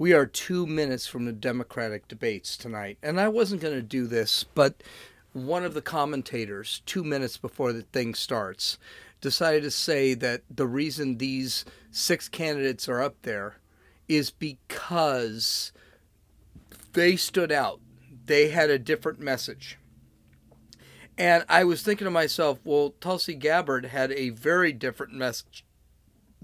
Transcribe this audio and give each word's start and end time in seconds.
We 0.00 0.12
are 0.12 0.26
two 0.26 0.64
minutes 0.64 1.08
from 1.08 1.24
the 1.24 1.32
Democratic 1.32 2.06
debates 2.06 2.56
tonight, 2.56 2.98
and 3.02 3.20
I 3.20 3.26
wasn't 3.26 3.60
going 3.60 3.74
to 3.74 3.82
do 3.82 4.06
this, 4.06 4.44
but 4.44 4.80
one 5.32 5.64
of 5.64 5.74
the 5.74 5.82
commentators, 5.82 6.82
two 6.86 7.02
minutes 7.02 7.36
before 7.36 7.72
the 7.72 7.82
thing 7.82 8.14
starts, 8.14 8.78
decided 9.20 9.64
to 9.64 9.72
say 9.72 10.14
that 10.14 10.42
the 10.48 10.68
reason 10.68 11.18
these 11.18 11.64
six 11.90 12.28
candidates 12.28 12.88
are 12.88 13.02
up 13.02 13.16
there 13.22 13.56
is 14.06 14.30
because 14.30 15.72
they 16.92 17.16
stood 17.16 17.50
out. 17.50 17.80
They 18.26 18.50
had 18.50 18.70
a 18.70 18.78
different 18.78 19.18
message. 19.18 19.78
And 21.18 21.44
I 21.48 21.64
was 21.64 21.82
thinking 21.82 22.04
to 22.04 22.10
myself, 22.12 22.60
well, 22.62 22.94
Tulsi 23.00 23.34
Gabbard 23.34 23.86
had 23.86 24.12
a 24.12 24.30
very 24.30 24.72
different 24.72 25.12
message 25.12 25.64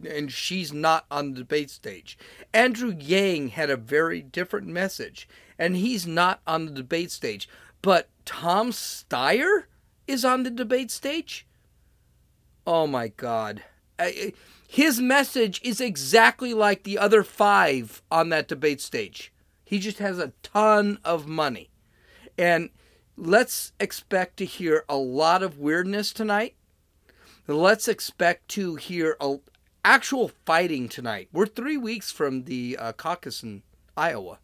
and 0.03 0.33
she's 0.33 0.73
not 0.73 1.07
on 1.11 1.33
the 1.33 1.39
debate 1.39 1.71
stage. 1.71 2.19
Andrew 2.53 2.95
Yang 2.99 3.51
had 3.51 3.71
a 3.71 3.77
very 3.77 4.23
different 4.23 4.67
message, 4.67 5.29
and 5.59 5.77
he's 5.77 6.07
not 6.07 6.41
on 6.47 6.67
the 6.67 6.73
debate 6.73 7.11
stage. 7.11 7.49
But 7.83 8.09
Tom 8.25 8.71
Steyer 8.71 9.65
is 10.07 10.25
on 10.25 10.43
the 10.43 10.51
debate 10.51 10.91
stage? 10.91 11.47
Oh 12.67 12.87
my 12.87 13.09
God. 13.09 13.63
His 14.67 15.01
message 15.01 15.61
is 15.63 15.81
exactly 15.81 16.55
like 16.55 16.83
the 16.83 16.99
other 16.99 17.23
five 17.23 18.03
on 18.11 18.31
that 18.31 18.49
debate 18.49 18.81
stage. 18.81 19.33
He 19.65 19.79
just 19.79 19.99
has 19.99 20.19
a 20.19 20.33
ton 20.43 20.99
of 21.05 21.27
money. 21.27 21.71
And 22.37 22.71
let's 23.17 23.73
expect 23.79 24.37
to 24.39 24.45
hear 24.45 24.85
a 24.89 24.97
lot 24.97 25.43
of 25.43 25.59
weirdness 25.59 26.13
tonight. 26.13 26.55
Let's 27.47 27.89
expect 27.89 28.49
to 28.51 28.77
hear 28.77 29.17
a, 29.21 29.37
actual 29.85 30.33
fighting 30.47 30.89
tonight. 30.89 31.29
We're 31.33 31.47
three 31.47 31.77
weeks 31.77 32.11
from 32.11 32.45
the 32.45 32.77
uh, 32.81 32.93
caucus 32.93 33.43
in 33.43 33.63
Iowa. 33.97 34.39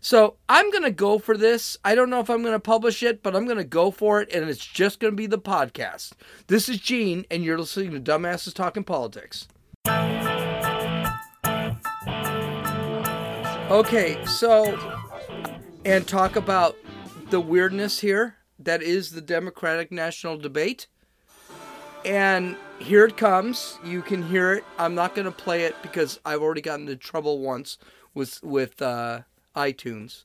So 0.00 0.36
I'm 0.48 0.70
going 0.70 0.84
to 0.84 0.90
go 0.90 1.18
for 1.18 1.36
this. 1.36 1.78
I 1.84 1.94
don't 1.94 2.10
know 2.10 2.20
if 2.20 2.30
I'm 2.30 2.42
going 2.42 2.54
to 2.54 2.60
publish 2.60 3.02
it, 3.02 3.22
but 3.22 3.34
I'm 3.34 3.46
going 3.46 3.56
to 3.56 3.64
go 3.64 3.90
for 3.90 4.20
it, 4.20 4.32
and 4.32 4.48
it's 4.48 4.64
just 4.64 5.00
going 5.00 5.12
to 5.12 5.16
be 5.16 5.26
the 5.26 5.38
podcast. 5.38 6.12
This 6.46 6.68
is 6.68 6.78
Gene, 6.78 7.24
and 7.30 7.42
you're 7.42 7.58
listening 7.58 7.90
to 7.92 8.00
Dumbasses 8.00 8.54
Talking 8.54 8.84
Politics. 8.84 9.48
Okay, 13.68 14.24
so, 14.26 14.78
and 15.84 16.06
talk 16.06 16.36
about 16.36 16.76
the 17.30 17.40
weirdness 17.40 17.98
here 17.98 18.36
that 18.60 18.82
is 18.82 19.10
the 19.10 19.20
Democratic 19.20 19.90
National 19.90 20.36
Debate. 20.36 20.86
And 22.04 22.56
here 22.78 23.04
it 23.04 23.16
comes. 23.16 23.78
You 23.84 24.02
can 24.02 24.22
hear 24.22 24.52
it. 24.52 24.64
I'm 24.78 24.94
not 24.94 25.14
to 25.24 25.32
play 25.32 25.64
it 25.64 25.74
because 25.82 26.20
I've 26.24 26.42
already 26.42 26.60
gotten 26.60 26.82
into 26.82 26.96
trouble 26.96 27.38
once 27.38 27.78
with 28.14 28.42
with 28.42 28.80
uh, 28.80 29.22
iTunes, 29.54 30.24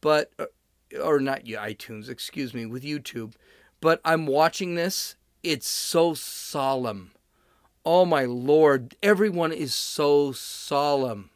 but 0.00 0.30
uh, 0.38 0.46
or 1.02 1.20
not 1.20 1.44
iTunes, 1.44 2.08
excuse 2.08 2.54
me, 2.54 2.66
with 2.66 2.82
YouTube. 2.82 3.34
But 3.80 4.00
I'm 4.04 4.26
watching 4.26 4.74
this. 4.74 5.16
It's 5.42 5.68
so 5.68 6.14
solemn. 6.14 7.12
Oh 7.84 8.04
my 8.04 8.24
lord, 8.24 8.94
everyone 9.02 9.52
is 9.52 9.74
so 9.74 10.32
solemn. 10.32 11.30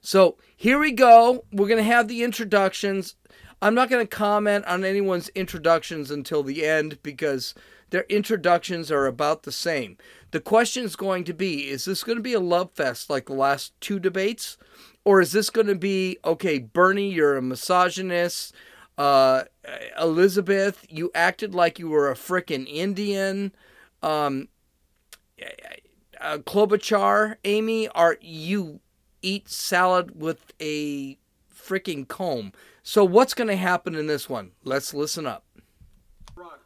So 0.00 0.36
here 0.56 0.78
we 0.78 0.92
go. 0.92 1.44
We're 1.52 1.66
to 1.78 1.82
have 1.82 2.08
the 2.08 2.22
introductions. 2.22 3.16
I'm 3.60 3.74
not 3.74 3.90
going 3.90 4.06
to 4.06 4.16
comment 4.16 4.64
on 4.66 4.84
anyone's 4.84 5.28
introductions 5.30 6.10
until 6.10 6.42
the 6.42 6.64
end 6.64 6.98
because 7.02 7.54
their 7.90 8.04
introductions 8.08 8.90
are 8.92 9.06
about 9.06 9.42
the 9.42 9.52
same. 9.52 9.96
The 10.30 10.40
question 10.40 10.84
is 10.84 10.94
going 10.94 11.24
to 11.24 11.34
be 11.34 11.68
is 11.68 11.84
this 11.84 12.04
going 12.04 12.18
to 12.18 12.22
be 12.22 12.34
a 12.34 12.40
love 12.40 12.70
fest 12.72 13.10
like 13.10 13.26
the 13.26 13.32
last 13.32 13.72
two 13.80 13.98
debates? 13.98 14.58
Or 15.04 15.20
is 15.20 15.32
this 15.32 15.48
going 15.50 15.68
to 15.68 15.74
be, 15.74 16.18
okay, 16.24 16.58
Bernie, 16.58 17.10
you're 17.10 17.36
a 17.36 17.42
misogynist. 17.42 18.54
Uh, 18.98 19.44
Elizabeth, 19.98 20.84
you 20.90 21.10
acted 21.14 21.54
like 21.54 21.78
you 21.78 21.88
were 21.88 22.10
a 22.10 22.14
frickin' 22.14 22.66
Indian. 22.68 23.52
Um, 24.02 24.48
uh, 26.20 26.38
Klobuchar, 26.38 27.36
Amy, 27.44 27.88
are 27.88 28.18
you 28.20 28.80
eat 29.22 29.48
salad 29.48 30.20
with 30.20 30.52
a 30.60 31.16
freaking 31.54 32.06
comb? 32.06 32.52
So 32.88 33.04
what's 33.04 33.34
going 33.34 33.48
to 33.48 33.56
happen 33.56 33.94
in 33.94 34.06
this 34.06 34.30
one? 34.30 34.52
Let's 34.64 34.94
listen 34.94 35.26
up. 35.26 35.44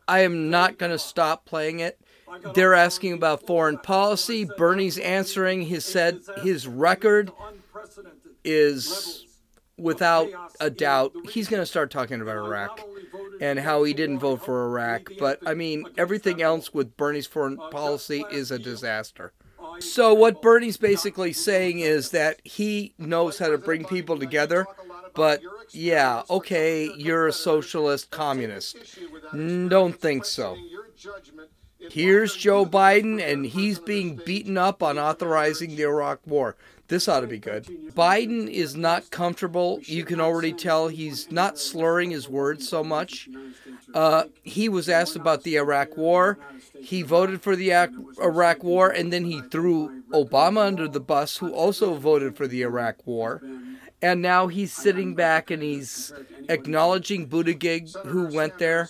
I 0.07 0.21
am 0.21 0.51
not 0.51 0.79
going 0.79 0.93
to 0.93 0.99
stop 0.99 1.47
playing 1.47 1.81
it. 1.81 1.99
They're 2.55 2.75
asking 2.75 3.15
about 3.15 3.45
foreign 3.45 3.77
policy. 3.77 4.49
Bernie's 4.57 4.99
answering. 4.99 5.63
He 5.63 5.81
said 5.81 6.21
his 6.45 6.69
record 6.69 7.33
is 8.45 9.27
without 9.77 10.29
a 10.61 10.71
doubt. 10.71 11.13
He's 11.29 11.49
going 11.49 11.61
to 11.61 11.67
start 11.67 11.91
talking 11.91 12.21
about 12.21 12.37
Iraq 12.37 12.81
and 13.41 13.59
how 13.59 13.83
he 13.83 13.93
didn't 13.93 14.21
vote 14.21 14.45
for 14.45 14.67
Iraq. 14.67 15.11
But 15.19 15.41
I 15.45 15.55
mean, 15.55 15.87
everything 15.99 16.41
else 16.41 16.73
with 16.73 16.97
Bernie's 16.97 17.27
foreign 17.27 17.57
policy 17.57 18.25
is 18.31 18.53
a 18.53 18.61
disaster. 18.61 19.33
So, 19.81 20.15
what 20.15 20.41
Bernie's 20.41 20.77
basically 20.77 21.33
saying 21.33 21.81
is 21.81 22.11
that 22.11 22.41
he 22.45 22.95
knows 22.97 23.39
how 23.39 23.49
to 23.49 23.59
bring 23.59 23.85
people 23.85 24.19
together 24.19 24.67
but 25.15 25.43
yeah, 25.73 26.23
okay, 26.29 26.91
you're 26.97 27.29
a 27.29 27.33
socialist 27.33 28.11
communist. 28.11 28.77
Don't 29.33 29.99
think 29.99 30.25
so. 30.25 30.57
Here's 31.91 32.37
Joe 32.37 32.65
Biden, 32.65 33.21
and 33.21 33.45
he's 33.45 33.79
being 33.79 34.17
beaten 34.25 34.57
up 34.57 34.83
on 34.83 34.99
authorizing 34.99 35.75
the 35.75 35.83
Iraq 35.83 36.21
War. 36.27 36.57
This 36.89 37.09
ought 37.09 37.21
to 37.21 37.27
be 37.27 37.39
good. 37.39 37.65
Biden 37.95 38.49
is 38.49 38.77
not 38.77 39.11
comfortable. 39.11 39.81
You 39.83 40.05
can 40.05 40.21
already 40.21 40.53
tell 40.53 40.89
he's 40.89 41.31
not 41.33 41.59
slurring 41.59 42.11
his 42.11 42.29
words 42.29 42.69
so 42.69 42.85
much. 42.85 43.29
Uh, 43.95 44.25
he 44.43 44.69
was 44.69 44.89
asked 44.89 45.17
about 45.17 45.43
the 45.43 45.57
Iraq 45.57 45.97
War. 45.97 46.39
He 46.79 47.03
voted 47.03 47.43
for 47.43 47.57
the 47.57 47.73
Iraq 47.73 48.63
War, 48.63 48.91
and 48.91 49.13
then 49.13 49.25
he 49.25 49.41
threw 49.41 50.03
Obama 50.13 50.67
under 50.67 50.87
the 50.87 51.01
bus, 51.01 51.39
who 51.39 51.53
also 51.53 51.95
voted 51.95 52.37
for 52.37 52.47
the 52.47 52.63
Iraq 52.63 53.07
War 53.07 53.41
and 54.03 54.21
now 54.21 54.49
he's 54.49 54.73
sitting 54.73 55.15
back 55.15 55.51
and 55.51 55.63
he's 55.63 56.13
acknowledging 56.49 57.29
Buttigieg, 57.29 57.95
who 58.07 58.27
went 58.27 58.59
there. 58.59 58.89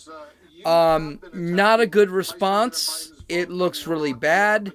Um, 0.65 1.21
not 1.35 1.81
a 1.81 1.87
good 1.87 2.11
response. 2.11 3.13
It 3.29 3.51
looks 3.51 3.87
really 3.87 4.13
bad. 4.13 4.73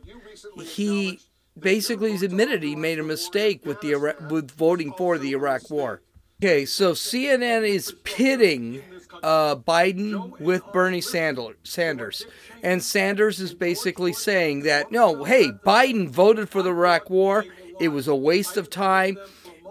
He 0.61 1.19
basically 1.59 2.11
has 2.11 2.21
admitted 2.21 2.61
he 2.61 2.75
made 2.75 2.99
a 2.99 3.03
mistake 3.03 3.65
with 3.65 3.81
the 3.81 3.95
with 4.29 4.51
voting 4.51 4.93
for 4.93 5.17
the 5.17 5.31
Iraq 5.31 5.69
War. 5.69 6.01
Okay, 6.39 6.65
so 6.65 6.91
CNN 6.91 7.67
is 7.67 7.95
pitting 8.03 8.83
uh, 9.23 9.55
Biden 9.55 10.39
with 10.39 10.61
Bernie 10.71 11.01
Sanders, 11.01 12.27
and 12.61 12.83
Sanders 12.83 13.39
is 13.39 13.55
basically 13.55 14.13
saying 14.13 14.61
that 14.61 14.91
no, 14.91 15.23
hey, 15.23 15.49
Biden 15.65 16.07
voted 16.07 16.49
for 16.49 16.61
the 16.61 16.69
Iraq 16.69 17.09
War. 17.09 17.45
It 17.79 17.87
was 17.89 18.07
a 18.07 18.15
waste 18.15 18.55
of 18.55 18.69
time. 18.69 19.17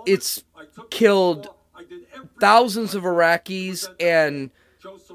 It's 0.06 0.43
killed 0.91 1.49
thousands 2.41 2.94
of 2.94 3.03
Iraqis 3.05 3.89
and 4.00 4.50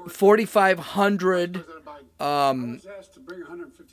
4,500 0.08 1.64
um, 2.20 2.78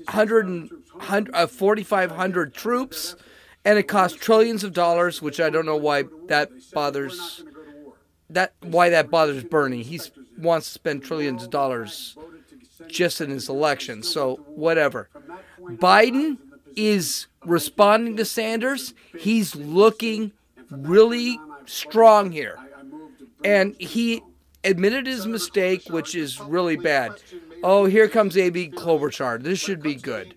100, 0.05 0.69
100, 0.91 1.35
uh, 1.35 1.47
4,500 1.47 2.53
troops, 2.53 3.15
and 3.65 3.79
it 3.79 3.83
cost 3.83 4.17
trillions 4.17 4.63
of 4.63 4.71
dollars, 4.71 5.21
which 5.21 5.39
I 5.39 5.49
don't 5.49 5.65
know 5.65 5.75
why 5.75 6.03
that 6.27 6.51
bothers 6.71 7.43
that 8.29 8.53
why 8.61 8.89
that 8.89 9.09
bothers 9.09 9.43
Bernie. 9.43 9.81
He 9.81 9.99
wants 10.37 10.67
to 10.67 10.73
spend 10.73 11.03
trillions 11.03 11.43
of 11.43 11.49
dollars 11.49 12.15
just 12.87 13.19
in 13.19 13.31
his 13.31 13.49
election, 13.49 14.03
so 14.03 14.35
whatever. 14.47 15.09
Biden 15.59 16.37
is 16.75 17.27
responding 17.43 18.15
to 18.17 18.25
Sanders. 18.25 18.93
He's 19.17 19.55
looking 19.55 20.31
really 20.69 21.39
strong 21.65 22.31
here. 22.31 22.57
And 23.43 23.75
he 23.79 24.21
admitted 24.63 25.07
his 25.07 25.25
mistake, 25.25 25.89
which 25.89 26.15
is 26.15 26.39
really 26.39 26.75
bad. 26.75 27.21
Oh, 27.63 27.85
here 27.85 28.07
comes 28.07 28.37
Amy 28.37 28.69
Klobuchar. 28.69 29.41
This 29.41 29.59
should 29.59 29.81
be 29.81 29.95
good. 29.95 30.35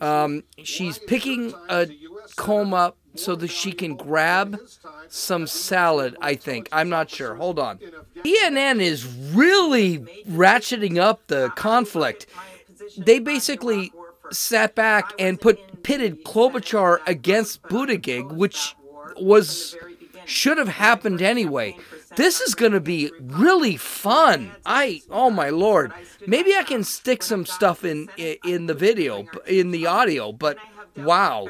Um, 0.00 0.42
she's 0.62 0.98
picking 0.98 1.54
a 1.68 1.88
comb 2.36 2.74
up 2.74 2.96
so 3.14 3.36
that 3.36 3.48
she 3.48 3.72
can 3.72 3.96
grab 3.96 4.58
some 5.08 5.46
salad, 5.46 6.16
I 6.20 6.34
think. 6.34 6.68
I'm 6.72 6.88
not 6.88 7.10
sure. 7.10 7.34
Hold 7.34 7.58
on. 7.58 7.78
CNN 8.24 8.80
is 8.80 9.06
really 9.06 9.98
ratcheting 10.28 10.98
up 10.98 11.26
the 11.26 11.50
conflict. 11.50 12.26
They 12.96 13.18
basically 13.18 13.92
sat 14.30 14.74
back 14.74 15.12
and 15.18 15.40
put 15.40 15.82
pitted 15.82 16.24
Klobuchar 16.24 16.98
against 17.06 17.62
Buttigieg, 17.64 18.32
which 18.32 18.74
was 19.20 19.76
should 20.24 20.58
have 20.58 20.68
happened 20.68 21.20
anyway. 21.20 21.76
This 22.16 22.40
is 22.40 22.54
going 22.54 22.72
to 22.72 22.80
be 22.80 23.10
really 23.20 23.76
fun. 23.76 24.52
I 24.66 25.02
oh 25.10 25.30
my 25.30 25.50
lord. 25.50 25.92
Maybe 26.26 26.54
I 26.54 26.62
can 26.62 26.84
stick 26.84 27.22
some 27.22 27.46
stuff 27.46 27.84
in 27.84 28.08
in 28.44 28.66
the 28.66 28.74
video 28.74 29.26
in 29.46 29.70
the 29.70 29.86
audio, 29.86 30.32
but 30.32 30.58
Wow. 30.96 31.48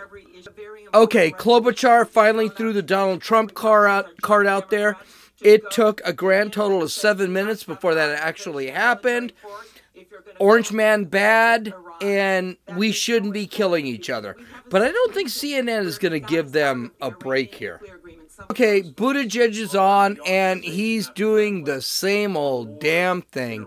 Okay, 0.94 1.30
Klobuchar 1.30 2.06
finally 2.08 2.48
threw 2.48 2.72
the 2.72 2.82
Donald 2.82 3.22
Trump 3.22 3.54
car 3.54 3.88
out, 3.88 4.20
card 4.20 4.46
out 4.46 4.70
there. 4.70 4.96
It 5.40 5.70
took 5.70 6.00
a 6.04 6.12
grand 6.12 6.52
total 6.52 6.82
of 6.82 6.92
seven 6.92 7.32
minutes 7.32 7.64
before 7.64 7.94
that 7.94 8.18
actually 8.20 8.70
happened. 8.70 9.32
Orange 10.38 10.72
Man 10.72 11.04
bad, 11.04 11.74
and 12.00 12.56
we 12.76 12.92
shouldn't 12.92 13.32
be 13.32 13.46
killing 13.46 13.86
each 13.86 14.08
other. 14.10 14.36
But 14.72 14.80
I 14.80 14.90
don't 14.90 15.12
think 15.12 15.28
CNN 15.28 15.84
is 15.84 15.98
going 15.98 16.12
to 16.12 16.18
give 16.18 16.52
them 16.52 16.92
a 17.02 17.10
break 17.10 17.54
here. 17.54 17.78
Okay, 18.50 18.82
Buttigieg 18.82 19.50
is 19.50 19.74
on, 19.74 20.18
and 20.26 20.64
he's 20.64 21.10
doing 21.10 21.64
the 21.64 21.82
same 21.82 22.38
old 22.38 22.80
damn 22.80 23.20
thing. 23.20 23.66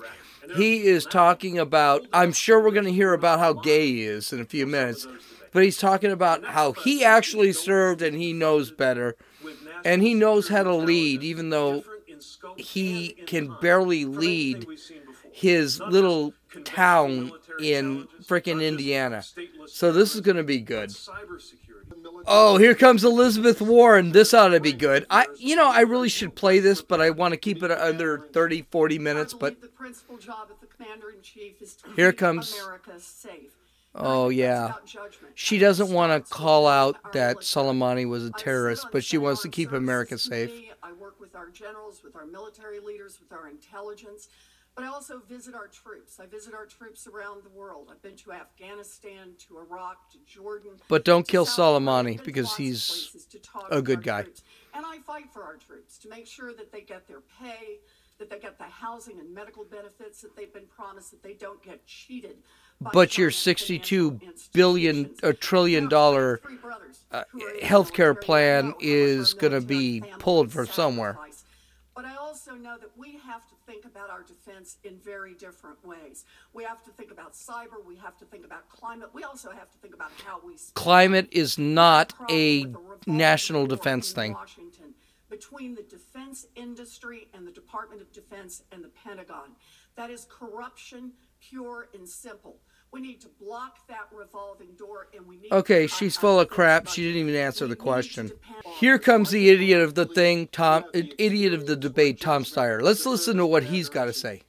He 0.56 0.86
is 0.86 1.06
talking 1.06 1.60
about, 1.60 2.08
I'm 2.12 2.34
sure 2.34 2.60
we're 2.60 2.72
going 2.72 2.86
to 2.86 2.92
hear 2.92 3.14
about 3.14 3.38
how 3.38 3.54
gay 3.54 3.86
he 3.86 4.04
is 4.04 4.34
in 4.34 4.42
a 4.42 4.46
few 4.46 4.66
minutes, 4.66 5.08
but 5.52 5.64
he's 5.64 5.78
talking 5.78 6.12
about 6.12 6.44
how 6.44 6.72
he 6.74 7.06
actually 7.06 7.54
served 7.54 8.02
and 8.02 8.18
he 8.18 8.34
knows 8.34 8.72
better. 8.72 9.16
And 9.84 10.02
he 10.02 10.16
knows 10.16 10.48
how 10.48 10.64
to 10.64 10.74
lead, 10.74 11.22
even 11.22 11.52
though 11.52 11.84
he 12.58 13.10
can 13.28 13.56
barely 13.62 14.06
lead 14.06 14.66
his 15.32 15.80
little 15.82 16.34
town 16.64 17.32
in 17.60 18.08
frickin' 18.24 18.66
Indiana. 18.66 19.24
So 19.68 19.92
this 19.92 20.16
is 20.16 20.22
going 20.22 20.38
to 20.38 20.44
be 20.44 20.60
good. 20.60 20.92
Oh, 22.28 22.58
here 22.58 22.76
comes 22.76 23.04
Elizabeth 23.04 23.62
Warren. 23.62 24.12
This 24.12 24.34
ought 24.34 24.50
to 24.50 24.60
be 24.60 24.74
good. 24.74 25.06
I 25.10 25.28
you 25.38 25.56
know, 25.56 25.70
I 25.70 25.82
really 25.82 26.10
should 26.10 26.36
play 26.36 26.60
this, 26.60 26.82
but 26.82 27.02
I 27.02 27.10
want 27.12 27.34
to 27.34 27.38
keep 27.38 27.62
it 27.64 27.72
under 27.72 28.20
30 28.20 28.64
40 28.72 29.00
minutes, 29.00 29.34
but 29.34 29.56
Here 31.96 32.14
comes 32.14 32.60
Oh 33.98 34.30
yeah. 34.30 34.74
She 35.36 35.58
doesn't 35.58 35.90
want 35.90 36.26
to 36.26 36.30
call 36.30 36.68
out 36.68 37.14
that 37.14 37.38
Soleimani 37.38 38.08
was 38.08 38.26
a 38.26 38.32
terrorist, 38.32 38.88
but 38.92 39.04
she 39.04 39.18
wants 39.18 39.42
to 39.44 39.50
keep 39.50 39.72
America 39.72 40.18
safe. 40.18 40.52
I 40.84 40.92
work 40.92 41.20
with 41.20 41.36
our 41.36 41.50
generals, 41.50 42.02
with 42.04 42.16
our 42.16 42.26
military 42.26 42.80
leaders, 42.80 43.20
with 43.20 43.32
our 43.38 43.48
intelligence. 43.48 44.28
But 44.76 44.84
I 44.84 44.88
also 44.88 45.22
visit 45.30 45.56
our 45.56 45.68
troops. 45.68 46.20
I 46.20 46.26
visit 46.26 46.54
our 46.54 46.66
troops 46.66 47.08
around 47.08 47.44
the 47.46 47.50
world. 47.50 47.88
I've 47.90 48.02
been 48.02 48.18
to 48.18 48.34
Afghanistan, 48.34 49.36
to 49.48 49.58
Iraq, 49.58 50.12
to 50.12 50.18
Jordan. 50.28 50.72
But 50.90 51.06
don't 51.06 51.26
kill 51.26 51.46
Soleimani 51.46 52.22
because 52.24 52.58
he's 52.58 53.16
a 53.72 53.82
good 53.82 54.04
guy. 54.04 54.24
Troops. 54.24 54.44
And 54.74 54.86
I 54.86 54.98
fight 55.00 55.32
for 55.32 55.44
our 55.44 55.56
troops 55.56 55.98
to 56.00 56.10
make 56.10 56.28
sure 56.28 56.54
that 56.54 56.74
they 56.74 56.82
get 56.82 57.08
their 57.08 57.22
pay, 57.42 57.80
that 58.20 58.30
they 58.30 58.38
get 58.38 58.58
the 58.58 58.66
housing 58.66 59.18
and 59.20 59.34
medical 59.34 59.64
benefits 59.64 60.22
that 60.22 60.36
they've 60.36 60.54
been 60.54 60.68
promised, 60.68 61.12
that 61.12 61.24
they 61.24 61.34
don't 61.34 61.64
get 61.64 61.86
cheated. 61.86 62.36
But 62.82 63.18
your 63.18 63.32
62 63.32 64.20
billion, 64.52 65.12
a 65.24 65.32
trillion 65.32 65.88
dollar 65.88 66.42
uh, 67.14 67.24
healthcare 67.64 68.20
plan 68.20 68.74
is 68.82 69.34
going 69.34 69.54
to 69.54 69.62
be 69.62 70.04
pulled 70.20 70.52
from 70.52 70.68
somewhere. 70.68 71.18
But 71.96 72.04
I 72.04 72.18
also 72.18 72.56
know 72.56 72.78
that 72.78 72.92
we 72.98 73.14
have 73.26 73.48
to 73.48 73.55
think 73.66 73.86
about 73.86 74.10
our 74.10 74.24
defense 74.24 74.78
in 74.84 74.98
very 75.00 75.34
different 75.34 75.84
ways. 75.86 76.26
We 76.54 76.64
have 76.64 76.84
to 76.84 76.92
think 76.92 77.12
about 77.12 77.34
cyber. 77.34 77.84
We 77.86 77.96
have 77.98 78.18
to 78.18 78.26
think 78.26 78.46
about 78.46 78.70
climate. 78.70 79.10
We 79.14 79.24
also 79.24 79.50
have 79.52 79.72
to 79.72 79.78
think 79.80 79.94
about 79.94 80.12
how 80.26 80.40
we. 80.46 80.56
Climate 80.74 81.28
is 81.32 81.58
not 81.58 82.14
a 82.30 82.68
national 83.08 83.68
defense 83.68 84.12
thing. 84.12 84.34
Washington, 84.34 84.94
between 85.30 85.76
the 85.76 85.84
defense 85.84 86.48
industry 86.56 87.28
and 87.34 87.48
the 87.48 87.52
Department 87.52 88.02
of 88.02 88.12
Defense 88.12 88.64
and 88.72 88.84
the 88.84 88.90
Pentagon, 88.90 89.56
that 89.96 90.10
is 90.10 90.28
corruption, 90.30 91.14
pure 91.40 91.90
and 91.94 92.08
simple. 92.08 92.58
We 92.96 93.02
need 93.02 93.20
to 93.24 93.28
block 93.42 93.86
that 93.90 94.08
revolving 94.10 94.70
door 94.78 95.10
and 95.14 95.28
we 95.28 95.36
need 95.36 95.52
Okay, 95.52 95.86
she's 95.86 96.16
full 96.16 96.40
of 96.40 96.48
crap. 96.48 96.88
She 96.88 97.02
didn't 97.02 97.28
even 97.28 97.36
answer 97.36 97.68
the 97.68 97.76
question. 97.76 98.32
Here 98.80 98.98
comes 98.98 99.32
the 99.32 99.50
idiot 99.50 99.82
of 99.82 99.96
the 99.96 100.06
thing, 100.06 100.48
Tom 100.48 100.86
idiot 100.94 101.54
of 101.54 101.68
the 101.68 101.76
debate, 101.76 102.22
Tom 102.22 102.46
Steyer. 102.46 102.82
Let's 102.82 103.06
listen 103.06 103.36
to 103.36 103.46
what 103.46 103.64
he's 103.64 103.90
got 103.90 104.06
to 104.06 104.14
say. 104.14 104.44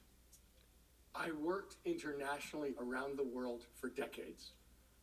I 1.13 1.31
worked 1.31 1.75
internationally 1.83 2.73
around 2.79 3.17
the 3.17 3.25
world 3.25 3.65
for 3.75 3.89
decades. 3.89 4.53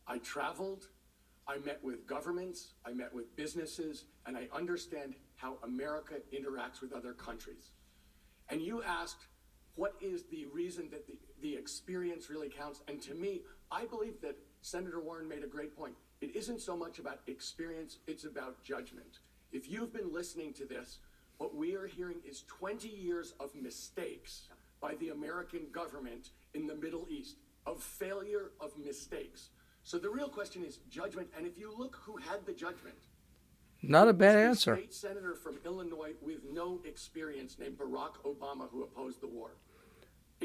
I 0.07 0.17
traveled, 0.17 0.87
I 1.47 1.59
met 1.59 1.83
with 1.83 2.07
governments, 2.07 2.73
I 2.83 2.93
met 2.93 3.13
with 3.13 3.35
businesses, 3.35 4.05
and 4.25 4.35
I 4.35 4.47
understand 4.55 5.13
how 5.35 5.59
America 5.63 6.15
interacts 6.33 6.81
with 6.81 6.93
other 6.93 7.13
countries. 7.13 7.69
And 8.49 8.59
you 8.59 8.81
asked 8.81 9.27
what 9.75 9.93
is 10.01 10.23
the 10.31 10.45
reason 10.45 10.89
that 10.91 11.05
the, 11.05 11.17
the 11.45 11.55
experience 11.55 12.27
really 12.27 12.49
counts? 12.49 12.81
And 12.87 12.99
to 13.03 13.13
me, 13.13 13.41
I 13.71 13.85
believe 13.85 14.19
that 14.21 14.35
Senator 14.61 14.99
Warren 14.99 15.29
made 15.29 15.43
a 15.43 15.47
great 15.47 15.77
point. 15.77 15.93
It 16.21 16.35
isn't 16.35 16.59
so 16.59 16.75
much 16.75 16.97
about 16.97 17.19
experience, 17.27 17.99
it's 18.07 18.23
about 18.23 18.63
judgment. 18.63 19.19
If 19.51 19.69
you've 19.69 19.93
been 19.93 20.11
listening 20.11 20.53
to 20.53 20.65
this, 20.65 20.97
what 21.37 21.55
we 21.55 21.75
are 21.75 21.85
hearing 21.85 22.17
is 22.27 22.43
20 22.47 22.87
years 22.87 23.35
of 23.39 23.53
mistakes 23.53 24.49
by 24.81 24.95
the 24.95 25.09
American 25.09 25.67
government 25.71 26.29
in 26.55 26.65
the 26.65 26.75
Middle 26.75 27.05
East, 27.09 27.35
of 27.67 27.83
failure, 27.83 28.51
of 28.59 28.71
mistakes. 28.83 29.49
So 29.83 29.99
the 29.99 30.09
real 30.09 30.29
question 30.29 30.63
is 30.63 30.79
judgment. 30.89 31.27
And 31.37 31.45
if 31.45 31.59
you 31.59 31.71
look 31.77 31.99
who 32.05 32.17
had 32.17 32.43
the 32.47 32.53
judgment, 32.53 32.97
not 33.83 34.07
a 34.07 34.13
bad 34.13 34.37
answer. 34.37 34.75
State 34.77 34.93
senator 34.95 35.35
from 35.35 35.59
Illinois 35.63 36.13
with 36.21 36.39
no 36.51 36.81
experience 36.85 37.57
named 37.59 37.77
Barack 37.77 38.13
Obama 38.25 38.67
who 38.71 38.81
opposed 38.81 39.21
the 39.21 39.27
war. 39.27 39.51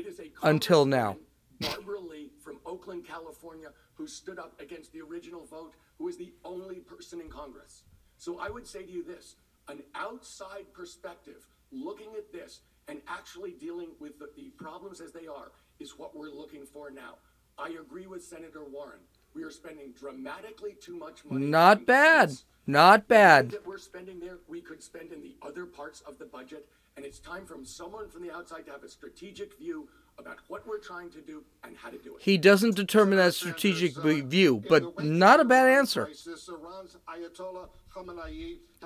It 0.01 0.07
is 0.07 0.19
a 0.19 0.31
until 0.43 0.87
now. 0.87 1.19
Barbara 1.61 2.01
Lee 2.01 2.31
from 2.43 2.57
Oakland, 2.65 3.07
California, 3.07 3.69
who 3.93 4.07
stood 4.07 4.39
up 4.39 4.59
against 4.59 4.95
the 4.95 5.03
original 5.03 5.45
vote, 5.45 5.75
who 5.99 6.09
is 6.09 6.17
the 6.17 6.33
only 6.43 6.77
person 6.77 7.21
in 7.21 7.29
Congress. 7.29 7.83
So 8.17 8.39
I 8.39 8.49
would 8.49 8.67
say 8.67 8.83
to 8.83 8.91
you 8.91 9.05
this 9.05 9.37
an 9.69 9.83
outside 9.95 10.73
perspective, 10.73 11.47
looking 11.71 12.15
at 12.17 12.33
this 12.33 12.61
and 12.89 13.03
actually 13.09 13.51
dealing 13.51 13.91
with 14.01 14.19
the, 14.19 14.31
the 14.37 14.49
problems 14.57 15.03
as 15.03 15.13
they 15.13 15.27
are, 15.27 15.53
is 15.79 15.99
what 15.99 16.17
we're 16.17 16.31
looking 16.31 16.65
for 16.65 16.91
now. 16.91 17.17
I 17.59 17.69
agree 17.79 18.07
with 18.07 18.25
Senator 18.25 18.65
Warren. 18.65 19.01
We 19.35 19.45
are 19.45 19.51
spending 19.51 19.93
dramatically 19.93 20.77
too 20.81 20.97
much 20.97 21.27
money. 21.27 21.45
Not 21.45 21.85
bad. 21.85 22.33
Not 22.67 23.07
bad. 23.07 23.51
That 23.51 23.67
we're 23.67 23.77
spending 23.77 24.19
there, 24.19 24.39
we 24.49 24.63
could 24.63 24.83
spend 24.83 25.13
in 25.13 25.21
the 25.21 25.37
other 25.43 25.67
parts 25.67 26.01
of 26.01 26.19
the 26.19 26.25
budget 26.25 26.67
and 27.01 27.07
it's 27.07 27.19
time 27.19 27.47
for 27.47 27.57
someone 27.65 28.11
from 28.11 28.21
the 28.21 28.31
outside 28.31 28.67
to 28.67 28.71
have 28.71 28.85
a 28.85 28.89
strategic 28.89 29.59
view 29.59 29.89
about 30.19 30.37
what 30.49 30.67
we're 30.69 30.77
trying 30.77 31.09
to 31.09 31.23
do 31.23 31.43
and 31.65 31.75
how 31.75 31.89
to 31.89 31.97
do 31.97 32.15
it. 32.15 32.21
He 32.21 32.37
doesn't 32.37 32.77
determine 32.77 33.17
that 33.17 33.33
strategic 33.33 33.97
uh, 33.97 34.17
view, 34.27 34.63
but 34.69 35.03
not 35.03 35.41
a 35.41 35.45
bad 35.47 35.67
answer. 35.67 36.11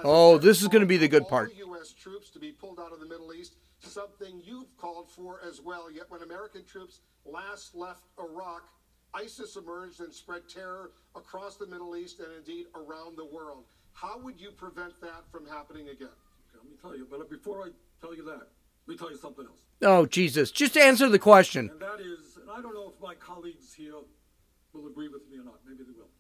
Oh, 0.05 0.39
this 0.39 0.63
is 0.63 0.69
going 0.69 0.83
to 0.83 0.87
be 0.87 0.97
the 0.97 1.09
good 1.09 1.27
part. 1.27 1.53
U.S. 1.57 1.93
troops 1.93 2.31
to 2.31 2.39
be 2.39 2.53
pulled 2.53 2.79
out 2.79 2.93
of 2.93 3.01
the 3.01 3.07
Middle 3.07 3.35
East, 3.35 3.57
something 3.81 4.41
you've 4.45 4.77
called 4.77 5.11
for 5.11 5.41
as 5.45 5.61
well. 5.61 5.91
Yet 5.91 6.05
when 6.09 6.23
American 6.23 6.65
troops 6.65 7.01
last 7.25 7.75
left 7.75 8.05
Iraq, 8.17 8.63
ISIS 9.13 9.57
emerged 9.57 9.99
and 9.99 10.15
spread 10.15 10.49
terror 10.49 10.93
across 11.17 11.57
the 11.57 11.67
Middle 11.67 11.97
East 11.97 12.21
and 12.21 12.29
indeed 12.39 12.67
around 12.77 13.19
the 13.19 13.27
world. 13.27 13.65
How 13.93 14.21
would 14.21 14.41
you 14.41 14.53
prevent 14.53 15.01
that 15.01 15.25
from 15.33 15.49
happening 15.49 15.89
again? 15.89 16.15
Okay, 16.55 16.63
let 16.63 16.71
me 16.71 16.77
tell 16.81 16.97
you, 16.97 17.09
but 17.11 17.29
before 17.29 17.65
I 17.65 17.71
tell 18.05 18.15
you 18.15 18.25
that. 18.25 18.49
Let 18.87 18.89
me 18.89 18.97
tell 18.97 19.11
you 19.11 19.17
something 19.17 19.47
else. 19.47 19.61
Oh, 19.83 20.07
Jesus. 20.07 20.51
Just 20.51 20.77
answer 20.77 21.09
the 21.09 21.19
question. 21.19 21.71
And 21.71 21.81
that 21.81 22.01
is, 22.01 22.37
and 22.37 22.51
I 22.51 22.61
don't 22.61 22.75
know 22.75 22.93
if 22.95 23.01
my 23.01 23.15
colleagues 23.15 23.73
here 23.73 23.95
will 24.73 24.87
agree 24.89 25.09
with 25.09 25.23
me 25.31 25.39
or 25.39 25.45
not. 25.45 25.61
Maybe 25.67 25.85
they 25.85 25.97
will. 25.97 26.11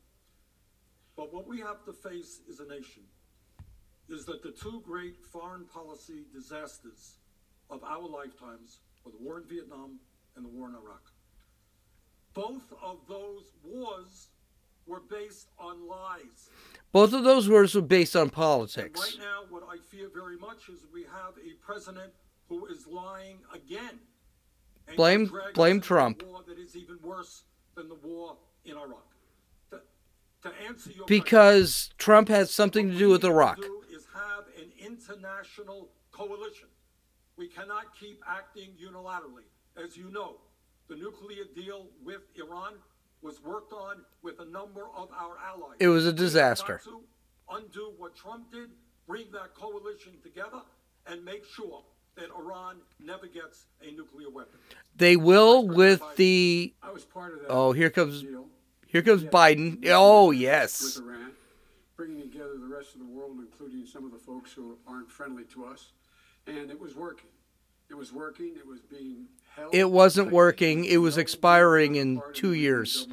But 1.16 1.32
what 1.32 1.46
we 1.46 1.60
have 1.60 1.84
to 1.84 1.92
face 1.92 2.40
as 2.48 2.60
a 2.60 2.66
nation 2.66 3.02
is 4.08 4.24
that 4.24 4.42
the 4.42 4.50
two 4.50 4.82
great 4.84 5.24
foreign 5.30 5.64
policy 5.64 6.24
disasters 6.32 7.18
of 7.70 7.82
our 7.84 8.06
lifetimes 8.08 8.80
were 9.04 9.12
the 9.12 9.18
war 9.18 9.38
in 9.38 9.44
Vietnam 9.44 9.98
and 10.36 10.44
the 10.44 10.48
war 10.48 10.68
in 10.68 10.74
Iraq. 10.74 11.12
Both 12.32 12.72
of 12.82 12.98
those 13.08 13.52
wars 13.62 14.28
were 14.86 15.00
based 15.00 15.48
on 15.58 15.86
lies. 15.86 16.50
Both 16.94 17.12
of 17.12 17.24
those 17.24 17.48
words 17.48 17.74
were 17.74 17.82
based 17.82 18.14
on 18.14 18.30
politics. 18.30 19.00
And 19.02 19.20
right 19.20 19.28
now, 19.28 19.42
what 19.50 19.64
I 19.68 19.78
fear 19.90 20.08
very 20.14 20.36
much 20.36 20.68
is 20.68 20.78
we 20.92 21.02
have 21.02 21.34
a 21.44 21.54
president 21.60 22.12
who 22.48 22.66
is 22.66 22.86
lying 22.86 23.38
again. 23.52 23.98
blame 24.94 25.28
blame 25.54 25.80
Trump. 25.80 26.22
war 26.22 26.44
that 26.46 26.56
is 26.56 26.76
even 26.76 27.00
worse 27.02 27.42
than 27.74 27.88
the 27.88 27.96
war 27.96 28.36
in 28.64 28.76
Iraq. 28.76 29.08
To, 29.72 29.80
to 30.42 30.52
answer 30.68 30.92
your 30.92 31.04
because 31.06 31.86
question, 31.88 31.94
Trump 31.98 32.28
has 32.28 32.52
something 32.52 32.92
to 32.92 32.96
do 32.96 33.08
with 33.08 33.24
Iraq. 33.24 33.56
Do 33.56 33.82
is 33.92 34.06
have 34.14 34.44
an 34.56 34.70
international 34.78 35.88
coalition. 36.12 36.68
We 37.36 37.48
cannot 37.48 37.86
keep 37.98 38.22
acting 38.24 38.70
unilaterally. 38.80 39.48
As 39.76 39.96
you 39.96 40.12
know, 40.12 40.36
the 40.88 40.94
nuclear 40.94 41.42
deal 41.56 41.88
with 42.04 42.20
Iran 42.36 42.74
was 43.24 43.42
worked 43.42 43.72
on 43.72 44.04
with 44.22 44.38
a 44.38 44.44
number 44.44 44.82
of 44.94 45.08
our 45.18 45.36
allies. 45.38 45.76
It 45.80 45.88
was 45.88 46.06
a 46.06 46.12
disaster. 46.12 46.80
To 46.84 47.00
undo 47.50 47.92
what 47.96 48.14
Trump 48.14 48.52
did, 48.52 48.68
bring 49.08 49.32
that 49.32 49.54
coalition 49.54 50.12
together, 50.22 50.60
and 51.06 51.24
make 51.24 51.44
sure 51.46 51.82
that 52.16 52.28
Iran 52.38 52.76
never 53.00 53.26
gets 53.26 53.66
a 53.82 53.90
nuclear 53.90 54.30
weapon. 54.30 54.60
They 54.94 55.16
will 55.16 55.66
with 55.66 56.02
the. 56.16 56.74
I 56.82 56.92
was 56.92 57.04
part 57.04 57.32
of 57.32 57.40
that. 57.40 57.48
Oh, 57.48 57.72
here 57.72 57.90
comes. 57.90 58.22
Deal. 58.22 58.46
Here 58.86 59.02
comes 59.02 59.24
Biden. 59.24 59.84
Oh, 59.88 60.30
yes. 60.30 60.82
with 60.82 61.04
Iran, 61.04 61.32
bringing 61.96 62.20
together 62.20 62.58
the 62.60 62.72
rest 62.72 62.94
of 62.94 63.00
the 63.00 63.06
world, 63.06 63.38
including 63.40 63.86
some 63.86 64.04
of 64.04 64.12
the 64.12 64.18
folks 64.18 64.52
who 64.52 64.78
aren't 64.86 65.10
friendly 65.10 65.44
to 65.44 65.64
us. 65.64 65.92
And 66.46 66.70
it 66.70 66.78
was 66.78 66.94
working. 66.94 67.30
It 67.90 67.94
was 67.94 68.12
working. 68.12 68.54
It 68.56 68.66
was 68.66 68.80
being. 68.82 69.26
It 69.72 69.90
wasn't 69.90 70.30
working. 70.30 70.84
It 70.84 70.98
was 70.98 71.18
expiring 71.18 71.96
in 71.96 72.22
two 72.32 72.52
years. 72.52 73.08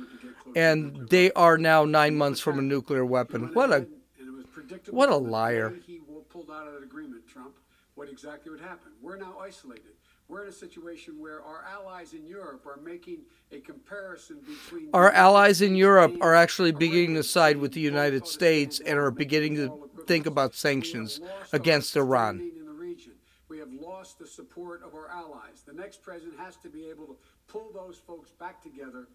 And 0.55 1.07
they 1.09 1.31
are 1.31 1.57
now 1.57 1.85
nine 1.85 2.17
months 2.17 2.39
from 2.39 2.59
a 2.59 2.61
nuclear 2.61 3.05
weapon. 3.05 3.53
What 3.53 3.71
a. 3.71 3.75
And 3.75 3.87
it 4.19 4.31
was 4.31 4.45
predictable 4.47 4.97
what 4.97 5.09
a 5.09 5.15
liar. 5.15 5.73
He 5.85 6.01
pulled 6.31 6.49
out 6.49 6.67
of 6.67 6.73
that 6.73 6.83
agreement, 6.83 7.27
Trump, 7.27 7.55
what 7.95 8.09
exactly 8.09 8.51
would 8.51 8.61
happen. 8.61 8.91
We're 9.01 9.17
now 9.17 9.35
isolated. 9.41 9.91
We're 10.27 10.43
in 10.43 10.49
a 10.49 10.53
situation 10.53 11.19
where 11.19 11.43
our 11.43 11.65
allies 11.69 12.13
in 12.13 12.25
Europe 12.25 12.65
are 12.65 12.79
making 12.81 13.19
a 13.51 13.59
comparison 13.59 14.39
between 14.39 14.89
Our 14.93 15.11
allies 15.11 15.61
in 15.61 15.75
Europe 15.75 16.15
are 16.21 16.33
actually 16.33 16.71
beginning 16.71 17.15
to 17.15 17.23
side 17.23 17.57
with 17.57 17.73
the 17.73 17.81
United 17.81 18.25
States 18.27 18.79
and 18.79 18.97
are 18.97 19.11
beginning 19.11 19.55
to 19.55 19.89
think 20.07 20.25
about 20.25 20.55
sanctions 20.55 21.19
We 21.19 21.25
have 21.25 21.35
lost 21.37 21.53
our 21.53 21.59
against 21.59 21.97
Iran. 21.97 22.35
standing 22.37 22.57
In 22.59 22.65
the 22.65 22.71
region. 22.71 23.11
We 23.49 23.57
have 23.71 23.81
lost 23.81 24.19
the 24.19 24.27
support 24.27 24.81
of 24.83 24.93
our 24.93 25.09
allies. 25.09 25.63
The 25.65 25.73
next 25.73 26.01
president 26.01 26.39
has 26.39 26.57
to 26.57 26.69
be 26.69 26.89
able 26.89 27.05
to 27.07 27.15
pull 27.47 27.71
those 27.73 27.97
folks 27.97 28.31
back 28.31 28.61
together, 28.61 29.07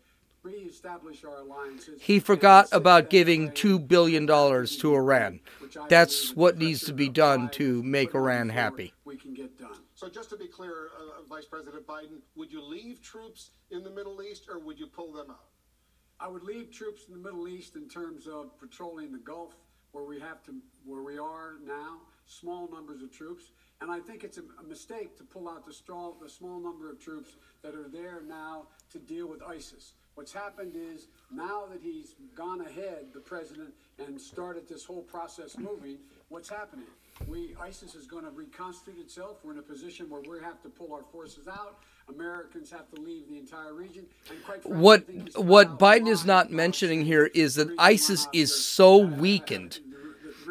reestablish 0.43 1.25
our 1.25 1.39
alliances. 1.39 2.01
He 2.01 2.21
forgot 2.21 2.69
about 2.73 3.11
giving 3.11 3.51
$2 3.51 3.87
billion 3.87 4.27
to 4.27 4.95
Iran. 4.95 5.41
That's 5.89 6.35
what 6.35 6.59
needs 6.59 6.85
to 6.85 6.93
be 6.93 7.09
done 7.09 7.49
to 7.51 7.83
make 7.83 8.15
Iran 8.15 8.49
happy. 8.49 8.93
We 9.05 9.17
can 9.17 9.35
get 9.35 9.59
done. 9.59 9.79
So 9.95 10.09
just 10.09 10.31
to 10.31 10.37
be 10.37 10.47
clear, 10.47 10.91
uh, 10.99 11.23
Vice 11.29 11.47
President 11.47 11.87
Biden, 11.87 12.21
would 12.37 12.53
you 12.53 12.63
leave 12.63 13.03
troops 13.03 13.51
in 13.71 13.83
the 13.83 13.91
Middle 13.91 14.23
East 14.23 14.47
or 14.49 14.59
would 14.59 14.79
you 14.79 14.87
pull 14.87 15.13
them 15.13 15.31
out? 15.31 15.41
I 16.19 16.29
would 16.29 16.45
leave 16.45 16.71
troops 16.71 17.03
in 17.09 17.15
the 17.15 17.21
Middle 17.21 17.47
East 17.49 17.77
in 17.77 17.89
terms 17.89 18.27
of 18.27 18.59
patrolling 18.59 19.13
the 19.13 19.19
Gulf, 19.19 19.55
where 19.93 20.05
we 20.05 20.21
have 20.21 20.43
to, 20.45 20.55
where 20.85 21.03
we 21.03 21.19
are 21.19 21.55
now, 21.67 21.99
small 22.27 22.69
numbers 22.71 23.03
of 23.03 23.11
troops. 23.11 23.53
And 23.81 23.91
I 23.91 24.01
think 24.01 24.25
it's 24.25 24.39
a, 24.39 24.43
a 24.61 24.67
mistake 24.67 25.17
to 25.19 25.25
pull 25.25 25.49
out 25.49 25.67
the 25.67 25.73
small, 25.73 26.17
the 26.21 26.29
small 26.29 26.61
number 26.61 26.91
of 26.91 26.99
troops 26.99 27.37
that 27.63 27.75
are 27.75 27.89
there 27.89 28.23
now 28.27 28.69
to 28.93 28.99
deal 28.99 29.29
with 29.29 29.43
ISIS. 29.43 29.93
What's 30.15 30.33
happened 30.33 30.75
is 30.77 31.09
now 31.31 31.67
that 31.71 31.83
he's 31.83 32.15
gone 32.35 32.63
ahead, 32.63 33.09
the 33.13 33.21
president, 33.21 33.75
and 33.99 34.21
started 34.21 34.67
this 34.67 34.85
whole 34.85 35.03
process 35.03 35.59
moving, 35.59 35.99
what's 36.29 36.49
happening? 36.49 36.87
We 37.27 37.55
ISIS 37.61 37.95
is 37.95 38.07
going 38.07 38.25
to 38.25 38.31
reconstitute 38.31 39.01
itself. 39.01 39.39
We're 39.43 39.53
in 39.53 39.59
a 39.59 39.63
position 39.63 40.09
where 40.11 40.21
we 40.21 40.39
have 40.43 40.63
to 40.63 40.69
pull 40.69 40.93
our 40.93 41.03
forces 41.13 41.49
out. 41.49 41.79
Americans 42.09 42.71
have 42.71 42.89
to 42.95 43.01
leave 43.01 43.29
the 43.29 43.39
entire 43.39 43.75
region. 43.75 44.07
And 44.31 44.45
quite 44.45 44.63
frankly, 44.63 44.81
What 44.81 45.03
I 45.03 45.05
think 45.05 45.27
he's 45.29 45.37
what 45.37 45.79
Biden 45.79 46.09
is 46.09 46.25
not 46.25 46.53
mentioning 46.53 47.05
here 47.05 47.31
is 47.35 47.57
that 47.57 47.69
ISIS 47.79 48.29
is 48.33 48.55
so 48.55 48.99
weakened 48.99 49.81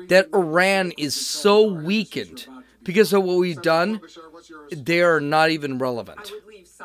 that 0.10 0.29
Iran 0.34 0.91
is 0.98 1.15
so 1.15 1.72
weakened 1.72 2.48
because 2.84 3.13
of 3.13 3.24
what 3.24 3.38
we've 3.38 3.62
done. 3.62 4.00
Bashar, 4.00 4.31
what's 4.31 4.50
your 4.50 4.67
They 4.69 5.01
are 5.01 5.19
not 5.19 5.50
even 5.50 5.77
relevant. 5.77 6.31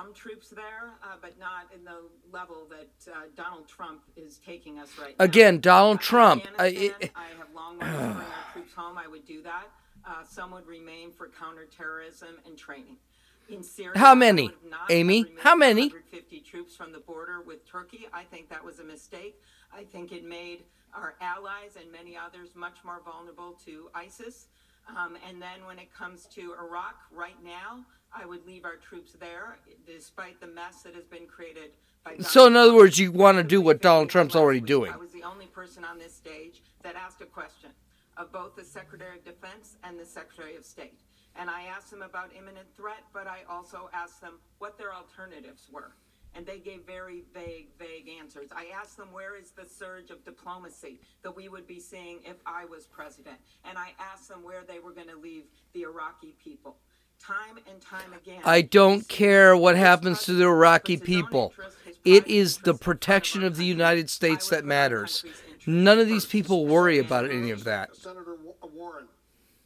Some 0.00 0.14
troops 0.14 0.48
there, 0.48 0.94
uh, 1.02 1.16
but 1.20 1.38
not 1.38 1.66
in 1.74 1.84
the 1.84 2.00
level 2.32 2.66
that 2.70 3.12
uh, 3.12 3.22
Donald 3.36 3.68
Trump 3.68 4.02
is 4.16 4.38
taking 4.44 4.78
us 4.78 4.88
right 5.00 5.14
now. 5.18 5.24
Again, 5.24 5.60
Donald 5.60 6.00
Trump, 6.00 6.46
I- 6.58 6.66
it- 6.68 7.12
I 7.14 7.26
have 7.38 7.48
long 7.54 7.78
wanted 7.78 7.92
to 7.92 7.98
bring 7.98 8.16
our 8.16 8.52
troops 8.52 8.72
home. 8.74 8.98
I 8.98 9.06
would 9.06 9.26
do 9.26 9.42
that. 9.42 9.66
Uh, 10.04 10.24
some 10.24 10.50
would 10.52 10.66
remain 10.66 11.12
for 11.12 11.28
counterterrorism 11.28 12.38
and 12.46 12.56
training. 12.56 12.96
In 13.48 13.62
Syria, 13.62 13.98
How 13.98 14.14
many, 14.14 14.44
would 14.48 14.70
not 14.70 14.80
have 14.82 14.90
Amy? 14.90 15.26
How 15.40 15.56
many? 15.56 15.88
150 15.88 16.40
troops 16.40 16.76
from 16.76 16.92
the 16.92 17.00
border 17.00 17.42
with 17.42 17.66
Turkey. 17.66 18.06
I 18.12 18.22
think 18.24 18.48
that 18.48 18.64
was 18.64 18.78
a 18.78 18.84
mistake. 18.84 19.42
I 19.72 19.84
think 19.84 20.12
it 20.12 20.24
made 20.24 20.62
our 20.94 21.16
allies 21.20 21.76
and 21.80 21.90
many 21.90 22.16
others 22.16 22.50
much 22.54 22.76
more 22.84 23.00
vulnerable 23.04 23.58
to 23.66 23.90
ISIS. 23.94 24.46
Um, 24.88 25.16
and 25.28 25.42
then 25.42 25.66
when 25.66 25.78
it 25.78 25.92
comes 25.92 26.26
to 26.28 26.54
Iraq, 26.54 26.94
right 27.12 27.42
now, 27.44 27.84
I 28.12 28.26
would 28.26 28.44
leave 28.46 28.64
our 28.64 28.76
troops 28.76 29.12
there, 29.12 29.58
despite 29.86 30.40
the 30.40 30.46
mess 30.46 30.82
that 30.82 30.94
has 30.94 31.04
been 31.04 31.26
created 31.26 31.70
by. 32.04 32.16
So 32.18 32.46
in 32.46 32.56
other 32.56 32.74
words, 32.74 32.98
you 32.98 33.12
wanna 33.12 33.44
do 33.44 33.60
what 33.60 33.80
Donald 33.80 34.10
Trump's 34.10 34.34
already 34.34 34.60
doing. 34.60 34.92
I 34.92 34.96
was 34.96 35.12
the 35.12 35.22
only 35.22 35.46
person 35.46 35.84
on 35.84 35.98
this 35.98 36.14
stage 36.14 36.62
that 36.82 36.96
asked 36.96 37.20
a 37.20 37.26
question 37.26 37.70
of 38.16 38.32
both 38.32 38.56
the 38.56 38.64
Secretary 38.64 39.18
of 39.18 39.24
Defense 39.24 39.76
and 39.84 39.98
the 39.98 40.04
Secretary 40.04 40.56
of 40.56 40.64
State. 40.64 41.00
And 41.36 41.48
I 41.48 41.62
asked 41.62 41.90
them 41.90 42.02
about 42.02 42.32
imminent 42.36 42.66
threat, 42.76 43.04
but 43.12 43.26
I 43.26 43.40
also 43.48 43.88
asked 43.94 44.20
them 44.20 44.40
what 44.58 44.76
their 44.76 44.92
alternatives 44.92 45.68
were. 45.70 45.92
And 46.34 46.46
they 46.46 46.58
gave 46.58 46.86
very 46.86 47.24
vague, 47.34 47.68
vague 47.78 48.08
answers. 48.08 48.50
I 48.54 48.66
asked 48.78 48.96
them 48.96 49.12
where 49.12 49.36
is 49.36 49.50
the 49.50 49.66
surge 49.66 50.10
of 50.10 50.24
diplomacy 50.24 51.00
that 51.22 51.34
we 51.34 51.48
would 51.48 51.66
be 51.66 51.80
seeing 51.80 52.20
if 52.24 52.36
I 52.46 52.64
was 52.66 52.86
president. 52.86 53.36
And 53.64 53.76
I 53.78 53.94
asked 53.98 54.28
them 54.28 54.44
where 54.44 54.62
they 54.66 54.78
were 54.78 54.92
going 54.92 55.08
to 55.08 55.16
leave 55.16 55.44
the 55.72 55.82
Iraqi 55.82 56.34
people. 56.42 56.78
Time 57.20 57.58
and 57.70 57.80
time 57.80 58.12
again. 58.14 58.40
I 58.44 58.62
don't 58.62 59.06
care 59.08 59.56
what 59.56 59.76
happens 59.76 60.24
to 60.24 60.32
the 60.32 60.44
Iraqi 60.44 60.96
puts 60.96 61.08
his 61.08 61.16
own 61.16 61.22
people. 61.24 61.52
interest, 61.58 61.76
his 61.84 61.96
It 62.04 62.20
private 62.24 62.30
is 62.34 62.58
the 62.58 62.74
protection 62.74 63.44
of 63.44 63.56
the. 63.56 63.64
United 63.66 64.10
States 64.10 64.48
that 64.48 64.64
matters. 64.64 65.24
None 65.66 65.98
of 65.98 66.08
these 66.08 66.24
people 66.26 66.66
worry 66.66 66.98
about 66.98 67.30
any 67.30 67.50
of 67.50 67.64
that. 67.64 67.94
Senator 67.94 68.36
Warren, 68.72 69.06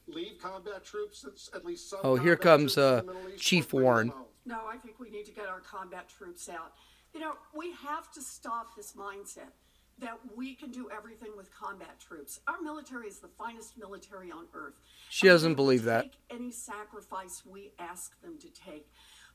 leave 0.08 0.38
combat 0.42 0.84
troops, 0.84 1.25
at- 1.25 1.56
at 1.56 1.64
least 1.64 1.88
some. 1.88 2.00
Oh, 2.02 2.16
here 2.16 2.37
comes, 2.37 2.76
uh, 2.76 2.96
the 2.96 3.02
Middle 3.12 3.28
East, 3.30 3.42
Chief 3.42 3.66
or 3.66 3.68
bring 3.70 3.78
them 3.78 3.84
Warren. 3.84 4.12
No, 4.46 4.66
I 4.66 4.76
think 4.76 4.99
we 4.99 5.08
need 5.11 5.25
to 5.26 5.32
get 5.32 5.46
our 5.46 5.61
combat 5.61 6.08
troops 6.08 6.49
out. 6.49 6.73
You 7.14 7.20
know, 7.20 7.37
we 7.54 7.70
have 7.73 8.11
to 8.12 8.20
stop 8.20 8.75
this 8.76 8.92
mindset 8.94 9.52
that 10.00 10.18
we 10.36 10.54
can 10.54 10.70
do 10.70 10.88
everything 10.96 11.30
with 11.36 11.54
combat 11.54 12.00
troops. 12.00 12.40
Our 12.46 12.60
military 12.60 13.08
is 13.08 13.20
the 13.20 13.28
finest 13.28 13.78
military 13.78 14.30
on 14.30 14.46
earth. 14.54 14.80
She 15.08 15.28
And 15.28 15.34
doesn't 15.34 15.54
believe 15.54 15.84
that. 15.84 16.10
Any 16.30 16.50
sacrifice 16.50 17.42
we 17.44 17.72
ask 17.78 18.20
them 18.20 18.38
to 18.38 18.48
take. 18.48 18.88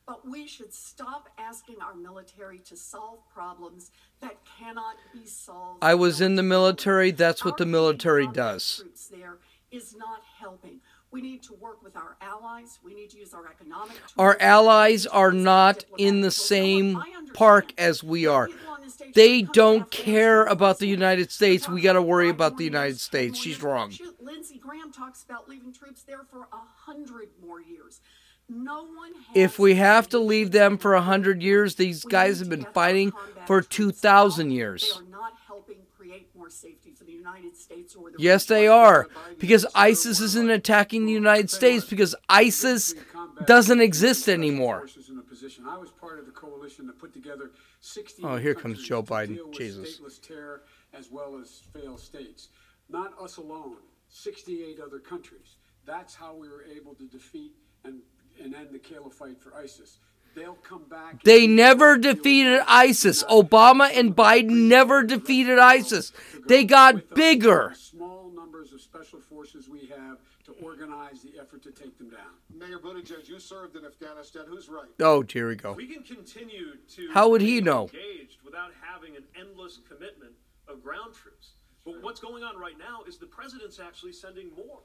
But 0.06 0.28
we 0.28 0.48
should 0.48 0.74
stop 0.74 1.30
asking 1.38 1.76
our 1.82 1.94
military 1.94 2.60
to 2.60 2.76
solve 2.76 3.20
problems 3.32 3.92
that 4.22 4.38
cannot 4.60 4.96
be 5.14 5.26
solved. 5.28 5.84
I 5.84 5.94
was 5.96 6.20
in 6.20 6.36
the 6.36 6.44
military. 6.44 7.12
That's 7.12 7.46
what 7.46 7.54
Our 7.54 7.58
the 7.60 7.66
military 7.68 8.28
does. 8.28 8.78
Troops 8.78 9.08
there 9.08 9.38
is 9.72 9.96
not 9.96 10.22
helping. 10.40 10.80
We 11.12 11.22
need 11.22 11.42
to 11.44 11.54
work 11.56 11.82
with 11.84 11.96
our 11.96 12.18
allies. 12.22 12.80
We 12.84 12.94
need 12.94 13.10
to 13.12 13.18
use 13.18 13.34
our 13.34 13.48
economic 13.48 13.96
tools. 13.96 14.14
Our 14.18 14.38
allies 14.40 15.04
to 15.04 15.12
are 15.12 15.32
not 15.32 15.84
in 15.98 16.22
the 16.22 16.32
same 16.32 16.94
Now, 16.94 17.00
look, 17.00 17.08
I 17.08 17.18
understand 17.18 17.34
park 17.34 17.74
as 17.80 18.04
we 18.04 18.28
are. 18.28 18.48
people 18.48 18.68
on 18.70 18.82
this 18.82 18.94
stage 18.94 19.14
They 19.16 19.42
to 19.42 19.52
don't 19.52 19.90
care 19.90 20.44
about 20.46 20.78
the 20.78 20.88
United 20.88 21.32
States. 21.32 21.68
We 21.68 21.82
gotta 21.82 22.02
worry 22.02 22.30
about 22.30 22.58
the 22.58 22.64
United 22.64 23.00
States. 23.00 23.40
She's 23.40 23.62
wrong. 23.62 23.92
Lindsey 24.22 24.60
Graham 24.60 24.92
talks 24.92 25.24
about 25.24 25.50
leaving 25.50 25.74
troops 25.74 26.04
there 26.04 26.24
for 26.30 26.48
a 26.54 26.86
hundred 26.86 27.30
more 27.44 27.60
years. 27.62 28.02
No 28.48 28.84
one 28.84 29.14
has 29.14 29.36
If 29.36 29.60
we 29.60 29.76
have 29.76 30.10
to 30.10 30.20
leave 30.20 30.52
them 30.52 30.78
for 30.78 30.94
a 30.94 31.02
hundred 31.02 31.42
years, 31.42 31.76
these 31.76 32.04
guys 32.04 32.40
have 32.40 32.50
been 32.50 32.66
fighting 32.74 33.14
for 33.46 33.62
two 33.62 33.92
thousand 33.92 34.52
years. 34.52 34.82
They 34.84 35.06
are 35.06 35.10
not 35.10 35.34
helping 35.48 35.78
create 35.96 36.30
more 36.36 36.50
safety 36.50 36.89
United 37.20 37.56
States 37.56 37.96
or 37.96 38.10
the 38.12 38.18
Yes, 38.20 38.46
they 38.46 38.68
are. 38.68 39.08
Because 39.38 39.66
ISIS 39.76 40.20
isn't 40.22 40.50
attacking 40.50 41.06
the 41.06 41.12
United 41.12 41.50
States 41.50 41.86
because 41.86 42.16
ISIS 42.30 42.96
doesn't 43.46 43.82
exist 43.82 44.28
anymore. 44.30 44.80
Forces 44.80 45.10
in 45.10 45.18
a 45.20 45.22
position. 45.22 45.66
I 45.68 45.78
was 45.78 45.92
part 45.92 46.20
of 46.20 46.26
the 46.26 46.32
coalition 46.32 46.88
that 46.88 46.98
put 47.00 47.14
together 47.14 47.52
60 47.82 48.24
Oh, 48.24 48.38
here 48.38 48.56
comes 48.56 48.78
Joe 48.90 49.04
Biden. 49.04 49.38
Jesus. 49.54 50.00
stateless 50.00 50.22
terror 50.22 50.64
as 50.94 51.06
well 51.12 51.32
as 51.42 51.62
failed 51.74 52.00
states. 52.00 52.50
Not 52.90 53.14
us 53.22 53.38
alone. 53.38 53.78
68 54.10 54.80
other 54.86 55.00
countries. 55.00 55.58
That's 55.86 56.16
how 56.16 56.36
we 56.36 56.48
were 56.50 56.64
able 56.64 56.94
to 56.96 57.06
defeat 57.08 57.54
and, 57.86 58.00
and 58.42 58.56
end 58.56 58.70
the 58.72 58.80
caliphate 58.80 59.40
for 59.42 59.54
ISIS. 59.56 60.00
They'll 60.36 60.56
come 60.56 60.84
back. 60.90 61.24
They 61.24 61.46
and 61.46 61.56
never 61.56 61.98
defeated. 61.98 62.62
ISIS. 62.68 63.24
Obama 63.26 63.90
and 63.94 64.16
Biden 64.16 64.68
never 64.68 65.04
defeated 65.04 65.60
ISIS. 65.60 66.12
They 66.48 66.64
got 66.64 67.14
bigger. 67.16 67.74
Small 67.76 68.32
numbers 68.36 68.72
of 68.72 68.82
special 68.82 69.20
forces 69.20 69.70
we 69.70 69.88
have 69.88 70.18
to 70.46 70.52
organize 70.64 71.22
the 71.22 71.40
effort 71.40 71.62
to 71.64 71.72
take 71.72 71.98
them 71.98 72.10
down. 72.10 72.34
Mayor 72.54 72.80
Buttigieg, 72.80 73.28
you 73.28 73.40
served 73.40 73.76
in 73.76 73.86
Afghanistan. 73.86 74.46
Who's 74.48 74.70
right? 74.70 74.88
Oh, 75.00 75.24
here 75.28 75.48
we 75.48 75.56
go. 75.56 75.74
We 75.74 75.88
can 75.88 76.04
continue 76.04 76.76
to 76.96 77.10
How 77.14 77.30
would 77.30 77.42
he 77.42 77.62
know? 77.62 77.90
engaged 77.94 78.42
without 78.44 78.72
having 78.82 79.16
an 79.16 79.24
endless 79.40 79.80
commitment 79.88 80.32
of 80.68 80.84
ground 80.84 81.14
troops. 81.14 81.52
But 81.86 82.02
what's 82.02 82.20
going 82.20 82.44
on 82.44 82.58
right 82.58 82.78
now 82.78 83.02
is 83.08 83.18
the 83.18 83.26
president's 83.26 83.80
actually 83.80 84.14
sending 84.14 84.50
more. 84.56 84.82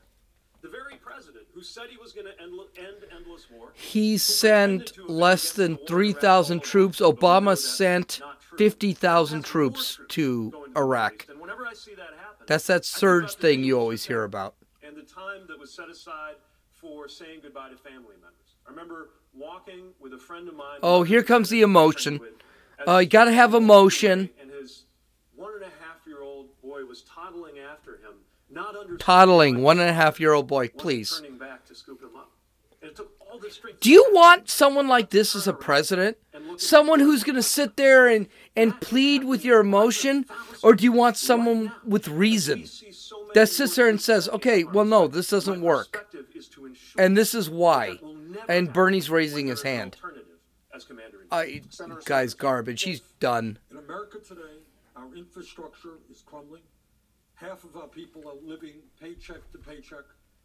The 0.65 0.71
very 0.71 0.97
president 0.97 1.45
who 1.53 1.63
said 1.63 1.91
he 1.91 1.99
was 1.99 2.15
going 2.15 2.25
to 2.25 2.43
end, 2.43 2.55
end 2.79 2.97
endless 3.15 3.51
war. 3.51 3.73
He 3.75 4.17
sent 4.17 4.87
pretended 4.87 4.95
to 4.95 5.01
have 5.03 5.09
been 5.09 5.17
less 5.19 5.53
than 5.53 5.73
the 5.73 5.77
war 5.77 5.87
in 5.89 5.95
Iraq 5.95 6.15
3,000 6.15 6.63
troops. 6.63 6.99
but 6.99 7.05
we 7.05 7.15
know 7.21 7.29
Obama 7.29 7.59
sent 7.59 8.23
50,000 8.57 9.45
troops 9.45 9.97
troops 9.97 10.09
to 10.15 10.65
Iraq. 10.75 11.27
And 11.29 11.39
whenever 11.39 11.67
I 11.67 11.75
see 11.75 11.95
that 11.97 12.15
happen, 12.19 12.47
That's 12.47 12.67
that 12.69 12.87
surge 12.87 13.35
thing 13.35 13.63
you 13.63 13.79
always 13.79 14.07
hear 14.07 14.25
about. 14.25 14.55
And 14.83 14.97
the 14.97 15.03
time 15.03 15.47
that 15.49 15.59
was 15.59 15.71
set 15.71 15.91
aside 15.91 16.37
for 16.73 17.09
saying 17.09 17.41
goodbye 17.43 17.69
to 17.69 17.77
family 17.77 18.17
members. 18.23 18.57
I 18.67 18.71
remember 18.71 19.11
walking 19.35 19.93
with 20.01 20.15
a 20.15 20.19
friend 20.19 20.49
of 20.49 20.55
mine. 20.55 20.79
Oh, 20.83 21.03
here 21.03 21.23
comes 21.23 21.51
the 21.51 21.61
emotion. 21.61 22.21
Uh, 22.89 22.99
you 22.99 23.09
gotta 23.09 23.33
have 23.33 23.53
emotion. 23.53 24.31
And 24.41 24.51
his 24.51 24.87
one 25.37 25.53
and 25.57 25.63
a 25.63 25.73
half 25.85 26.07
year 26.07 26.23
old 26.23 26.59
boy 26.63 26.87
was 26.87 27.03
toddling 27.03 27.59
after 27.59 27.97
him, 27.97 28.15
Toddling, 28.99 29.63
one 29.63 29.79
and 29.81 29.91
a 29.91 29.93
half 29.93 30.21
year 30.21 30.33
old 30.33 30.47
boy, 30.47 30.69
please. 30.69 31.21
turning 31.21 31.39
back 31.39 31.67
to 31.67 31.75
scoop 31.75 32.01
him 32.01 32.17
up. 32.17 32.31
And 32.83 32.91
it 32.91 32.97
took 32.97 33.13
all 33.21 33.39
this 33.39 33.55
strength. 33.55 33.81
Do 33.81 33.91
you 33.91 34.07
want 34.13 34.49
someone 34.49 34.89
like 34.89 35.11
this 35.11 35.35
as 35.35 35.47
a 35.47 35.53
president? 35.53 36.17
Someone 36.57 37.01
who's 37.01 37.25
going 37.25 37.37
to 37.37 37.43
sit 37.43 37.77
there 37.77 38.07
and, 38.07 38.29
and 38.55 38.81
plead 38.81 39.25
with 39.25 39.45
your 39.45 39.61
emotion? 39.61 40.27
Or 40.63 40.75
do 40.75 40.85
you 40.85 40.93
want 40.93 41.17
someone 41.17 41.73
with 41.85 42.07
reason 42.09 42.65
that 43.35 43.49
sits 43.49 43.77
there 43.77 43.89
and 43.89 44.01
says, 44.01 44.29
okay, 44.29 44.65
well, 44.65 44.85
no, 44.85 45.09
this 45.09 45.29
doesn't 45.29 45.61
work. 45.61 45.93
perspective 45.93 46.27
is 46.35 46.49
to 46.49 46.67
ensure 46.67 47.03
And 47.03 47.17
this 47.17 47.35
is 47.35 47.51
why. 47.51 47.91
that 47.91 48.03
we'll 48.03 48.15
never 48.15 48.53
And 48.53 48.73
Bernie's 48.73 49.11
raising 49.11 49.49
his 49.49 49.63
hand. 49.63 49.97
I, 51.31 51.63
guy's 52.05 52.35
garbage. 52.35 52.83
He's 52.83 53.01
done. 53.19 53.59
In 53.71 53.79
America 53.79 54.19
today, 54.19 54.61
our 54.95 55.13
infrastructure 55.17 55.99
is 56.11 56.23
crumbling. 56.25 56.63
Half 57.45 57.65
of 57.65 57.77
our 57.77 57.89
people 57.89 58.23
are 58.27 58.37
living 58.43 58.77
paycheck 58.99 59.53
to 59.53 59.59
paycheck. 59.59 60.05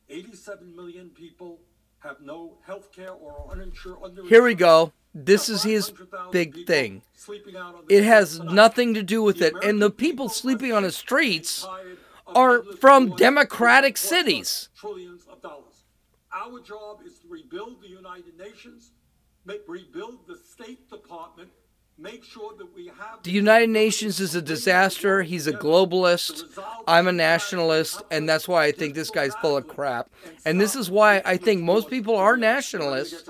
87 0.10 0.76
million 0.76 1.10
people 1.10 1.62
have 2.00 2.20
no 2.20 2.58
health 2.66 2.92
care 2.92 3.12
or 3.12 3.32
are 3.32 3.52
uninsured. 3.54 4.20
Here 4.28 4.44
we 4.44 4.54
go. 4.54 4.92
This 5.14 5.48
is 5.48 5.64
his 5.64 5.94
big 6.32 6.68
thing. 6.68 7.02
It 7.90 8.04
has 8.04 8.42
nothing 8.42 8.94
to 8.96 9.04
do 9.04 9.24
with 9.24 9.42
it. 9.42 9.54
And 9.64 9.82
the 9.82 9.90
people 9.90 10.28
sleeping 10.28 10.74
on 10.74 10.84
the 10.84 10.92
streets 10.92 11.66
are 12.28 12.64
from 12.64 13.16
democratic 13.16 13.96
cities. 13.96 14.68
Trillions 14.78 15.26
of 15.32 15.42
dollars. 15.42 15.86
Our 16.34 16.60
job 16.60 17.00
is 17.06 17.20
to 17.20 17.30
rebuild 17.30 17.82
the 17.82 17.88
United 17.88 18.38
Nations, 18.38 18.92
make, 19.46 19.62
rebuild 19.68 20.28
the 20.28 20.38
State 20.38 20.90
Department, 20.90 21.50
make 22.00 22.24
sure 22.24 22.54
that 22.58 22.74
we 22.76 22.88
have 22.88 23.22
The 23.24 23.32
United 23.32 23.70
Nations 23.70 24.20
is 24.20 24.36
a 24.36 24.42
disaster. 24.42 25.24
He's 25.24 25.48
a 25.48 25.54
globalist. 25.54 26.44
I'm 26.88 27.08
a 27.08 27.12
nationalist. 27.12 28.02
And 28.10 28.28
that's 28.28 28.48
why 28.48 28.66
I 28.66 28.72
think 28.72 28.96
this 28.96 29.10
guy's 29.10 29.36
full 29.36 29.58
of 29.58 29.68
crap. 29.68 30.10
And 30.46 30.60
this 30.60 30.76
is 30.76 30.90
why 30.90 31.22
I 31.26 31.38
think 31.38 31.62
most 31.62 31.90
people 31.90 32.16
are 32.16 32.38
nationalists. 32.38 33.30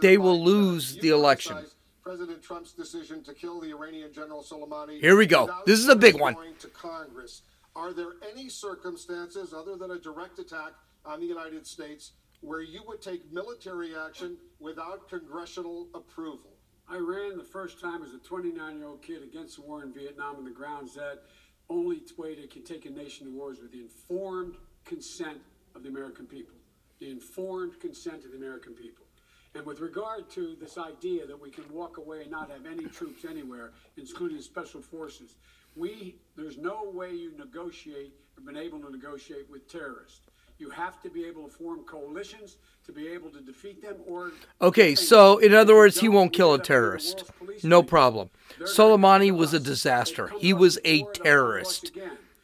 They 0.00 0.18
will 0.18 0.42
lose 0.42 0.96
the 0.96 1.10
election. 1.10 1.56
President 2.02 2.42
Trump's 2.42 2.72
decision 2.72 3.22
to 3.24 3.32
kill 3.32 3.60
the 3.60 3.70
Iranian 3.70 4.12
General 4.12 4.42
Soleimani. 4.42 5.00
Here 5.00 5.16
we 5.16 5.26
go. 5.26 5.48
This 5.64 5.78
is 5.78 5.88
a 5.88 5.96
big 5.96 6.20
one. 6.20 6.36
To 6.60 6.68
Congress. 6.68 7.42
Are 7.74 7.92
there 7.92 8.12
any 8.30 8.48
circumstances 8.48 9.54
other 9.54 9.76
than 9.76 9.90
a 9.90 9.98
direct 9.98 10.38
attack 10.38 10.72
on 11.04 11.20
the 11.20 11.26
United 11.26 11.66
States 11.66 12.12
where 12.40 12.60
you 12.60 12.82
would 12.86 13.00
take 13.00 13.32
military 13.32 13.96
action 13.96 14.36
without 14.60 15.08
congressional 15.08 15.88
approval? 15.94 16.53
I 16.88 16.98
ran 16.98 17.38
the 17.38 17.44
first 17.44 17.80
time 17.80 18.02
as 18.02 18.12
a 18.12 18.18
29 18.18 18.78
year 18.78 18.86
old 18.86 19.02
kid 19.02 19.22
against 19.22 19.56
the 19.56 19.62
war 19.62 19.82
in 19.82 19.92
Vietnam 19.92 20.36
on 20.36 20.44
the 20.44 20.50
grounds 20.50 20.94
that 20.94 21.22
only 21.70 22.02
way 22.18 22.34
to 22.34 22.46
can 22.46 22.62
take 22.62 22.84
a 22.84 22.90
nation 22.90 23.26
to 23.26 23.32
war 23.32 23.52
is 23.52 23.60
with 23.60 23.72
the 23.72 23.80
informed 23.80 24.56
consent 24.84 25.38
of 25.74 25.82
the 25.82 25.88
American 25.88 26.26
people. 26.26 26.56
The 27.00 27.10
informed 27.10 27.80
consent 27.80 28.24
of 28.24 28.32
the 28.32 28.36
American 28.36 28.74
people. 28.74 29.06
And 29.54 29.64
with 29.64 29.80
regard 29.80 30.28
to 30.30 30.56
this 30.60 30.76
idea 30.76 31.26
that 31.26 31.40
we 31.40 31.48
can 31.48 31.64
walk 31.72 31.96
away 31.96 32.22
and 32.22 32.30
not 32.30 32.50
have 32.50 32.66
any 32.66 32.84
troops 32.84 33.24
anywhere, 33.24 33.72
including 33.96 34.40
special 34.42 34.82
forces, 34.82 35.36
we 35.76 36.16
there's 36.36 36.58
no 36.58 36.90
way 36.92 37.12
you 37.12 37.32
negotiate 37.38 38.12
or 38.36 38.42
been 38.42 38.56
able 38.56 38.80
to 38.80 38.90
negotiate 38.90 39.48
with 39.50 39.68
terrorists. 39.68 40.20
You 40.58 40.70
have 40.70 41.02
to 41.02 41.10
be 41.10 41.24
able 41.24 41.44
to 41.44 41.50
form 41.50 41.80
coalitions 41.84 42.56
to 42.86 42.92
be 42.92 43.08
able 43.08 43.30
to 43.30 43.40
defeat 43.40 43.82
them 43.82 43.96
or 44.06 44.32
Okay, 44.62 44.94
so 44.94 45.38
in 45.38 45.52
other 45.54 45.74
words, 45.74 46.00
he 46.00 46.08
won't 46.08 46.32
kill 46.32 46.54
a 46.54 46.58
terrorist. 46.58 47.24
No 47.62 47.82
problem. 47.82 48.30
Soleimani 48.60 49.36
was 49.36 49.52
a 49.52 49.60
disaster. 49.60 50.30
He 50.38 50.52
was 50.52 50.78
a 50.84 51.04
terrorist. 51.12 51.92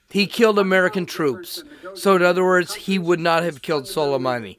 He 0.09 0.27
killed 0.27 0.59
American 0.59 1.07
troops. 1.07 1.63
So 1.95 2.17
in 2.17 2.23
other 2.23 2.45
words, 2.45 2.75
he 2.75 2.99
would 2.99 3.21
not 3.21 3.45
have 3.45 3.63
killed 3.63 3.85
Soleimani. 3.85 4.59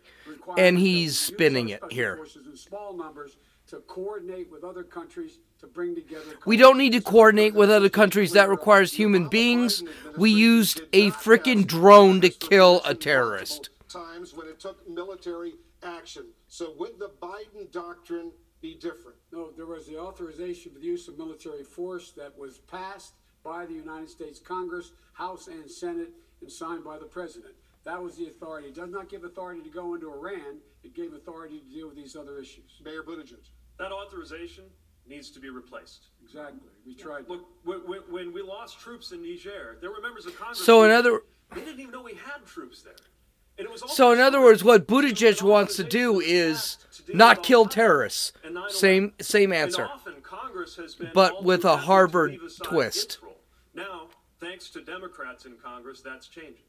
And 0.58 0.80
he's 0.80 1.18
spinning 1.20 1.70
it 1.70 1.82
here. 1.92 2.20
small 2.56 2.96
numbers 2.96 3.38
to 3.68 3.78
coordinate 3.88 4.52
with 4.52 4.64
other 4.64 4.84
countries 4.84 5.40
to 5.62 5.68
bring 5.68 5.96
together 5.96 6.38
We 6.46 6.58
don't 6.58 6.78
need 6.78 6.94
to 6.94 7.02
coordinate 7.02 7.54
with 7.54 7.70
other 7.70 7.90
countries. 7.90 8.34
That 8.34 8.50
requires 8.50 8.94
human 8.94 9.30
beings. 9.30 9.84
We 10.18 10.32
used 10.32 10.82
a 10.92 11.12
freaking 11.12 11.66
drone 11.66 12.20
to 12.22 12.30
kill 12.30 12.82
a 12.84 12.94
terrorist. 12.94 13.70
Times 13.88 14.34
when 14.34 14.48
it 14.48 14.60
took 14.60 14.88
military 14.90 15.54
action. 15.84 16.26
So 16.48 16.74
would 16.78 17.00
the 17.00 17.12
Biden 17.22 17.72
doctrine 17.72 18.32
be 18.62 18.76
different? 18.76 19.18
No, 19.32 19.52
there 19.52 19.66
was 19.66 19.88
the 19.88 20.00
authorization 20.00 20.72
for 20.72 20.80
the 20.80 20.86
use 20.86 21.08
of 21.08 21.18
military 21.18 21.64
force 21.64 22.12
that 22.18 22.38
was 22.38 22.60
passed 22.60 23.14
by 23.44 23.66
the 23.66 23.74
United 23.74 24.10
States 24.10 24.40
Congress, 24.40 24.92
House, 25.14 25.48
and 25.48 25.70
Senate, 25.70 26.10
and 26.42 26.52
signed 26.52 26.84
by 26.84 26.98
the 26.98 27.06
President. 27.06 27.54
That 27.84 28.02
was 28.02 28.16
the 28.16 28.28
authority. 28.28 28.68
It 28.68 28.76
does 28.76 28.92
not 28.92 29.10
give 29.10 29.24
authority 29.24 29.62
to 29.62 29.70
go 29.70 29.96
into 29.96 30.12
Iran. 30.12 30.60
It 30.84 30.96
gave 30.96 31.14
authority 31.14 31.60
to 31.60 31.66
deal 31.66 31.88
with 31.88 31.96
these 31.96 32.16
other 32.16 32.38
issues. 32.38 32.80
Mayor 32.84 33.04
Buttigieg. 33.04 33.50
That 33.80 33.92
authorization 33.92 34.66
needs 35.12 35.30
to 35.32 35.40
be 35.40 35.50
replaced. 35.50 36.08
Exactly. 36.24 36.60
We 36.86 36.96
tried. 36.96 37.28
Look, 37.28 37.46
when, 37.64 37.80
when, 37.80 38.00
when 38.10 38.34
we 38.34 38.42
lost 38.42 38.80
troops 38.80 39.12
in 39.12 39.22
Niger, 39.22 39.78
there 39.82 39.92
were 39.92 40.02
members 40.02 40.26
of 40.26 40.36
Congress. 40.38 40.66
So 40.66 40.84
in 40.84 40.92
other 40.92 41.22
they 41.54 41.62
didn't 41.62 41.80
even 41.80 41.92
know 41.92 42.02
we 42.02 42.14
had 42.14 42.46
troops 42.46 42.82
there. 42.82 42.96
And 43.58 43.68
it 43.68 43.72
was 43.72 43.84
so 43.96 44.12
in 44.12 44.20
other 44.20 44.42
words, 44.42 44.64
what 44.64 44.88
Buttigieg 44.88 45.42
wants 45.42 45.76
to 45.76 45.84
do 45.84 46.20
is 46.20 46.78
not 47.14 47.44
kill 47.44 47.66
terrorists. 47.66 48.32
Same 48.70 49.14
same 49.20 49.54
answer. 49.54 49.88
Congress 50.24 50.76
has 50.78 50.96
been 50.96 51.12
But 51.14 51.44
with 51.44 51.66
a 51.66 51.78
Harvard 51.78 52.40
twist. 52.64 53.20
Now, 53.74 54.08
thanks 54.40 54.70
to 54.72 54.82
Democrats 54.82 55.46
in 55.46 55.54
Congress, 55.64 56.02
that's 56.02 56.28
changing. 56.28 56.64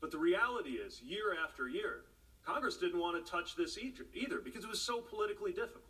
But 0.00 0.10
the 0.10 0.18
reality 0.18 0.70
is, 0.70 1.02
year 1.02 1.36
after 1.44 1.68
year, 1.68 2.02
Congress 2.44 2.76
didn't 2.76 3.00
want 3.00 3.24
to 3.24 3.30
touch 3.30 3.56
this 3.56 3.78
either, 3.78 4.06
either 4.14 4.38
because 4.38 4.64
it 4.64 4.70
was 4.70 4.80
so 4.80 5.00
politically 5.00 5.52
difficult. 5.52 5.87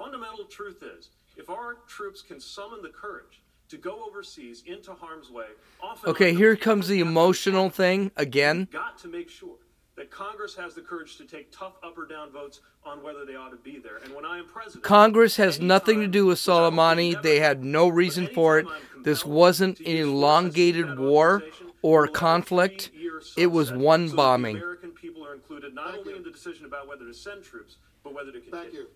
Fundamental 0.00 0.46
truth 0.46 0.82
is, 0.82 1.10
if 1.36 1.50
our 1.50 1.74
troops 1.86 2.22
can 2.22 2.40
summon 2.40 2.80
the 2.80 2.88
courage 2.88 3.42
to 3.68 3.76
go 3.76 4.02
overseas 4.08 4.62
into 4.64 4.94
harm's 4.94 5.30
way, 5.30 5.44
often 5.82 6.08
Okay, 6.08 6.34
here 6.34 6.56
comes 6.56 6.88
the 6.88 7.00
emotional 7.00 7.68
thing 7.68 8.10
again. 8.16 8.66
got 8.72 8.96
to 9.00 9.08
make 9.08 9.28
sure 9.28 9.56
that 9.96 10.10
Congress 10.10 10.54
has 10.54 10.74
the 10.74 10.80
courage 10.80 11.18
to 11.18 11.26
take 11.26 11.52
tough 11.52 11.74
up 11.84 11.98
or 11.98 12.06
down 12.06 12.32
votes 12.32 12.62
on 12.82 13.02
whether 13.02 13.26
they 13.26 13.36
ought 13.36 13.50
to 13.50 13.58
be 13.58 13.78
there. 13.78 13.98
And 14.02 14.14
when 14.14 14.24
I 14.24 14.38
am 14.38 14.46
president, 14.46 14.84
Congress 14.84 15.36
has 15.36 15.60
nothing 15.60 16.00
to 16.00 16.06
do 16.06 16.24
with 16.24 16.38
Soleimani. 16.38 17.20
They 17.20 17.40
had 17.40 17.62
no 17.62 17.86
reason 17.86 18.26
for 18.26 18.58
it. 18.58 18.66
This 19.04 19.26
wasn't 19.26 19.80
an 19.80 19.96
elongated 19.98 20.98
war 20.98 21.42
or 21.82 22.08
conflict. 22.08 22.90
It 23.36 23.48
was 23.48 23.70
one 23.70 24.08
so 24.08 24.10
that 24.10 24.10
the 24.12 24.16
bombing. 24.16 24.56
American 24.56 24.92
people 24.92 25.26
are 25.26 25.34
included 25.34 25.74
not 25.74 25.94
only 25.98 26.14
in 26.16 26.22
the 26.22 26.30
decision 26.30 26.64
about 26.64 26.88
whether 26.88 27.04
to 27.04 27.12
send 27.12 27.44
troops, 27.44 27.76
but 28.02 28.14
whether 28.14 28.32
to 28.32 28.40
continue. 28.40 28.62
Thank 28.62 28.72
you. 28.72 28.86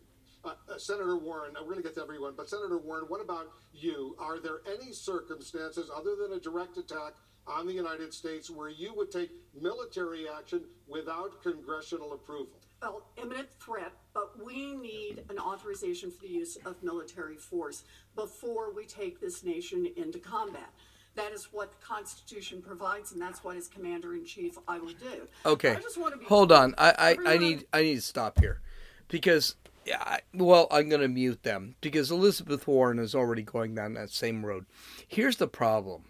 Uh, 0.45 0.51
uh, 0.69 0.79
Senator 0.79 1.17
Warren, 1.17 1.55
we're 1.59 1.73
going 1.73 1.77
to 1.79 1.83
get 1.83 1.95
to 1.95 2.03
everyone, 2.03 2.35
but 2.37 2.49
Senator 2.49 2.79
Warren, 2.79 3.05
what 3.09 3.21
about 3.21 3.51
you? 3.73 4.15
Are 4.19 4.39
there 4.39 4.61
any 4.67 4.93
circumstances 4.93 5.91
other 5.95 6.17
than 6.17 6.37
a 6.37 6.41
direct 6.41 6.77
attack 6.77 7.15
on 7.47 7.67
the 7.67 7.73
United 7.73 8.13
States 8.13 8.51
where 8.51 8.69
you 8.69 8.93
would 8.95 9.11
take 9.11 9.31
military 9.59 10.27
action 10.29 10.65
without 10.87 11.43
congressional 11.43 12.13
approval? 12.13 12.61
Well, 12.83 13.07
imminent 13.17 13.49
threat, 13.59 13.93
but 14.13 14.45
we 14.45 14.75
need 14.75 15.25
an 15.31 15.39
authorization 15.39 16.11
for 16.11 16.23
the 16.23 16.29
use 16.29 16.57
of 16.67 16.83
military 16.83 17.37
force 17.37 17.85
before 18.15 18.75
we 18.75 18.85
take 18.85 19.21
this 19.21 19.43
nation 19.45 19.89
into 19.97 20.19
combat. 20.19 20.69
That 21.15 21.33
is 21.33 21.49
what 21.53 21.71
the 21.71 21.87
Constitution 21.87 22.61
provides, 22.61 23.13
and 23.13 23.23
that's 23.23 23.43
what 23.43 23.57
as 23.57 23.69
Commander 23.69 24.15
in 24.15 24.27
Chief 24.27 24.59
I 24.69 24.79
will 24.79 24.93
do. 24.93 25.29
Okay, 25.47 25.71
I 25.71 25.77
just 25.77 25.97
want 25.97 26.13
to 26.13 26.19
be 26.19 26.27
hold 26.27 26.53
on. 26.53 26.75
I, 26.77 27.17
I, 27.27 27.35
I 27.35 27.39
need 27.39 27.67
I 27.73 27.83
need 27.83 27.95
to 27.95 28.01
stop 28.03 28.41
here 28.41 28.61
because 29.09 29.55
yeah, 29.87 30.03
I, 30.03 30.21
well 30.33 30.67
I'm 30.71 30.89
gonna 30.89 31.09
mute 31.09 31.43
them 31.43 31.77
because 31.81 32.11
Elizabeth 32.11 32.67
Warren 32.67 32.99
is 32.99 33.15
already 33.15 33.43
going 33.43 33.75
down 33.75 33.95
that 33.95 34.11
same 34.11 34.45
road. 34.45 34.67
Here's 35.07 35.37
the 35.37 35.49
problem. 35.49 36.05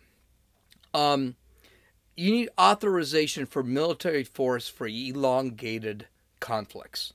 Um, 0.93 1.37
you 2.17 2.31
need 2.31 2.51
authorization 2.59 3.47
for 3.47 3.63
military 3.63 4.25
force 4.25 4.69
for 4.69 4.87
elongated 4.87 6.07
conflicts. 6.41 7.13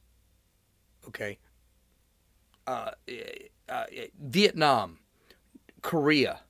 Okay. 1.07 1.39
Uh, 2.67 2.91
uh, 3.67 3.85
Vietnam, 4.19 4.99
Korea. 5.81 6.41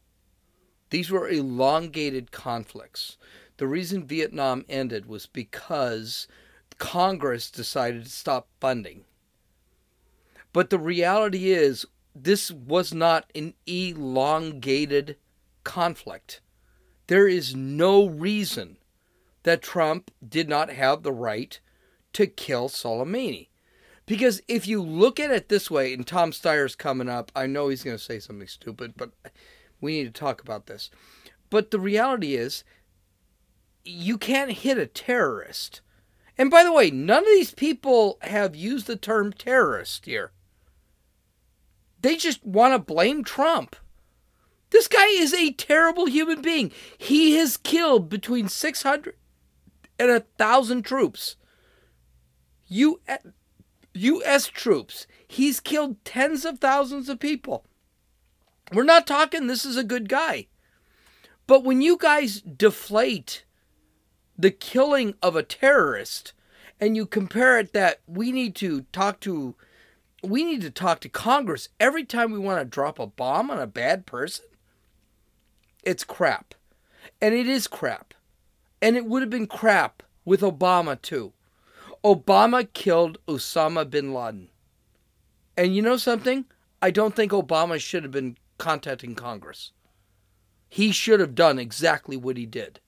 These 0.89 1.11
were 1.11 1.29
elongated 1.29 2.31
conflicts. 2.31 3.17
The 3.57 3.67
reason 3.67 4.07
Vietnam 4.07 4.65
ended 4.67 5.05
was 5.05 5.27
because 5.27 6.27
Congress 6.79 7.51
decided 7.51 8.05
to 8.05 8.09
stop 8.09 8.47
funding. 8.59 9.05
But 10.51 10.69
the 10.69 10.79
reality 10.79 11.51
is, 11.51 11.85
this 12.15 12.51
was 12.51 12.93
not 12.93 13.29
an 13.35 13.53
elongated 13.65 15.17
conflict. 15.63 16.41
There 17.07 17.27
is 17.27 17.55
no 17.55 18.07
reason 18.07 18.77
that 19.43 19.61
Trump 19.61 20.11
did 20.27 20.49
not 20.49 20.69
have 20.71 21.03
the 21.03 21.13
right 21.13 21.59
to 22.13 22.27
kill 22.27 22.69
Soleimani. 22.69 23.47
Because 24.05 24.41
if 24.47 24.67
you 24.67 24.81
look 24.81 25.19
at 25.19 25.31
it 25.31 25.49
this 25.49 25.69
way, 25.69 25.93
and 25.93 26.05
Tom 26.05 26.31
Steyer's 26.31 26.75
coming 26.75 27.07
up, 27.07 27.31
I 27.35 27.45
know 27.45 27.69
he's 27.69 27.83
going 27.83 27.97
to 27.97 28.03
say 28.03 28.19
something 28.19 28.47
stupid, 28.47 28.95
but 28.97 29.11
We 29.81 29.93
need 29.93 30.13
to 30.13 30.19
talk 30.19 30.41
about 30.41 30.67
this. 30.67 30.89
But 31.49 31.71
the 31.71 31.79
reality 31.79 32.35
is, 32.35 32.63
you 33.83 34.17
can't 34.17 34.51
hit 34.51 34.77
a 34.77 34.85
terrorist. 34.85 35.81
And 36.37 36.51
by 36.51 36.63
the 36.63 36.73
way, 36.73 36.91
none 36.91 37.23
of 37.23 37.25
these 37.25 37.53
people 37.53 38.17
have 38.21 38.55
used 38.55 38.87
the 38.87 38.95
term 38.95 39.33
terrorist 39.33 40.05
here. 40.05 40.31
They 42.01 42.15
just 42.15 42.45
want 42.45 42.73
to 42.73 42.93
blame 42.93 43.23
Trump. 43.23 43.75
This 44.69 44.87
guy 44.87 45.07
is 45.07 45.33
a 45.33 45.51
terrible 45.53 46.05
human 46.05 46.41
being. 46.41 46.71
He 46.97 47.35
has 47.37 47.57
killed 47.57 48.09
between 48.09 48.47
600 48.47 49.15
and 49.97 50.09
1,000 50.09 50.83
troops. 50.83 51.35
U- 52.67 53.01
U.S. 53.93 54.47
troops. 54.47 55.07
He's 55.27 55.59
killed 55.59 56.03
tens 56.05 56.45
of 56.45 56.59
thousands 56.59 57.09
of 57.09 57.19
people. 57.19 57.65
We're 58.71 58.83
not 58.83 59.07
talking 59.07 59.47
this 59.47 59.65
is 59.65 59.77
a 59.77 59.83
good 59.83 60.07
guy. 60.07 60.47
But 61.47 61.63
when 61.63 61.81
you 61.81 61.97
guys 61.97 62.41
deflate 62.41 63.43
the 64.37 64.51
killing 64.51 65.15
of 65.23 65.35
a 65.35 65.43
terrorist 65.43 66.33
and 66.79 66.95
you 66.95 67.05
compare 67.07 67.57
it 67.57 67.73
that 67.73 68.01
we 68.07 68.31
need 68.31 68.55
to 68.57 68.83
talk 68.93 69.19
to 69.21 69.55
we 70.23 70.43
need 70.43 70.61
to 70.61 70.69
talk 70.69 70.99
to 71.01 71.09
Congress 71.09 71.69
every 71.79 72.03
time 72.03 72.31
we 72.31 72.39
want 72.39 72.59
to 72.59 72.65
drop 72.65 72.99
a 72.99 73.07
bomb 73.07 73.49
on 73.49 73.59
a 73.59 73.67
bad 73.67 74.05
person, 74.05 74.45
it's 75.83 76.03
crap. 76.03 76.55
And 77.21 77.33
it 77.33 77.47
is 77.47 77.67
crap. 77.67 78.13
And 78.81 78.95
it 78.95 79.05
would 79.05 79.21
have 79.21 79.29
been 79.29 79.47
crap 79.47 80.03
with 80.25 80.41
Obama 80.41 81.01
too. 81.01 81.33
Obama 82.03 82.67
killed 82.73 83.17
Osama 83.27 83.89
bin 83.89 84.13
Laden. 84.13 84.49
And 85.57 85.75
you 85.75 85.81
know 85.81 85.97
something? 85.97 86.45
I 86.81 86.91
don't 86.91 87.15
think 87.15 87.31
Obama 87.31 87.79
should 87.79 88.03
have 88.03 88.11
been 88.11 88.37
contacting 88.57 89.15
Congress. 89.15 89.71
He 90.69 90.91
should 90.91 91.19
have 91.19 91.35
done 91.35 91.59
exactly 91.59 92.15
what 92.15 92.37
he 92.37 92.45
did. 92.45 92.79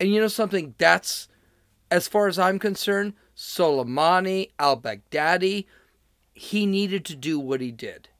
And 0.00 0.12
you 0.12 0.20
know 0.20 0.28
something? 0.28 0.74
That's, 0.78 1.28
as 1.90 2.08
far 2.08 2.28
as 2.28 2.38
I'm 2.38 2.58
concerned, 2.58 3.14
Soleimani, 3.36 4.50
al 4.58 4.80
Baghdadi, 4.80 5.66
he 6.36 6.66
needed 6.66 7.02
to 7.06 7.16
do 7.16 7.40
what 7.40 7.62
he 7.62 7.72
did. 7.72 8.10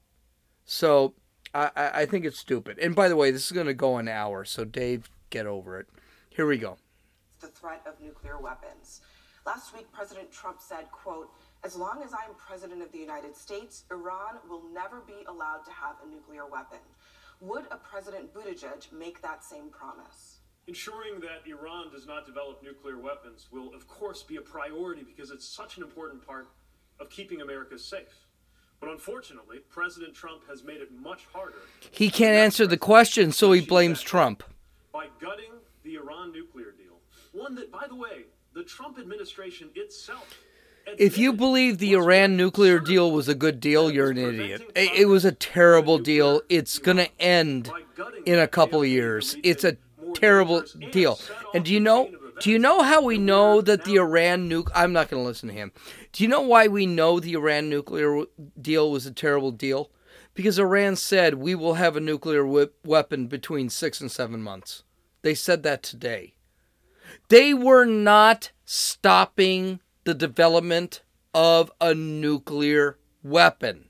So 0.65 1.13
I, 1.53 1.71
I 1.75 2.07
think 2.07 2.25
it's 2.25 2.39
stupid. 2.39 2.79
And 2.79 2.95
by 2.95 3.11
the 3.11 3.17
way, 3.17 3.31
this 3.31 3.45
is 3.45 3.53
going 3.53 3.67
to 3.67 3.75
go 3.75 3.99
an 3.99 4.09
hour, 4.09 4.45
so 4.47 4.65
Dave, 4.65 5.11
get 5.29 5.47
over 5.47 5.79
it. 5.79 5.87
Here 6.31 6.47
we 6.47 6.57
go. 6.57 6.79
The 7.41 7.49
threat 7.49 7.83
of 7.87 8.01
nuclear 8.01 8.39
weapons. 8.39 9.03
Last 9.45 9.77
week, 9.77 9.93
President 9.93 10.33
Trump 10.33 10.61
said, 10.61 10.91
quote, 10.91 11.29
as 11.63 11.77
long 11.77 12.03
as 12.03 12.15
I 12.15 12.25
am 12.25 12.35
president 12.35 12.83
of 12.83 12.91
the 12.91 12.99
United 12.99 13.37
States, 13.37 13.85
Iran 13.91 14.39
will 14.49 14.63
never 14.73 15.03
be 15.07 15.25
allowed 15.29 15.65
to 15.67 15.71
have 15.71 15.97
a 16.05 16.09
nuclear 16.09 16.47
weapon. 16.47 16.79
Would 17.41 17.67
a 17.71 17.77
President 17.77 18.33
Buttigieg 18.33 18.91
make 18.93 19.21
that 19.21 19.45
same 19.45 19.69
promise? 19.69 20.39
Ensuring 20.69 21.21
that 21.21 21.49
Iran 21.49 21.93
does 21.93 22.07
not 22.07 22.25
develop 22.25 22.63
nuclear 22.63 22.99
weapons 22.99 23.49
will, 23.53 23.75
of 23.75 23.87
course, 23.87 24.23
be 24.23 24.37
a 24.37 24.41
priority 24.41 25.03
because 25.05 25.31
it's 25.31 25.47
such 25.47 25.77
an 25.77 25.83
important 25.83 26.27
part 26.27 26.49
of 27.01 27.11
keeping 27.11 27.41
America 27.41 27.79
safe. 27.79 28.27
But 28.81 28.91
unfortunately, 28.91 29.59
President 29.71 30.15
Trump 30.15 30.43
has 30.49 30.63
made 30.63 30.81
it 30.81 30.93
much 30.93 31.27
harder. 31.33 31.59
He 31.91 32.11
can't 32.11 32.37
answer 32.37 32.67
the 32.67 32.77
question, 32.77 33.33
so 33.33 33.53
he 33.53 33.61
blames 33.61 34.03
Trump. 34.03 34.43
By 34.93 35.07
gutting 35.21 35.53
the 35.83 35.95
Iran 35.95 36.33
nuclear 36.33 36.73
deal, 36.73 37.01
one 37.33 37.55
that, 37.55 37.73
by 37.73 37.87
the 37.89 37.95
way, 37.95 38.25
the 38.55 38.65
Trump 38.65 38.99
administration 38.99 39.71
itself. 39.75 40.39
If 40.99 41.19
you 41.19 41.33
believe 41.33 41.79
the 41.79 41.95
Iran 41.95 42.37
nuclear 42.37 42.79
deal 42.79 43.11
was 43.11 43.29
a 43.29 43.35
good 43.35 43.61
deal, 43.61 43.91
you're 43.91 44.11
an 44.11 44.19
idiot. 44.19 44.63
It 44.75 45.09
was 45.09 45.25
a 45.25 45.33
terrible 45.33 45.99
deal. 45.99 46.43
It's 46.49 46.79
going 46.79 46.99
to 46.99 47.21
end 47.21 47.71
in 48.25 48.39
a 48.39 48.47
couple 48.47 48.83
of 48.83 48.89
years. 48.89 49.37
It's 49.43 49.65
a 49.65 49.77
terrible 50.15 50.63
deal. 50.93 51.19
And 51.55 51.65
do 51.65 51.73
you 51.73 51.81
know? 51.81 52.11
Do 52.41 52.51
you 52.51 52.59
know 52.59 52.83
how 52.83 53.03
we 53.03 53.19
know 53.19 53.61
that 53.63 53.85
the 53.85 53.97
Iran 53.97 54.49
nuke? 54.49 54.71
I'm 54.75 54.93
not 54.93 55.09
going 55.09 55.23
to 55.23 55.27
listen 55.27 55.49
to 55.49 55.55
him. 55.55 55.73
Do 56.13 56.23
you 56.23 56.29
know 56.29 56.43
why 56.43 56.69
we 56.69 56.85
know 56.85 57.19
the 57.19 57.33
Iran 57.33 57.71
nuclear 57.71 58.25
deal 58.61 58.91
was 58.91 59.07
a 59.07 59.11
terrible 59.11 59.51
deal? 59.51 59.91
Because 60.35 60.59
Iran 60.59 60.97
said 60.97 61.35
we 61.35 61.55
will 61.55 61.75
have 61.75 61.97
a 61.97 62.01
nuclear 62.01 62.45
weapon 62.85 63.27
between 63.27 63.71
six 63.71 64.01
and 64.01 64.11
seven 64.11 64.43
months. 64.43 64.83
They 65.23 65.35
said 65.35 65.63
that 65.63 65.83
today. 65.83 66.35
They 67.29 67.55
were 67.55 67.87
not 67.87 68.51
stopping 68.65 69.81
the 70.05 70.15
development 70.15 71.03
of 71.35 71.73
a 71.81 71.95
nuclear 71.95 72.99
weapon. 73.23 73.89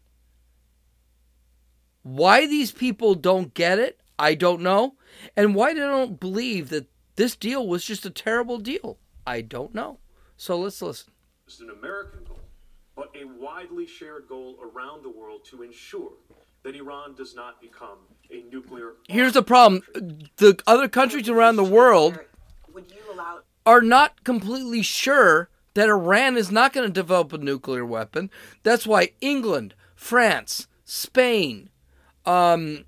Why 2.03 2.47
these 2.47 2.71
people 2.71 3.17
don't 3.17 3.53
get 3.55 3.81
it, 3.81 4.01
I 4.19 4.35
don't 4.35 4.63
know. 4.63 4.95
And 5.37 5.55
why 5.55 5.75
they 5.75 5.81
don't 5.81 6.21
believe 6.21 6.69
that 6.69 6.87
this 7.16 7.37
deal 7.37 7.66
was 7.66 7.85
just 7.85 8.07
a 8.07 8.11
terrible 8.11 8.59
deal, 8.59 8.98
I 9.26 9.40
don't 9.40 9.74
know. 9.74 9.98
So 10.37 10.59
let's 10.59 10.81
listen. 10.81 11.12
It's 11.46 11.61
an 11.61 11.70
American 11.70 12.24
goal, 12.24 12.40
but 12.94 13.11
a 13.14 13.24
widely 13.24 13.87
shared 13.87 14.29
goal 14.29 14.59
around 14.62 15.02
the 15.02 15.11
world 15.11 15.44
to 15.50 15.62
ensure 15.62 16.12
that 16.62 16.74
Iran 16.74 17.14
does 17.14 17.35
not 17.35 17.61
become 17.61 17.98
a 18.31 18.42
nuclear. 18.50 18.94
Here's 19.09 19.33
the 19.33 19.42
problem 19.42 19.83
the 20.37 20.61
other 20.66 20.88
countries 20.88 21.29
around 21.29 21.57
the 21.57 21.64
world 21.64 22.18
are 23.64 23.81
not 23.81 24.24
completely 24.24 24.83
sure 24.83 25.48
that 25.74 25.88
Iran 25.88 26.37
is 26.37 26.50
not 26.50 26.72
going 26.72 26.87
to 26.87 26.92
develop 26.92 27.33
a 27.33 27.38
nuclear 27.38 27.85
weapon. 27.85 28.31
That's 28.62 28.87
why 28.87 29.12
England, 29.20 29.74
France, 29.94 30.68
Spain, 30.85 31.70
um, 32.24 32.85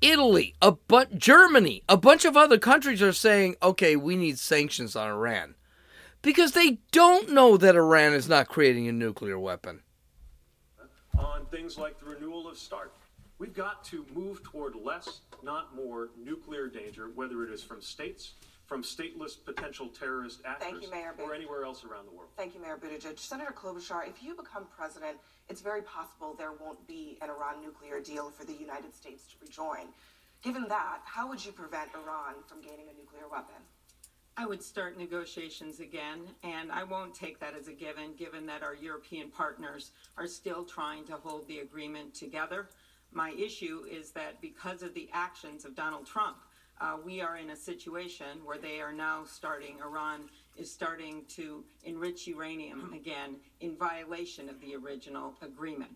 Italy, 0.00 0.54
a 0.60 0.72
bu- 0.72 1.06
Germany, 1.16 1.82
a 1.88 1.96
bunch 1.96 2.24
of 2.24 2.36
other 2.36 2.58
countries 2.58 3.02
are 3.02 3.12
saying, 3.12 3.56
okay, 3.62 3.96
we 3.96 4.16
need 4.16 4.38
sanctions 4.38 4.94
on 4.94 5.08
Iran. 5.08 5.54
Because 6.22 6.52
they 6.52 6.78
don't 6.92 7.30
know 7.30 7.56
that 7.56 7.76
Iran 7.76 8.12
is 8.12 8.28
not 8.28 8.48
creating 8.48 8.88
a 8.88 8.92
nuclear 8.92 9.38
weapon. 9.38 9.82
On 11.18 11.46
things 11.46 11.78
like 11.78 11.98
the 11.98 12.06
renewal 12.06 12.48
of 12.48 12.58
START, 12.58 12.92
we've 13.38 13.54
got 13.54 13.84
to 13.84 14.04
move 14.14 14.42
toward 14.42 14.74
less, 14.74 15.20
not 15.42 15.74
more, 15.74 16.10
nuclear 16.22 16.68
danger, 16.68 17.10
whether 17.14 17.42
it 17.44 17.50
is 17.50 17.62
from 17.62 17.80
states, 17.80 18.34
from 18.66 18.82
stateless 18.82 19.36
potential 19.42 19.88
terrorist 19.88 20.40
actors, 20.44 20.82
you, 20.82 20.90
Mayor 20.90 21.14
or 21.22 21.34
anywhere 21.34 21.64
else 21.64 21.84
around 21.84 22.06
the 22.06 22.10
world. 22.10 22.30
Thank 22.36 22.54
you, 22.54 22.60
Mayor 22.60 22.76
Buttigieg. 22.76 23.18
Senator 23.18 23.52
Klobuchar, 23.52 24.08
if 24.08 24.22
you 24.22 24.34
become 24.34 24.66
president, 24.76 25.18
it's 25.48 25.60
very 25.60 25.82
possible 25.82 26.34
there 26.36 26.52
won't 26.52 26.84
be 26.86 27.16
an 27.22 27.30
Iran 27.30 27.62
nuclear 27.62 28.00
deal 28.00 28.30
for 28.30 28.44
the 28.44 28.52
United 28.52 28.94
States 28.94 29.24
to 29.28 29.34
rejoin. 29.40 29.86
Given 30.42 30.66
that, 30.68 30.98
how 31.04 31.28
would 31.28 31.44
you 31.44 31.52
prevent 31.52 31.90
Iran 31.94 32.34
from 32.46 32.60
gaining 32.60 32.86
a 32.92 32.98
nuclear 32.98 33.28
weapon? 33.30 33.56
I 34.36 34.46
would 34.46 34.62
start 34.62 34.98
negotiations 34.98 35.80
again, 35.80 36.20
and 36.42 36.70
I 36.70 36.84
won't 36.84 37.14
take 37.14 37.40
that 37.40 37.54
as 37.58 37.68
a 37.68 37.72
given, 37.72 38.14
given 38.18 38.44
that 38.46 38.62
our 38.62 38.74
European 38.74 39.30
partners 39.30 39.92
are 40.18 40.26
still 40.26 40.64
trying 40.64 41.04
to 41.06 41.14
hold 41.14 41.48
the 41.48 41.60
agreement 41.60 42.14
together. 42.14 42.68
My 43.12 43.30
issue 43.30 43.84
is 43.90 44.10
that 44.10 44.40
because 44.42 44.82
of 44.82 44.92
the 44.92 45.08
actions 45.12 45.64
of 45.64 45.74
Donald 45.74 46.04
Trump, 46.04 46.36
uh, 46.80 46.96
we 47.04 47.20
are 47.20 47.36
in 47.36 47.50
a 47.50 47.56
situation 47.56 48.26
where 48.44 48.58
they 48.58 48.80
are 48.80 48.92
now 48.92 49.24
starting, 49.24 49.76
Iran 49.80 50.28
is 50.56 50.70
starting 50.70 51.24
to 51.28 51.64
enrich 51.84 52.26
uranium 52.26 52.92
again 52.94 53.36
in 53.60 53.76
violation 53.76 54.48
of 54.48 54.60
the 54.60 54.74
original 54.74 55.34
agreement. 55.42 55.90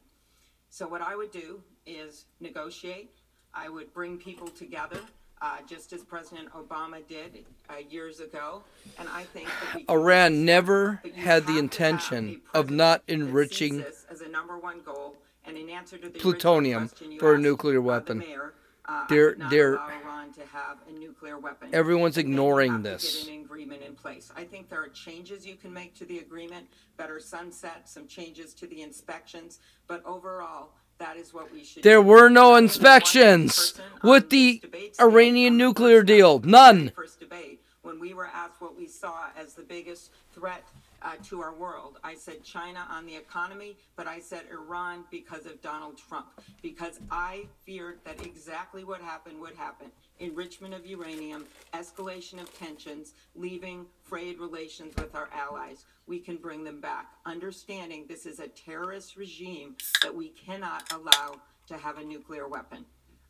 So, 0.70 0.86
what 0.86 1.02
I 1.02 1.16
would 1.16 1.32
do 1.32 1.62
is 1.86 2.26
negotiate. 2.40 3.10
I 3.52 3.68
would 3.68 3.92
bring 3.92 4.16
people 4.16 4.46
together, 4.48 5.00
uh, 5.42 5.56
just 5.68 5.92
as 5.92 6.02
President 6.02 6.48
Obama 6.52 7.06
did 7.08 7.44
uh, 7.68 7.74
years 7.90 8.20
ago. 8.20 8.62
And 8.98 9.08
I 9.08 9.24
think 9.24 9.48
Iran 9.88 10.44
never 10.44 11.02
had 11.16 11.46
the 11.46 11.58
intention 11.58 12.42
of 12.54 12.70
not 12.70 13.02
enriching 13.08 13.84
as 14.08 14.20
a 14.20 14.28
number 14.28 14.58
one 14.58 14.80
goal. 14.84 15.16
And 15.44 15.56
in 15.56 15.70
answer 15.70 15.96
to 15.96 16.08
the 16.08 16.18
plutonium 16.18 16.88
for 17.18 17.34
a 17.34 17.38
nuclear 17.38 17.80
weapon. 17.80 18.18
Mayor, 18.18 18.52
uh, 18.90 19.04
they're 19.08 19.36
they're 19.50 19.78
Iran 19.78 20.32
to 20.32 20.40
have 20.52 20.78
a 20.88 20.92
nuclear 20.98 21.38
weapon. 21.38 21.68
Everyone's 21.72 22.18
ignoring 22.18 22.82
this. 22.82 23.20
To 23.20 23.26
get 23.26 23.34
an 23.36 23.44
agreement 23.44 23.82
in 23.82 23.94
place. 23.94 24.32
I 24.36 24.44
think 24.44 24.68
there 24.68 24.82
are 24.82 24.88
changes 24.88 25.46
you 25.46 25.54
can 25.54 25.72
make 25.72 25.94
to 25.96 26.04
the 26.04 26.18
agreement, 26.18 26.66
better 26.96 27.20
sunset, 27.20 27.88
some 27.88 28.06
changes 28.08 28.52
to 28.54 28.66
the 28.66 28.82
inspections, 28.82 29.60
but 29.86 30.04
overall. 30.04 30.70
That 30.98 31.16
is 31.16 31.32
what 31.32 31.50
we 31.50 31.64
should 31.64 31.82
there 31.82 32.02
do. 32.02 32.02
were 32.02 32.28
no 32.28 32.56
inspections 32.56 33.72
with 34.02 34.28
the 34.28 34.62
Iranian 35.00 35.56
nuclear 35.56 36.02
deal. 36.02 36.40
None. 36.40 36.90
First 36.94 37.20
debate, 37.20 37.62
when 37.80 37.98
we 37.98 38.12
were 38.12 38.26
asked 38.26 38.60
what 38.60 38.76
we 38.76 38.86
saw 38.86 39.28
as 39.34 39.54
the 39.54 39.62
biggest 39.62 40.10
threat 40.34 40.62
uh, 41.02 41.14
to 41.24 41.40
our 41.40 41.54
world. 41.54 41.98
I 42.04 42.14
said 42.14 42.42
China 42.42 42.86
on 42.90 43.06
the 43.06 43.16
economy, 43.16 43.76
but 43.96 44.06
I 44.06 44.20
said 44.20 44.42
Iran 44.50 45.04
because 45.10 45.46
of 45.46 45.60
Donald 45.62 45.98
Trump, 45.98 46.26
because 46.62 47.00
I 47.10 47.46
feared 47.64 48.00
that 48.04 48.24
exactly 48.24 48.84
what 48.84 49.00
happened 49.00 49.40
would 49.40 49.54
happen 49.54 49.90
enrichment 50.20 50.74
of 50.74 50.86
uranium, 50.86 51.46
escalation 51.74 52.40
of 52.40 52.56
tensions, 52.58 53.14
leaving 53.34 53.86
frayed 54.02 54.38
relations 54.38 54.94
with 54.96 55.14
our 55.14 55.28
allies. 55.34 55.86
We 56.06 56.20
can 56.20 56.36
bring 56.36 56.62
them 56.62 56.80
back, 56.80 57.06
understanding 57.26 58.04
this 58.08 58.26
is 58.26 58.38
a 58.38 58.48
terrorist 58.48 59.16
regime 59.16 59.76
that 60.02 60.14
we 60.14 60.28
cannot 60.28 60.92
allow 60.92 61.40
to 61.68 61.76
have 61.76 61.98
a 61.98 62.04
nuclear 62.04 62.48
weapon. 62.48 62.84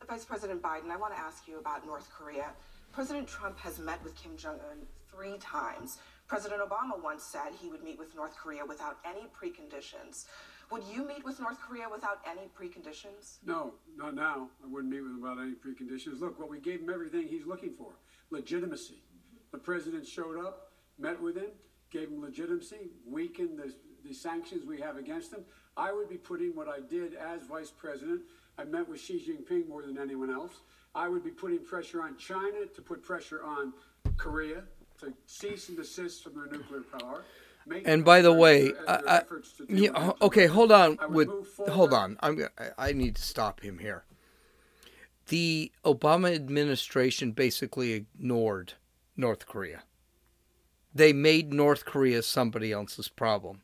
Vice 0.08 0.24
President 0.24 0.60
Biden, 0.60 0.90
I 0.90 0.96
want 0.96 1.14
to 1.14 1.20
ask 1.20 1.46
you 1.46 1.58
about 1.58 1.86
North 1.86 2.10
Korea. 2.10 2.50
President 2.92 3.28
Trump 3.28 3.58
has 3.58 3.78
met 3.78 4.02
with 4.02 4.16
Kim 4.16 4.36
Jong 4.36 4.58
un 4.70 4.78
three 5.10 5.38
times. 5.38 5.98
President 6.30 6.62
Obama 6.62 7.02
once 7.02 7.24
said 7.24 7.50
he 7.60 7.68
would 7.68 7.82
meet 7.82 7.98
with 7.98 8.14
North 8.14 8.36
Korea 8.36 8.64
without 8.64 8.98
any 9.04 9.26
preconditions. 9.36 10.26
Would 10.70 10.84
you 10.84 11.04
meet 11.04 11.24
with 11.24 11.40
North 11.40 11.58
Korea 11.60 11.88
without 11.90 12.20
any 12.24 12.42
preconditions? 12.56 13.38
No, 13.44 13.74
not 13.96 14.14
now. 14.14 14.48
I 14.62 14.68
wouldn't 14.68 14.92
meet 14.92 15.00
with 15.00 15.10
him 15.10 15.22
without 15.22 15.40
any 15.40 15.54
preconditions. 15.54 16.20
Look, 16.20 16.38
what 16.38 16.48
we 16.48 16.60
gave 16.60 16.82
him 16.82 16.90
everything 16.90 17.26
he's 17.26 17.46
looking 17.46 17.74
for 17.76 17.94
legitimacy. 18.30 19.02
The 19.50 19.58
president 19.58 20.06
showed 20.06 20.38
up, 20.38 20.70
met 21.00 21.20
with 21.20 21.34
him, 21.34 21.50
gave 21.90 22.10
him 22.10 22.22
legitimacy, 22.22 22.92
weakened 23.04 23.58
the, 23.58 23.74
the 24.06 24.14
sanctions 24.14 24.64
we 24.64 24.80
have 24.80 24.96
against 24.96 25.32
him. 25.32 25.40
I 25.76 25.92
would 25.92 26.08
be 26.08 26.16
putting 26.16 26.54
what 26.54 26.68
I 26.68 26.78
did 26.78 27.14
as 27.16 27.42
vice 27.42 27.72
president. 27.72 28.20
I 28.56 28.62
met 28.62 28.88
with 28.88 29.00
Xi 29.00 29.14
Jinping 29.18 29.68
more 29.68 29.82
than 29.82 29.98
anyone 29.98 30.30
else. 30.30 30.60
I 30.94 31.08
would 31.08 31.24
be 31.24 31.32
putting 31.32 31.64
pressure 31.64 32.04
on 32.04 32.16
China 32.18 32.66
to 32.72 32.82
put 32.82 33.02
pressure 33.02 33.42
on 33.42 33.72
Korea 34.16 34.62
to 35.00 35.12
cease 35.26 35.68
and 35.68 35.76
desist 35.76 36.22
from 36.24 36.34
their 36.34 36.46
nuclear 36.46 36.82
power. 36.98 37.24
And 37.84 38.04
by 38.04 38.22
the 38.22 38.32
way, 38.32 38.72
I, 38.88 38.94
I, 38.94 39.16
efforts 39.18 39.52
to 39.52 39.66
do 39.66 39.74
yeah, 39.74 40.12
okay, 40.22 40.46
hold 40.46 40.72
on 40.72 40.98
I 41.00 41.06
with 41.06 41.28
hold 41.68 41.92
on. 41.92 42.16
I'm 42.20 42.46
I- 42.58 42.88
I 42.88 42.92
need 42.92 43.16
to 43.16 43.22
stop 43.22 43.60
him 43.60 43.78
here. 43.78 44.04
The 45.28 45.70
Obama 45.84 46.34
administration 46.34 47.32
basically 47.32 47.92
ignored 47.92 48.72
North 49.16 49.46
Korea. 49.46 49.82
They 50.92 51.12
made 51.12 51.52
North 51.52 51.84
Korea 51.84 52.22
somebody 52.22 52.72
else's 52.72 53.08
problem. 53.08 53.62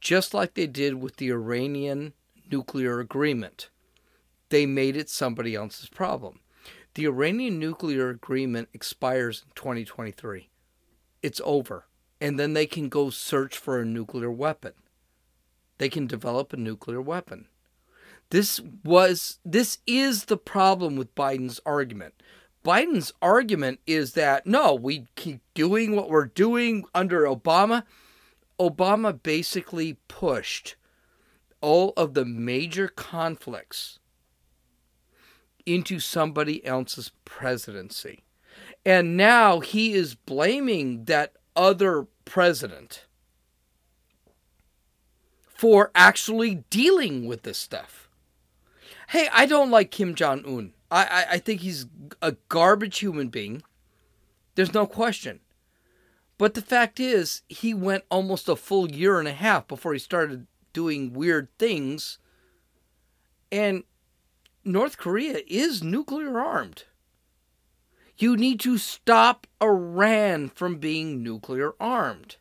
Just 0.00 0.34
like 0.34 0.54
they 0.54 0.66
did 0.66 0.94
with 1.00 1.16
the 1.16 1.30
Iranian 1.30 2.12
nuclear 2.50 3.00
agreement. 3.00 3.70
They 4.50 4.66
made 4.66 4.96
it 4.96 5.08
somebody 5.08 5.54
else's 5.54 5.88
problem. 5.88 6.40
The 6.94 7.06
Iranian 7.06 7.58
nuclear 7.58 8.10
agreement 8.10 8.68
expires 8.72 9.44
in 9.46 9.52
2023. 9.54 10.48
It's 11.22 11.40
over. 11.44 11.86
And 12.20 12.38
then 12.38 12.52
they 12.52 12.66
can 12.66 12.88
go 12.88 13.10
search 13.10 13.56
for 13.56 13.80
a 13.80 13.84
nuclear 13.84 14.30
weapon. 14.30 14.72
They 15.78 15.88
can 15.88 16.06
develop 16.06 16.52
a 16.52 16.56
nuclear 16.56 17.00
weapon. 17.00 17.46
This 18.30 18.60
was 18.84 19.38
this 19.44 19.78
is 19.86 20.24
the 20.24 20.36
problem 20.36 20.96
with 20.96 21.14
Biden's 21.14 21.60
argument. 21.64 22.14
Biden's 22.64 23.12
argument 23.22 23.80
is 23.86 24.12
that 24.14 24.46
no, 24.46 24.74
we 24.74 25.06
keep 25.14 25.40
doing 25.54 25.94
what 25.94 26.10
we're 26.10 26.26
doing 26.26 26.84
under 26.94 27.22
Obama. 27.22 27.84
Obama 28.60 29.22
basically 29.22 29.96
pushed 30.08 30.76
all 31.60 31.92
of 31.96 32.14
the 32.14 32.24
major 32.24 32.88
conflicts 32.88 33.97
into 35.74 36.00
somebody 36.00 36.64
else's 36.64 37.12
presidency. 37.24 38.24
And 38.84 39.16
now 39.16 39.60
he 39.60 39.92
is 39.92 40.14
blaming 40.14 41.04
that 41.04 41.34
other 41.54 42.06
president 42.24 43.06
for 45.46 45.90
actually 45.94 46.64
dealing 46.70 47.26
with 47.26 47.42
this 47.42 47.58
stuff. 47.58 48.08
Hey, 49.08 49.28
I 49.32 49.46
don't 49.46 49.70
like 49.70 49.90
Kim 49.90 50.14
Jong 50.14 50.44
Un. 50.46 50.72
I, 50.90 51.04
I, 51.04 51.26
I 51.32 51.38
think 51.38 51.60
he's 51.60 51.86
a 52.22 52.32
garbage 52.48 52.98
human 52.98 53.28
being. 53.28 53.62
There's 54.54 54.74
no 54.74 54.86
question. 54.86 55.40
But 56.38 56.54
the 56.54 56.62
fact 56.62 57.00
is, 57.00 57.42
he 57.48 57.74
went 57.74 58.04
almost 58.10 58.48
a 58.48 58.56
full 58.56 58.90
year 58.90 59.18
and 59.18 59.26
a 59.26 59.32
half 59.32 59.66
before 59.66 59.92
he 59.92 59.98
started 59.98 60.46
doing 60.72 61.12
weird 61.12 61.48
things. 61.58 62.18
And 63.50 63.82
North 64.68 64.98
Korea 64.98 65.40
is 65.46 65.82
nuclear 65.82 66.38
armed. 66.38 66.84
You 68.18 68.36
need 68.36 68.60
to 68.60 68.76
stop 68.76 69.46
Iran 69.62 70.50
from 70.50 70.76
being 70.76 71.22
nuclear 71.22 71.72
armed. 71.80 72.36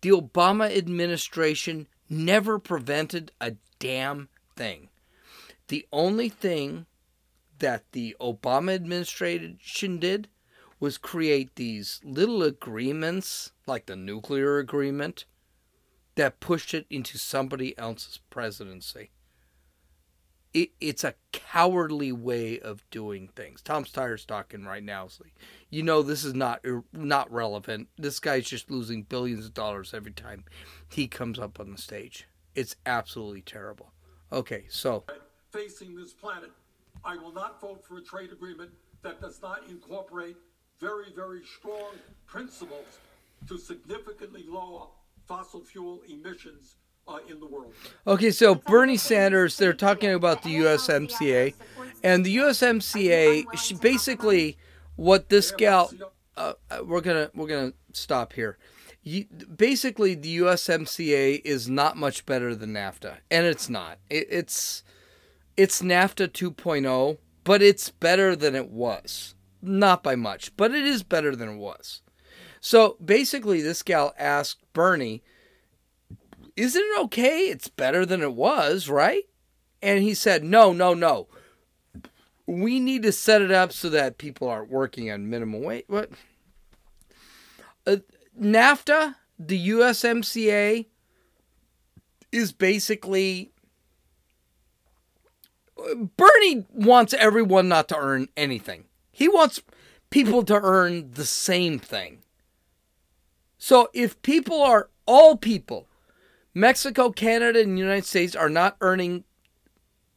The 0.00 0.08
Obama 0.10 0.76
administration 0.76 1.86
never 2.10 2.58
prevented 2.58 3.30
a 3.40 3.54
damn 3.78 4.28
thing. 4.56 4.88
The 5.68 5.86
only 5.92 6.28
thing 6.28 6.86
that 7.60 7.84
the 7.92 8.16
Obama 8.20 8.74
administration 8.74 9.98
did 10.00 10.26
was 10.80 10.98
create 10.98 11.54
these 11.54 12.00
little 12.02 12.42
agreements, 12.42 13.52
like 13.64 13.86
the 13.86 13.94
nuclear 13.94 14.58
agreement, 14.58 15.24
that 16.16 16.40
pushed 16.40 16.74
it 16.74 16.86
into 16.90 17.16
somebody 17.16 17.78
else's 17.78 18.18
presidency. 18.28 19.10
It, 20.54 20.70
it's 20.80 21.04
a 21.04 21.14
cowardly 21.32 22.10
way 22.10 22.58
of 22.58 22.88
doing 22.90 23.28
things. 23.28 23.60
Tom 23.60 23.84
Steyer's 23.84 24.24
talking 24.24 24.64
right 24.64 24.82
now. 24.82 25.08
So 25.08 25.24
you 25.70 25.82
know 25.82 26.02
this 26.02 26.24
is 26.24 26.34
not 26.34 26.64
uh, 26.66 26.80
not 26.92 27.30
relevant. 27.32 27.88
This 27.98 28.18
guy's 28.18 28.46
just 28.46 28.70
losing 28.70 29.02
billions 29.02 29.46
of 29.46 29.54
dollars 29.54 29.92
every 29.92 30.12
time 30.12 30.44
he 30.88 31.06
comes 31.06 31.38
up 31.38 31.60
on 31.60 31.70
the 31.70 31.78
stage. 31.78 32.26
It's 32.54 32.76
absolutely 32.86 33.42
terrible. 33.42 33.92
Okay, 34.32 34.64
so 34.68 35.04
facing 35.50 35.94
this 35.94 36.12
planet. 36.12 36.50
I 37.04 37.16
will 37.16 37.32
not 37.32 37.60
vote 37.60 37.84
for 37.84 37.98
a 37.98 38.02
trade 38.02 38.32
agreement 38.32 38.70
that 39.02 39.20
does 39.20 39.40
not 39.40 39.62
incorporate 39.68 40.36
very, 40.80 41.06
very 41.14 41.42
strong 41.58 41.92
principles 42.26 42.98
to 43.48 43.56
significantly 43.56 44.44
lower 44.48 44.88
fossil 45.26 45.60
fuel 45.60 46.02
emissions 46.08 46.76
uh, 47.08 47.18
in 47.28 47.40
the 47.40 47.46
world. 47.46 47.72
Okay, 48.06 48.30
so 48.30 48.54
Bernie 48.54 48.96
Sanders, 48.96 49.56
they're 49.56 49.72
talking 49.72 50.12
about 50.12 50.42
the 50.42 50.56
USMCA, 50.56 51.54
and 52.04 52.24
the 52.24 52.36
USMCA, 52.36 53.44
she 53.56 53.74
basically, 53.74 54.58
what 54.96 55.28
this 55.28 55.50
gal, 55.50 55.90
uh, 56.36 56.52
uh, 56.70 56.80
we're 56.84 57.00
gonna 57.00 57.30
we're 57.34 57.48
gonna 57.48 57.72
stop 57.92 58.34
here. 58.34 58.58
Basically, 59.56 60.14
the 60.14 60.38
USMCA 60.38 61.40
is 61.44 61.68
not 61.68 61.96
much 61.96 62.26
better 62.26 62.54
than 62.54 62.74
NAFTA, 62.74 63.18
and 63.30 63.46
it's 63.46 63.70
not. 63.70 63.98
It, 64.10 64.26
it's 64.30 64.82
it's 65.56 65.82
NAFTA 65.82 66.28
2.0, 66.28 67.18
but 67.44 67.62
it's 67.62 67.90
better 67.90 68.36
than 68.36 68.54
it 68.54 68.68
was. 68.70 69.34
Not 69.60 70.04
by 70.04 70.14
much, 70.14 70.56
but 70.56 70.72
it 70.72 70.84
is 70.84 71.02
better 71.02 71.34
than 71.34 71.48
it 71.48 71.56
was. 71.56 72.02
So 72.60 72.96
basically, 73.04 73.60
this 73.62 73.82
gal 73.82 74.14
asked 74.18 74.60
Bernie 74.72 75.22
isn't 76.58 76.82
it 76.82 77.00
okay? 77.04 77.48
It's 77.48 77.68
better 77.68 78.04
than 78.04 78.20
it 78.20 78.34
was, 78.34 78.88
right? 78.88 79.22
And 79.80 80.02
he 80.02 80.12
said, 80.12 80.42
no, 80.42 80.72
no, 80.72 80.92
no. 80.92 81.28
We 82.46 82.80
need 82.80 83.02
to 83.04 83.12
set 83.12 83.42
it 83.42 83.52
up 83.52 83.72
so 83.72 83.88
that 83.90 84.18
people 84.18 84.48
aren't 84.48 84.70
working 84.70 85.10
on 85.10 85.30
minimum 85.30 85.62
wage. 85.62 85.84
What? 85.86 86.10
Uh, 87.86 87.98
NAFTA, 88.40 89.14
the 89.38 89.68
USMCA, 89.68 90.86
is 92.32 92.52
basically. 92.52 93.52
Bernie 96.16 96.66
wants 96.72 97.14
everyone 97.14 97.68
not 97.68 97.88
to 97.90 97.96
earn 97.96 98.28
anything. 98.36 98.86
He 99.12 99.28
wants 99.28 99.62
people 100.10 100.42
to 100.44 100.58
earn 100.60 101.12
the 101.12 101.24
same 101.24 101.78
thing. 101.78 102.18
So 103.58 103.88
if 103.92 104.20
people 104.22 104.60
are, 104.60 104.90
all 105.06 105.36
people, 105.36 105.87
Mexico, 106.54 107.10
Canada, 107.10 107.60
and 107.60 107.76
the 107.76 107.80
United 107.80 108.06
States 108.06 108.34
are 108.34 108.48
not 108.48 108.76
earning 108.80 109.24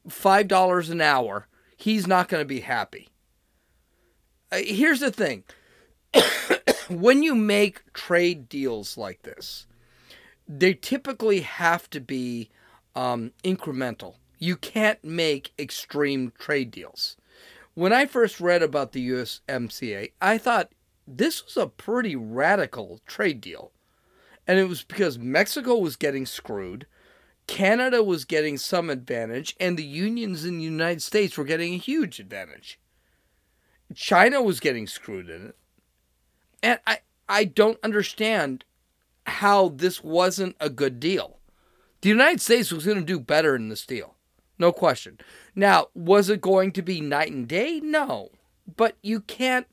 $5 0.08 0.90
an 0.90 1.02
hour, 1.02 1.48
he's 1.78 2.08
not 2.08 2.28
going 2.28 2.42
to 2.42 2.48
be 2.48 2.62
happy. 2.62 3.10
Uh, 4.52 4.60
here's 4.66 5.00
the 5.00 5.12
thing 5.12 5.44
when 6.90 7.24
you 7.24 7.36
make 7.36 7.94
trade 7.94 8.50
deals 8.50 8.98
like 8.98 9.22
this, 9.22 9.68
they 10.48 10.74
typically 10.74 11.42
have 11.42 11.90
to 11.92 12.02
be 12.02 12.50
um, 12.96 13.32
incremental. 13.44 14.16
You 14.38 14.58
can't 14.58 15.04
make 15.04 15.54
extreme 15.60 16.34
trade 16.38 16.72
deals. 16.72 17.16
When 17.74 17.94
I 17.94 18.06
first 18.06 18.42
read 18.42 18.64
about 18.64 18.92
the 18.92 19.10
USMCA, 19.10 20.12
I 20.22 20.38
thought 20.38 20.72
this 21.08 21.46
was 21.46 21.56
a 21.58 21.68
pretty 21.68 22.16
radical 22.16 23.00
trade 23.06 23.40
deal. 23.40 23.72
And 24.48 24.60
it 24.60 24.68
was 24.68 24.84
because 24.84 25.18
Mexico 25.18 25.78
was 25.78 25.96
getting 25.96 26.26
screwed, 26.26 26.88
Canada 27.48 28.04
was 28.04 28.26
getting 28.26 28.58
some 28.58 28.90
advantage, 28.90 29.56
and 29.60 29.78
the 29.78 29.84
unions 29.84 30.46
in 30.46 30.58
the 30.58 30.64
United 30.64 31.02
States 31.02 31.38
were 31.38 31.44
getting 31.44 31.74
a 31.74 31.78
huge 31.78 32.20
advantage. 32.20 32.80
China 33.94 34.42
was 34.42 34.60
getting 34.60 34.88
screwed 34.88 35.30
in 35.30 35.48
it. 35.48 35.56
And 36.64 36.80
I, 36.88 37.00
I 37.28 37.46
don't 37.46 37.80
understand 37.84 38.64
how 39.26 39.70
this 39.70 40.04
wasn't 40.04 40.56
a 40.60 40.70
good 40.70 41.00
deal. 41.00 41.40
The 42.02 42.10
United 42.10 42.42
States 42.42 42.72
was 42.72 42.86
going 42.86 43.00
to 43.00 43.04
do 43.04 43.20
better 43.20 43.56
in 43.56 43.70
this 43.70 43.86
deal. 43.86 44.16
No 44.58 44.72
question. 44.72 45.20
Now, 45.56 45.88
was 45.94 46.30
it 46.30 46.42
going 46.42 46.72
to 46.74 46.82
be 46.82 47.02
night 47.02 47.32
and 47.32 47.48
day? 47.48 47.80
No. 47.84 48.30
But 48.78 48.98
you 49.02 49.22
can't. 49.22 49.68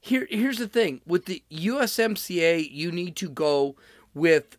Here, 0.00 0.26
here's 0.30 0.58
the 0.58 0.68
thing 0.68 1.00
with 1.06 1.24
the 1.24 1.42
USMCA, 1.50 2.68
you 2.70 2.92
need 2.92 3.16
to 3.16 3.28
go 3.28 3.74
with 4.14 4.56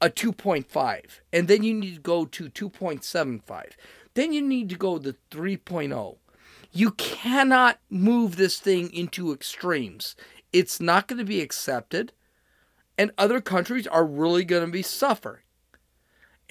a 0.00 0.10
2.5, 0.10 1.20
and 1.32 1.48
then 1.48 1.62
you 1.62 1.74
need 1.74 1.94
to 1.94 2.00
go 2.00 2.24
to 2.24 2.50
2.75. 2.50 3.70
Then 4.14 4.32
you 4.32 4.42
need 4.42 4.68
to 4.68 4.76
go 4.76 4.98
to 4.98 5.14
3.0. 5.30 6.16
You 6.72 6.90
cannot 6.92 7.78
move 7.88 8.36
this 8.36 8.58
thing 8.58 8.92
into 8.92 9.32
extremes. 9.32 10.16
It's 10.52 10.80
not 10.80 11.06
going 11.06 11.18
to 11.18 11.24
be 11.24 11.40
accepted, 11.40 12.12
and 12.98 13.12
other 13.16 13.40
countries 13.40 13.86
are 13.86 14.04
really 14.04 14.44
going 14.44 14.66
to 14.66 14.72
be 14.72 14.82
suffering. 14.82 15.42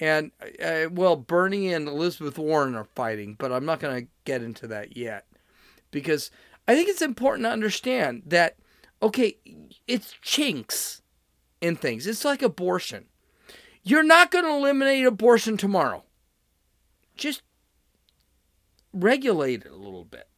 And 0.00 0.32
uh, 0.60 0.88
well, 0.90 1.16
Bernie 1.16 1.72
and 1.72 1.86
Elizabeth 1.86 2.38
Warren 2.38 2.74
are 2.74 2.88
fighting, 2.96 3.36
but 3.38 3.52
I'm 3.52 3.64
not 3.64 3.78
going 3.78 4.02
to 4.02 4.10
get 4.24 4.42
into 4.42 4.66
that 4.68 4.96
yet 4.96 5.26
because 5.90 6.30
I 6.66 6.74
think 6.74 6.88
it's 6.88 7.02
important 7.02 7.44
to 7.44 7.50
understand 7.50 8.22
that 8.26 8.56
okay, 9.00 9.36
it's 9.86 10.14
chinks 10.22 11.01
in 11.62 11.76
things. 11.76 12.06
It's 12.06 12.24
like 12.26 12.42
abortion. 12.42 13.06
You're 13.82 14.02
not 14.02 14.30
going 14.30 14.44
to 14.44 14.50
eliminate 14.50 15.06
abortion 15.06 15.56
tomorrow. 15.56 16.04
Just 17.16 17.42
regulate 18.92 19.64
it 19.64 19.72
a 19.72 19.76
little 19.76 20.04
bit. 20.04 20.28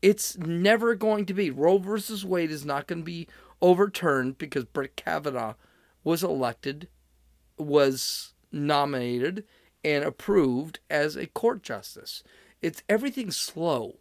It's 0.00 0.38
never 0.38 0.94
going 0.94 1.26
to 1.26 1.34
be. 1.34 1.50
Roe 1.50 1.78
versus 1.78 2.24
Wade 2.24 2.50
is 2.50 2.64
not 2.64 2.86
going 2.86 3.00
to 3.00 3.04
be 3.04 3.28
overturned 3.60 4.38
because 4.38 4.64
Brett 4.64 4.96
Kavanaugh 4.96 5.54
was 6.04 6.22
elected, 6.22 6.88
was 7.58 8.32
nominated, 8.52 9.44
and 9.84 10.04
approved 10.04 10.78
as 10.88 11.16
a 11.16 11.26
court 11.26 11.62
justice. 11.62 12.22
It's 12.62 12.82
everything's 12.88 13.36
slow. 13.36 13.96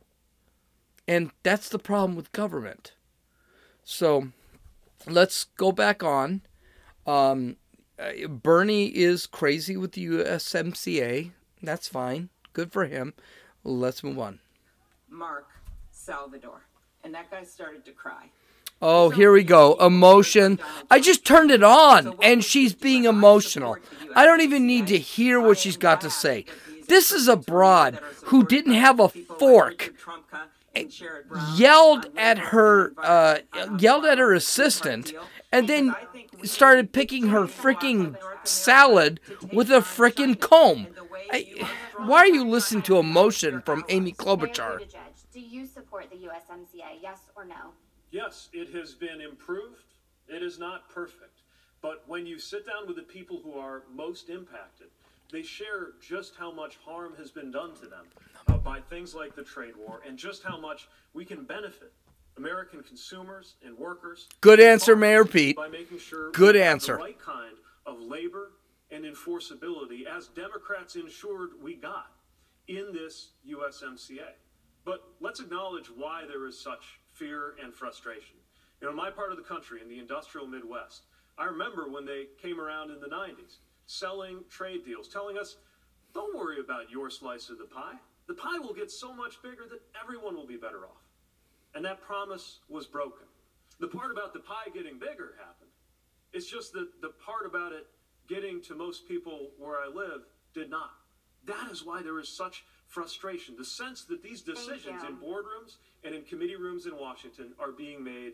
And 1.08 1.32
that's 1.42 1.70
the 1.70 1.80
problem 1.80 2.16
with 2.16 2.32
government. 2.32 2.94
So 3.84 4.30
let's 5.06 5.46
go 5.58 5.72
back 5.72 6.04
on. 6.04 6.42
Um, 7.06 7.58
uh, 8.00 8.28
Bernie 8.28 8.88
is 8.88 9.28
crazy 9.28 9.78
with 9.78 9.94
the 9.94 10.06
USMCA. 10.08 11.32
That's 11.62 11.88
fine. 11.88 12.30
Good 12.54 12.72
for 12.72 12.86
him. 12.86 13.14
Let's 13.64 14.04
move 14.04 14.20
on. 14.20 14.40
Mark 15.10 15.48
Salvador. 15.92 16.62
And 17.04 17.14
that 17.14 17.32
guy 17.32 17.44
started 17.44 17.86
to 17.86 17.92
cry. 17.92 18.30
Oh, 18.82 19.10
here 19.10 19.32
we 19.32 19.44
go. 19.44 19.74
Emotion. 19.76 20.60
I 20.92 21.00
just 21.00 21.26
turned 21.26 21.50
it 21.50 21.64
on 21.64 22.16
and 22.22 22.44
she's 22.44 22.74
being 22.74 23.06
emotional. 23.06 23.78
I 24.16 24.26
don't 24.26 24.42
even 24.42 24.68
need 24.68 24.88
to 24.88 25.00
hear 25.00 25.40
what 25.40 25.58
she's 25.58 25.78
got 25.78 26.02
to 26.02 26.10
say. 26.10 26.46
This 26.88 27.12
is 27.12 27.28
a 27.28 27.36
broad 27.36 27.96
who 28.26 28.46
didn't 28.46 28.74
have 28.74 29.00
a 29.00 29.10
fork 29.10 29.94
yelled 31.56 32.08
at 32.18 32.38
her 32.38 32.94
uh, 32.98 33.40
yelled 33.80 34.06
at 34.06 34.18
her 34.18 34.34
assistant 34.34 35.14
and 35.52 35.68
then 35.68 35.96
started 36.44 36.92
picking 36.92 37.28
her 37.28 37.42
freaking 37.44 38.18
salad 38.44 39.20
with 39.52 39.70
a 39.70 39.80
freaking 39.80 40.40
comb. 40.40 40.88
I, 41.32 41.68
why 41.98 42.20
are 42.20 42.28
you 42.28 42.48
listening 42.48 42.84
to 42.84 42.98
emotion 42.98 43.62
from 43.66 43.84
Amy 43.90 44.12
Klobuchar? 44.12 44.82
Do 45.34 45.40
you 45.40 45.66
support 45.66 46.10
the 46.10 46.18
USMCA? 46.18 47.02
Yes 47.02 47.20
or 47.36 47.46
no? 47.46 47.74
Yes, 48.12 48.50
it 48.54 48.74
has 48.74 48.94
been 48.94 49.22
improved. 49.22 49.84
It 50.28 50.42
is 50.42 50.58
not 50.58 50.90
perfect. 50.90 51.42
But 51.82 52.04
when 52.08 52.26
you 52.26 52.40
sit 52.40 52.66
down 52.66 52.88
with 52.88 52.96
the 52.96 53.04
people 53.04 53.42
who 53.44 53.54
are 53.54 53.84
most 53.94 54.30
impacted, 54.30 54.88
they 55.32 55.42
share 55.42 55.90
just 56.02 56.36
how 56.36 56.52
much 56.52 56.78
harm 56.78 57.14
has 57.18 57.32
been 57.32 57.52
done 57.52 57.74
to 57.76 57.88
them 57.88 58.06
uh, 58.48 58.58
by 58.58 58.80
things 58.80 59.14
like 59.14 59.36
the 59.36 59.44
trade 59.44 59.76
war 59.78 60.02
and 60.08 60.18
just 60.18 60.44
how 60.44 60.60
much 60.60 60.88
we 61.14 61.26
can 61.26 61.44
benefit 61.44 61.94
American 62.38 62.84
consumers 62.84 63.56
and 63.66 63.78
workers. 63.78 64.28
Good 64.42 64.60
answer, 64.60 64.96
Mayor 64.96 65.26
Pete. 65.26 65.56
By 65.56 65.68
making 65.68 66.00
sure 66.00 66.32
Good 66.32 66.56
we 66.56 66.62
have 66.62 66.74
answer. 66.74 66.94
The 66.94 67.04
right 67.04 67.20
kind 67.20 67.56
of 67.86 68.00
labor 68.00 68.52
and 68.92 69.04
enforceability 69.04 70.06
as 70.06 70.28
Democrats 70.28 70.96
ensured 70.96 71.50
we 71.62 71.76
got 71.76 72.12
in 72.68 72.92
this 72.94 73.32
USMCA. 73.50 74.36
But 74.86 75.04
let's 75.20 75.40
acknowledge 75.40 75.88
why 75.88 76.24
there 76.28 76.46
is 76.48 76.60
such 76.60 77.00
fear 77.12 77.56
and 77.62 77.74
frustration. 77.74 78.38
You 78.80 78.88
know, 78.88 78.92
in 78.92 78.98
my 78.98 79.10
part 79.10 79.32
of 79.32 79.38
the 79.38 79.44
country, 79.44 79.82
in 79.82 79.90
the 79.90 80.00
industrial 80.00 80.48
Midwest, 80.48 81.04
I 81.38 81.46
remember 81.46 81.90
when 81.90 82.06
they 82.06 82.28
came 82.42 82.60
around 82.60 82.92
in 82.92 83.00
the 83.00 83.08
90s 83.08 83.58
selling 83.88 84.44
trade 84.50 84.86
deals, 84.86 85.08
telling 85.08 85.38
us, 85.38 85.58
don't 86.14 86.38
worry 86.38 86.60
about 86.60 86.92
your 86.92 87.10
slice 87.10 87.50
of 87.50 87.58
the 87.58 87.66
pie. 87.66 87.96
The 88.28 88.34
pie 88.34 88.60
will 88.60 88.74
get 88.74 88.92
so 88.92 89.14
much 89.14 89.42
bigger 89.42 89.64
that 89.70 89.82
everyone 90.02 90.36
will 90.36 90.46
be 90.46 90.58
better 90.58 90.86
off. 90.86 91.02
And 91.74 91.84
that 91.86 92.02
promise 92.02 92.60
was 92.70 92.86
broken. 92.86 93.26
The 93.80 93.88
part 93.88 94.12
about 94.12 94.34
the 94.34 94.40
pie 94.40 94.70
getting 94.74 95.00
bigger 95.00 95.36
happened. 95.40 95.72
It's 96.34 96.50
just 96.50 96.74
that 96.74 97.02
the 97.02 97.12
part 97.26 97.46
about 97.46 97.72
it 97.72 97.88
getting 98.28 98.62
to 98.64 98.76
most 98.76 99.08
people 99.08 99.52
where 99.58 99.78
I 99.78 99.88
live 99.88 100.22
did 100.54 100.70
not. 100.70 100.92
That 101.46 101.72
is 101.72 101.86
why 101.86 102.02
there 102.02 102.20
is 102.20 102.36
such 102.36 102.66
frustration. 102.88 103.56
The 103.58 103.66
sense 103.66 104.04
that 104.06 104.22
these 104.22 104.42
decisions 104.42 105.04
in 105.04 105.16
boardrooms 105.18 105.78
and 106.04 106.14
in 106.14 106.24
committee 106.24 106.56
rooms 106.56 106.86
in 106.86 106.98
Washington 106.98 107.54
are 107.60 107.72
being 107.72 108.04
made 108.04 108.34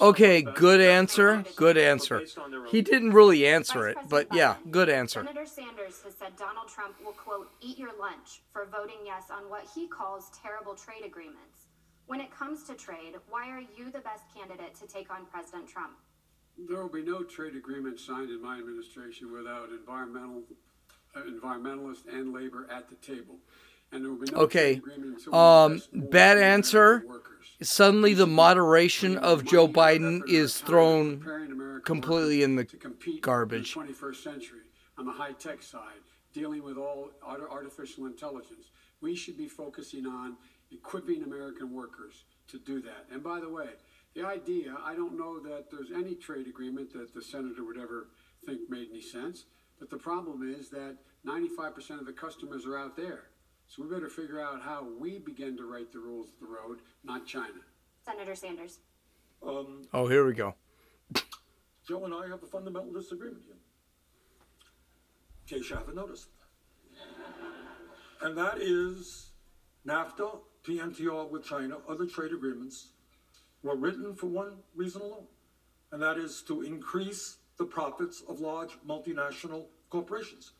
Okay, 0.00 0.42
good 0.42 0.80
answer. 0.80 1.44
Good 1.56 1.76
answer. 1.76 2.24
He 2.68 2.82
didn't 2.82 3.12
really 3.12 3.46
answer 3.46 3.88
it, 3.88 3.96
but 4.08 4.28
yeah, 4.34 4.56
good 4.70 4.88
answer. 4.88 5.24
Senator 5.24 5.46
Sanders 5.46 6.02
has 6.02 6.14
said 6.14 6.36
Donald 6.36 6.68
Trump 6.68 6.94
will, 7.04 7.12
quote, 7.12 7.50
eat 7.60 7.78
your 7.78 7.92
lunch 7.98 8.42
for 8.52 8.66
voting 8.66 8.98
yes 9.04 9.24
on 9.30 9.48
what 9.48 9.64
he 9.74 9.86
calls 9.86 10.30
terrible 10.42 10.74
trade 10.74 11.04
agreements. 11.04 11.68
When 12.06 12.20
it 12.20 12.30
comes 12.30 12.64
to 12.64 12.74
trade, 12.74 13.14
why 13.30 13.48
are 13.48 13.60
you 13.60 13.90
the 13.90 14.00
best 14.00 14.24
candidate 14.34 14.74
to 14.76 14.86
take 14.86 15.10
on 15.10 15.24
President 15.26 15.68
Trump? 15.68 15.92
There 16.58 16.80
will 16.82 16.88
be 16.88 17.02
no 17.02 17.22
trade 17.22 17.56
agreement 17.56 17.98
signed 17.98 18.30
in 18.30 18.42
my 18.42 18.58
administration 18.58 19.32
without 19.32 19.70
environmental, 19.70 20.42
uh, 21.16 21.20
environmentalists 21.22 22.06
and 22.06 22.32
labor 22.32 22.66
at 22.70 22.88
the 22.88 22.96
table. 22.96 23.36
And 23.92 24.04
there 24.04 24.10
will 24.10 24.18
be 24.18 24.30
no 24.32 24.38
Okay. 24.42 24.74
trade 24.74 24.78
agreement 24.78 25.18
until 25.18 25.32
we 25.32 25.38
Um, 25.38 26.10
bad 26.10 26.38
answer. 26.38 27.04
Suddenly, 27.62 28.14
the 28.14 28.26
moderation 28.26 29.16
of 29.16 29.44
Joe 29.44 29.68
Biden 29.68 30.28
is 30.28 30.60
thrown 30.60 31.20
completely 31.84 32.42
in 32.42 32.56
the 32.56 32.64
garbage. 33.20 33.72
21st 33.72 34.22
century, 34.22 34.64
on 34.98 35.06
the 35.06 35.12
high 35.12 35.32
tech 35.32 35.62
side, 35.62 36.02
dealing 36.32 36.62
with 36.62 36.76
all 36.76 37.12
artificial 37.22 38.06
intelligence, 38.06 38.70
we 39.00 39.14
should 39.14 39.36
be 39.36 39.48
focusing 39.48 40.06
on 40.06 40.36
equipping 40.72 41.22
American 41.22 41.72
workers 41.72 42.24
to 42.48 42.58
do 42.58 42.80
that. 42.82 43.06
And 43.10 43.22
by 43.22 43.40
the 43.40 43.48
way, 43.48 43.68
the 44.14 44.24
idea, 44.26 44.76
I 44.84 44.94
don't 44.94 45.16
know 45.16 45.38
that 45.40 45.70
there's 45.70 45.90
any 45.90 46.14
trade 46.14 46.46
agreement 46.46 46.92
that 46.92 47.14
the 47.14 47.22
senator 47.22 47.64
would 47.64 47.78
ever 47.78 48.08
think 48.44 48.68
made 48.68 48.88
any 48.90 49.00
sense. 49.00 49.44
But 49.78 49.90
the 49.90 49.96
problem 49.96 50.42
is 50.48 50.70
that 50.70 50.96
95% 51.26 52.00
of 52.00 52.06
the 52.06 52.12
customers 52.12 52.66
are 52.66 52.78
out 52.78 52.96
there. 52.96 53.24
So 53.68 53.82
we 53.82 53.88
better 53.88 54.08
figure 54.08 54.40
out 54.40 54.62
how 54.62 54.86
we 54.98 55.18
begin 55.18 55.56
to 55.56 55.64
write 55.64 55.92
the 55.92 55.98
rules 55.98 56.28
of 56.30 56.40
the 56.40 56.46
road, 56.46 56.78
not 57.02 57.26
China. 57.26 57.60
Senator 58.04 58.34
Sanders. 58.34 58.78
Um, 59.46 59.82
Oh, 59.92 60.06
here 60.06 60.24
we 60.26 60.32
go. 60.34 60.54
Joe 61.86 62.04
and 62.04 62.14
I 62.14 62.28
have 62.28 62.42
a 62.42 62.46
fundamental 62.46 62.92
disagreement 62.92 63.42
here. 63.44 63.56
In 65.46 65.58
case 65.60 65.68
you 65.70 65.76
haven't 65.76 65.96
noticed. 65.96 66.28
And 68.22 68.36
that 68.38 68.58
is 68.58 69.32
NAFTA, 69.86 70.38
PNTR 70.66 71.30
with 71.30 71.44
China, 71.44 71.76
other 71.88 72.06
trade 72.06 72.32
agreements 72.32 72.88
were 73.62 73.76
written 73.76 74.14
for 74.14 74.26
one 74.28 74.58
reason 74.74 75.02
alone, 75.02 75.26
and 75.92 76.00
that 76.00 76.16
is 76.16 76.42
to 76.48 76.62
increase 76.62 77.36
the 77.58 77.64
profits 77.64 78.22
of 78.26 78.40
large 78.40 78.70
multinational 78.86 79.66
corporations. 79.90 80.52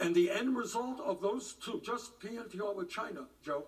And 0.00 0.14
the 0.14 0.30
end 0.30 0.56
result 0.56 0.98
of 1.00 1.20
those 1.20 1.54
two, 1.62 1.80
just 1.84 2.18
PNTR 2.20 2.74
with 2.74 2.88
China, 2.88 3.26
Joe, 3.44 3.64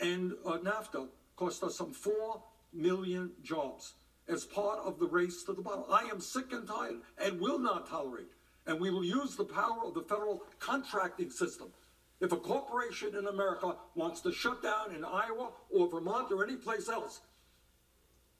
and 0.00 0.32
uh, 0.46 0.58
NAFTA, 0.58 1.08
cost 1.36 1.64
us 1.64 1.76
some 1.76 1.92
4 1.92 2.40
million 2.72 3.32
jobs 3.42 3.94
as 4.28 4.44
part 4.44 4.78
of 4.80 5.00
the 5.00 5.06
race 5.06 5.42
to 5.44 5.52
the 5.52 5.62
bottom. 5.62 5.84
I 5.90 6.02
am 6.04 6.20
sick 6.20 6.52
and 6.52 6.66
tired 6.66 6.96
and 7.22 7.40
will 7.40 7.58
not 7.58 7.88
tolerate. 7.88 8.28
And 8.66 8.80
we 8.80 8.90
will 8.90 9.04
use 9.04 9.34
the 9.34 9.44
power 9.44 9.84
of 9.84 9.94
the 9.94 10.02
federal 10.02 10.42
contracting 10.60 11.30
system. 11.30 11.68
If 12.20 12.32
a 12.32 12.36
corporation 12.36 13.16
in 13.16 13.26
America 13.26 13.76
wants 13.94 14.20
to 14.22 14.32
shut 14.32 14.62
down 14.62 14.94
in 14.94 15.04
Iowa 15.04 15.50
or 15.70 15.88
Vermont 15.88 16.30
or 16.30 16.44
any 16.44 16.56
place 16.56 16.88
else, 16.88 17.20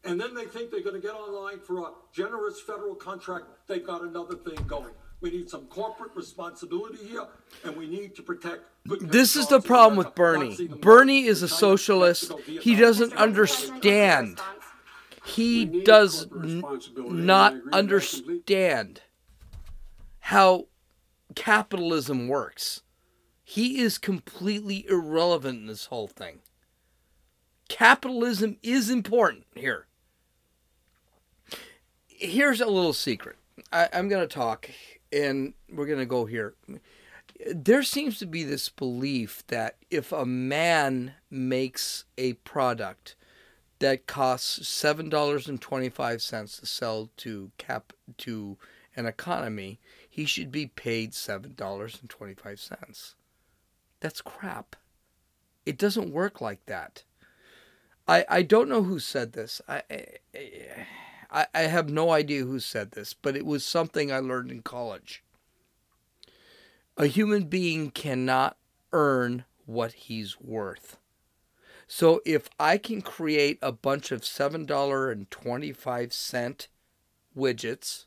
and 0.04 0.20
then 0.20 0.34
they 0.34 0.44
think 0.44 0.70
they're 0.70 0.82
going 0.82 1.00
to 1.00 1.00
get 1.00 1.14
online 1.14 1.60
for 1.60 1.78
a 1.78 1.92
generous 2.12 2.60
federal 2.60 2.94
contract, 2.94 3.46
they've 3.66 3.84
got 3.84 4.02
another 4.02 4.36
thing 4.36 4.62
going. 4.66 4.92
We 5.20 5.30
need 5.30 5.50
some 5.50 5.66
corporate 5.66 6.14
responsibility 6.14 6.98
here, 7.04 7.26
and 7.64 7.76
we 7.76 7.88
need 7.88 8.14
to 8.16 8.22
protect. 8.22 8.60
This 8.84 9.34
is 9.34 9.48
the 9.48 9.60
problem 9.60 9.96
with 9.98 10.14
Bernie. 10.14 10.50
not 10.50 10.56
see 10.56 10.66
them 10.68 10.78
Bernie 10.78 11.24
is 11.24 11.42
a 11.42 11.48
socialist. 11.48 12.32
He 12.40 12.76
doesn't 12.76 13.12
understand. 13.14 14.40
He 15.24 15.64
does 15.64 16.26
n- 16.32 16.62
responsibility, 16.62 17.10
and 17.10 17.20
I 17.20 17.24
not 17.26 17.52
agree 17.52 17.56
with 17.56 17.64
that 17.64 17.70
completely. 17.72 17.78
understand 17.78 19.02
how 20.20 20.66
capitalism 21.34 22.28
works. 22.28 22.82
He 23.42 23.80
is 23.80 23.98
completely 23.98 24.86
irrelevant 24.88 25.60
in 25.60 25.66
this 25.66 25.86
whole 25.86 26.06
thing. 26.06 26.40
Capitalism 27.68 28.56
is 28.62 28.88
important 28.88 29.46
here. 29.54 29.86
Here's 32.06 32.60
a 32.60 32.66
little 32.66 32.92
secret. 32.92 33.36
I, 33.72 33.88
I'm 33.92 34.08
going 34.08 34.26
to 34.26 34.32
talk, 34.34 34.68
and 35.12 35.54
we're 35.72 35.86
going 35.86 35.98
to 35.98 36.06
go 36.06 36.24
here. 36.26 36.54
there 37.54 37.82
seems 37.82 38.18
to 38.18 38.26
be 38.26 38.44
this 38.44 38.68
belief 38.68 39.44
that 39.48 39.76
if 39.90 40.12
a 40.12 40.26
man 40.26 41.14
makes 41.30 42.04
a 42.16 42.32
product 42.34 43.14
that 43.78 44.06
costs 44.06 44.66
seven 44.66 45.09
dollars 45.09 45.48
and 45.48 45.61
twenty 45.61 45.88
five 45.88 46.20
cents 46.20 46.59
to 46.59 46.66
sell 46.66 47.11
to 47.16 47.50
cap 47.59 47.92
to 48.18 48.56
an 48.96 49.06
economy, 49.06 49.78
he 50.09 50.24
should 50.24 50.50
be 50.50 50.66
paid 50.66 51.14
seven 51.14 51.54
dollars 51.54 51.98
and 52.00 52.11
twenty 52.11 52.34
five 52.34 52.59
cents. 52.59 53.14
That's 54.00 54.20
crap. 54.20 54.76
It 55.64 55.78
doesn't 55.78 56.12
work 56.12 56.40
like 56.40 56.64
that. 56.66 57.04
I 58.09 58.24
I 58.28 58.42
don't 58.42 58.68
know 58.68 58.82
who 58.82 58.98
said 58.98 59.32
this. 59.32 59.61
I 59.68 59.82
I, 59.90 60.06
I 60.34 60.86
have 61.30 61.90
no 61.90 62.10
idea 62.10 62.44
who 62.44 62.60
said 62.60 62.92
this, 62.92 63.14
but 63.14 63.36
it 63.36 63.46
was 63.46 63.64
something 63.64 64.10
I 64.10 64.18
learned 64.18 64.50
in 64.50 64.62
college. 64.62 65.22
A 66.96 67.06
human 67.06 67.44
being 67.44 67.90
cannot 67.90 68.56
earn 68.92 69.44
what 69.66 69.92
he's 69.92 70.40
worth. 70.40 70.96
So 71.86 72.20
if 72.26 72.48
I 72.58 72.76
can 72.76 73.02
create 73.02 73.58
a 73.62 73.70
bunch 73.72 74.10
of 74.10 74.22
$7.25 74.22 76.66
widgets, 77.36 78.06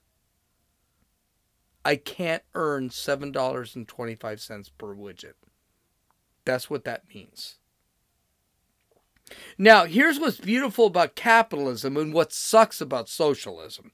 I 1.84 1.96
can't 1.96 2.44
earn 2.54 2.90
$7.25 2.90 4.70
per 4.78 4.96
widget. 4.96 5.34
That's 6.46 6.70
what 6.70 6.84
that 6.84 7.10
means. 7.14 7.58
Now, 9.58 9.86
here's 9.86 10.20
what's 10.20 10.40
beautiful 10.40 10.88
about 10.88 11.16
capitalism 11.16 11.98
and 11.98 12.14
what 12.14 12.34
sucks 12.34 12.82
about 12.82 13.10
socialism 13.10 13.92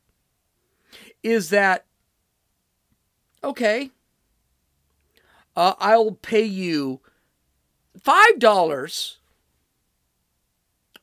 is 1.24 1.50
that, 1.50 1.86
okay, 3.44 3.92
uh, 5.56 5.74
I'll 5.80 6.12
pay 6.12 6.44
you 6.44 7.02
$5 8.00 9.16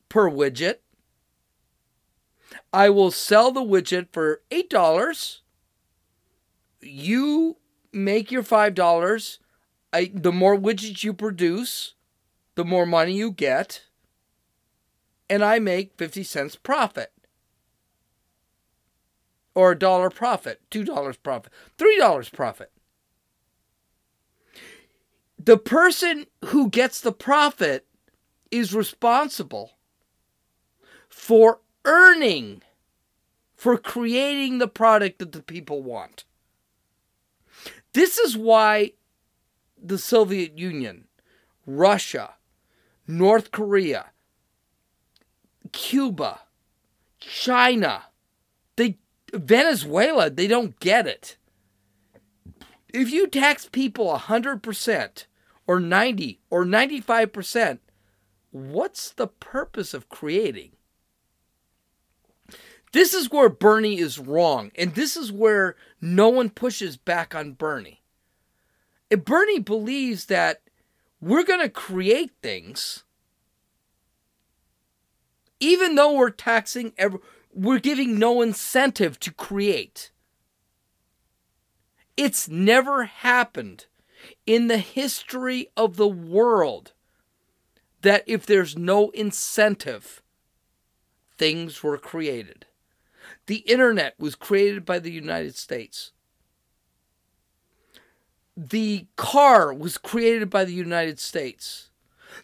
per 0.09 0.29
widget. 0.29 0.75
I 2.71 2.89
will 2.89 3.11
sell 3.11 3.51
the 3.51 3.61
widget 3.61 4.07
for 4.11 4.41
$8. 4.49 5.39
You 6.81 7.57
make 7.91 8.31
your 8.31 8.43
$5. 8.43 9.37
I, 9.93 10.11
the 10.13 10.31
more 10.31 10.57
widgets 10.57 11.03
you 11.03 11.13
produce, 11.13 11.93
the 12.55 12.65
more 12.65 12.85
money 12.85 13.13
you 13.13 13.31
get. 13.31 13.83
And 15.29 15.43
I 15.43 15.59
make 15.59 15.97
50 15.97 16.23
cents 16.23 16.55
profit. 16.55 17.11
Or 19.53 19.71
a 19.71 19.79
dollar 19.79 20.09
profit, 20.09 20.61
$2 20.69 21.17
profit, 21.23 21.51
$3 21.77 22.33
profit 22.33 22.71
the 25.45 25.57
person 25.57 26.25
who 26.45 26.69
gets 26.69 26.99
the 26.99 27.11
profit 27.11 27.85
is 28.49 28.73
responsible 28.73 29.71
for 31.07 31.59
earning, 31.85 32.63
for 33.55 33.77
creating 33.77 34.57
the 34.57 34.67
product 34.67 35.19
that 35.19 35.31
the 35.31 35.43
people 35.43 35.83
want. 35.83 36.25
This 37.93 38.17
is 38.17 38.35
why 38.35 38.93
the 39.81 39.99
Soviet 39.99 40.57
Union, 40.57 41.05
Russia, 41.65 42.33
North 43.07 43.51
Korea, 43.51 44.07
Cuba, 45.75 46.39
China, 47.19 48.05
they 48.77 48.97
Venezuela, 49.33 50.29
they 50.29 50.47
don't 50.47 50.79
get 50.79 51.05
it. 51.05 51.35
If 52.93 53.11
you 53.11 53.27
tax 53.27 53.67
people 53.69 54.07
100% 54.07 55.25
or 55.67 55.79
90 55.81 56.39
or 56.49 56.63
95%, 56.63 57.79
what's 58.51 59.11
the 59.11 59.27
purpose 59.27 59.93
of 59.93 60.07
creating? 60.07 60.71
This 62.93 63.13
is 63.13 63.29
where 63.29 63.49
Bernie 63.49 63.99
is 63.99 64.17
wrong, 64.17 64.71
and 64.75 64.95
this 64.95 65.17
is 65.17 65.29
where 65.29 65.75
no 65.99 66.29
one 66.29 66.49
pushes 66.49 66.95
back 66.95 67.35
on 67.35 67.51
Bernie. 67.51 68.01
If 69.09 69.25
Bernie 69.25 69.59
believes 69.59 70.27
that 70.27 70.61
we're 71.19 71.43
going 71.43 71.59
to 71.59 71.69
create 71.69 72.31
things, 72.41 73.03
even 75.65 75.95
though 75.95 76.13
we're 76.13 76.29
taxing, 76.29 76.93
every, 76.95 77.19
we're 77.51 77.79
giving 77.79 78.19
no 78.19 78.43
incentive 78.43 79.19
to 79.19 79.33
create. 79.33 80.11
It's 82.15 82.47
never 82.47 83.05
happened 83.05 83.87
in 84.45 84.67
the 84.67 84.77
history 84.77 85.69
of 85.75 85.97
the 85.97 86.07
world 86.07 86.93
that 88.01 88.23
if 88.27 88.45
there's 88.45 88.77
no 88.77 89.09
incentive, 89.09 90.21
things 91.35 91.81
were 91.81 91.97
created. 91.97 92.67
The 93.47 93.57
internet 93.57 94.13
was 94.19 94.35
created 94.35 94.85
by 94.85 94.99
the 94.99 95.11
United 95.11 95.55
States. 95.55 96.11
The 98.55 99.07
car 99.15 99.73
was 99.73 99.97
created 99.97 100.51
by 100.51 100.63
the 100.63 100.73
United 100.73 101.19
States. 101.19 101.89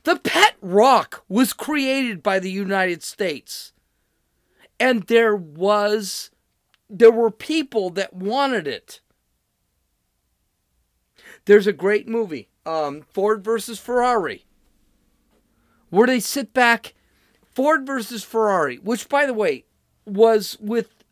The 0.04 0.18
pet 0.18 0.56
rock 0.62 1.24
was 1.28 1.54
created 1.54 2.24
by 2.24 2.40
the 2.40 2.52
United 2.52 3.04
States. 3.04 3.74
And 4.80 5.04
there 5.04 5.36
was 5.36 6.32
there 6.92 7.12
were 7.12 7.32
people 7.32 7.90
that 7.92 8.14
wanted 8.14 8.68
it. 8.68 9.00
There's 11.46 11.68
a 11.68 11.74
great 11.74 12.08
movie, 12.08 12.50
um, 12.66 13.04
Ford 13.14 13.44
versus 13.44 13.80
Ferrari, 13.80 14.46
where 15.90 16.06
they 16.06 16.20
sit 16.20 16.54
back, 16.54 16.94
Ford 17.54 17.88
versus 17.88 18.24
Ferrari, 18.24 18.78
which, 18.78 19.08
by 19.08 19.26
the 19.26 19.34
way, 19.34 19.66
was 20.06 20.58
with 20.60 21.04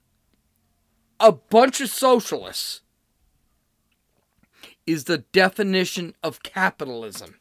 a 1.19 1.31
bunch 1.31 1.79
of 1.81 1.89
socialists, 1.89 2.81
is 4.85 5.05
the 5.05 5.19
definition 5.19 6.13
of 6.21 6.43
capitalism. 6.43 7.38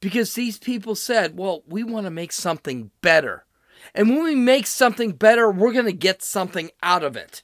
Because 0.00 0.34
these 0.34 0.58
people 0.58 0.94
said, 0.94 1.36
well, 1.36 1.62
we 1.66 1.82
want 1.82 2.06
to 2.06 2.10
make 2.10 2.32
something 2.32 2.90
better. 3.00 3.44
And 3.94 4.10
when 4.10 4.22
we 4.22 4.34
make 4.34 4.66
something 4.66 5.12
better, 5.12 5.50
we're 5.50 5.72
going 5.72 5.86
to 5.86 5.92
get 5.92 6.22
something 6.22 6.70
out 6.82 7.02
of 7.02 7.16
it. 7.16 7.42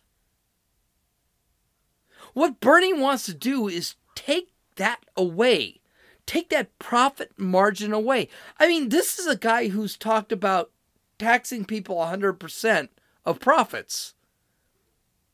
What 2.33 2.61
Bernie 2.61 2.93
wants 2.93 3.27
to 3.27 3.35
do 3.35 3.69
is 3.69 3.95
take 4.15 4.53
that 4.77 5.01
away. 5.17 5.81
Take 6.27 6.51
that 6.51 6.79
profit 6.79 7.33
margin 7.37 7.93
away. 7.93 8.29
I 8.59 8.67
mean, 8.67 8.89
this 8.89 9.19
is 9.19 9.27
a 9.27 9.37
guy 9.37 9.69
who's 9.69 9.97
talked 9.97 10.33
about 10.33 10.71
taxing 11.19 11.65
people 11.65 11.97
100% 11.97 12.89
of 13.25 13.41
profits, 13.41 14.15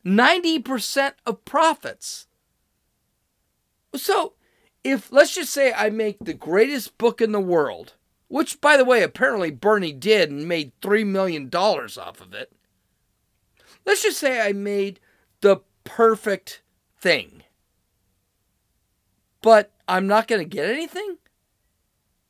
90% 0.04 1.12
of 1.26 1.44
profits. 1.44 2.26
So, 3.94 4.34
if 4.84 5.12
let's 5.12 5.34
just 5.34 5.52
say 5.52 5.72
I 5.72 5.90
make 5.90 6.18
the 6.20 6.34
greatest 6.34 6.98
book 6.98 7.20
in 7.20 7.32
the 7.32 7.40
world, 7.40 7.94
which 8.28 8.60
by 8.60 8.76
the 8.76 8.84
way, 8.84 9.02
apparently 9.02 9.50
Bernie 9.50 9.92
did 9.92 10.30
and 10.30 10.48
made 10.48 10.72
$3 10.80 11.06
million 11.06 11.48
off 11.54 12.20
of 12.20 12.34
it. 12.34 12.52
Let's 13.84 14.02
just 14.02 14.18
say 14.18 14.40
I 14.40 14.52
made 14.52 15.00
the 15.40 15.62
perfect 15.84 16.62
thing 17.00 17.42
but 19.42 19.72
I'm 19.88 20.06
not 20.06 20.28
going 20.28 20.40
to 20.40 20.48
get 20.48 20.68
anything. 20.68 21.18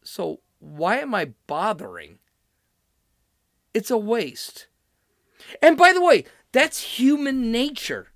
So 0.03 0.41
why 0.59 0.99
am 0.99 1.15
I 1.15 1.33
bothering? 1.47 2.19
It's 3.75 3.91
a 3.91 3.99
waste. 3.99 4.67
And 5.63 5.77
by 5.77 5.93
the 5.93 6.03
way, 6.03 6.25
that's 6.53 6.99
human 6.99 7.53
nature. 7.53 8.09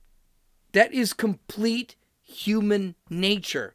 That 0.72 0.92
is 0.92 1.12
complete 1.12 1.96
human 2.22 2.96
nature. 3.08 3.74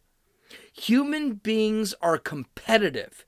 Human 0.79 1.33
beings 1.33 1.93
are 2.01 2.17
competitive. 2.17 3.25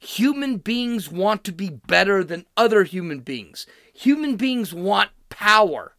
Human 0.00 0.56
beings 0.56 1.10
want 1.10 1.44
to 1.44 1.52
be 1.52 1.68
better 1.68 2.24
than 2.24 2.46
other 2.56 2.84
human 2.84 3.20
beings. 3.20 3.66
Human 3.92 4.36
beings 4.36 4.72
want 4.72 5.10
power. 5.28 5.96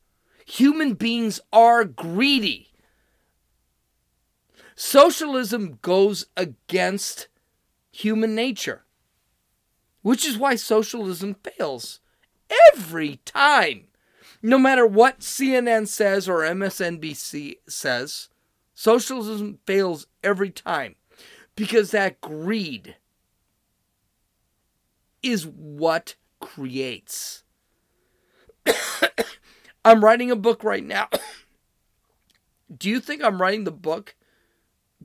Human 0.47 0.95
beings 0.95 1.39
are 1.53 1.85
greedy. 1.85 2.69
Socialism 4.75 5.77
goes 5.83 6.25
against 6.35 7.27
human 7.91 8.33
nature, 8.33 8.83
which 10.01 10.25
is 10.25 10.39
why 10.39 10.55
socialism 10.55 11.35
fails 11.35 11.99
every 12.73 13.17
time. 13.25 13.83
No 14.41 14.57
matter 14.57 14.87
what 14.87 15.19
CNN 15.19 15.87
says 15.87 16.27
or 16.27 16.39
MSNBC 16.39 17.57
says, 17.67 18.29
socialism 18.73 19.59
fails 19.67 20.07
every 20.25 20.49
time 20.49 20.95
because 21.55 21.91
that 21.91 22.19
greed 22.19 22.95
is 25.23 25.45
what 25.47 26.15
creates. 26.41 27.43
I'm 29.85 30.03
writing 30.03 30.31
a 30.31 30.35
book 30.35 30.63
right 30.63 30.83
now. 30.83 31.07
Do 32.77 32.89
you 32.89 32.99
think 32.99 33.23
I'm 33.23 33.41
writing 33.41 33.63
the 33.63 33.71
book 33.71 34.15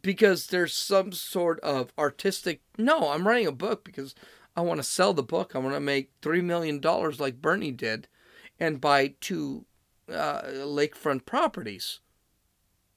because 0.03 0.47
there's 0.47 0.75
some 0.75 1.13
sort 1.13 1.61
of 1.61 1.93
artistic. 1.99 2.61
No, 2.79 3.11
I'm 3.11 3.27
writing 3.27 3.47
a 3.47 3.53
book 3.53 3.85
because 3.85 4.15
I 4.57 4.61
want 4.63 4.79
to 4.79 4.85
sell 4.85 5.13
the 5.13 5.23
book. 5.23 5.53
I 5.55 5.59
want 5.59 5.75
to 5.75 5.81
make 5.81 6.19
$3 6.21 6.43
million 6.43 6.81
like 7.19 7.43
Bernie 7.43 7.73
did 7.73 8.09
and 8.59 8.81
buy 8.81 9.15
two 9.21 9.65
uh, 10.09 10.43
lakefront 10.43 11.27
properties. 11.27 12.01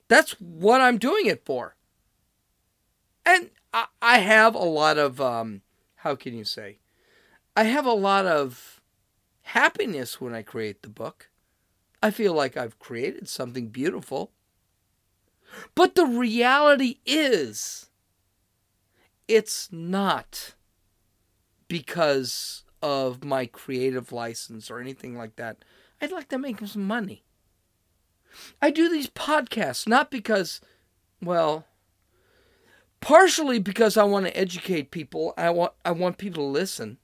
That's 0.08 0.34
what 0.40 0.82
I'm 0.82 0.98
doing 0.98 1.26
it 1.26 1.46
for. 1.46 1.76
And 3.26 3.50
I, 3.74 3.86
I 4.02 4.20
have 4.20 4.56
a 4.56 4.60
lot 4.60 4.98
of, 4.98 5.20
um, 5.22 5.62
how 5.98 6.16
can 6.16 6.36
you 6.36 6.44
say? 6.44 6.80
I 7.56 7.64
have 7.64 7.86
a 7.86 7.94
lot 7.94 8.26
of 8.26 8.82
happiness 9.44 10.20
when 10.20 10.34
I 10.34 10.42
create 10.42 10.82
the 10.82 10.90
book. 10.90 11.30
I 12.02 12.12
feel 12.12 12.34
like 12.34 12.58
I've 12.58 12.80
created 12.80 13.30
something 13.30 13.68
beautiful. 13.68 14.32
But 15.76 15.96
the 15.96 16.06
reality 16.06 16.98
is, 17.06 17.90
it's 19.28 19.70
not 19.72 20.56
because 21.68 22.64
of 22.82 23.24
my 23.24 23.46
creative 23.46 24.12
license 24.12 24.70
or 24.70 24.80
anything 24.80 25.18
like 25.18 25.38
that. 25.38 25.64
I'd 26.02 26.12
like 26.12 26.28
to 26.30 26.38
make 26.38 26.60
some 26.68 26.86
money. 26.86 27.24
I 28.62 28.72
do 28.72 28.90
these 28.90 29.10
podcasts 29.10 29.88
not 29.88 30.12
because, 30.12 30.60
well, 31.22 31.66
partially 33.04 33.60
because 33.60 33.98
I 33.98 34.04
want 34.04 34.26
to 34.26 34.38
educate 34.38 34.90
people. 34.90 35.34
I 35.38 35.50
want 35.50 35.74
I 35.84 35.92
want 35.92 36.18
people 36.18 36.46
to 36.46 36.50
listen. 36.50 36.98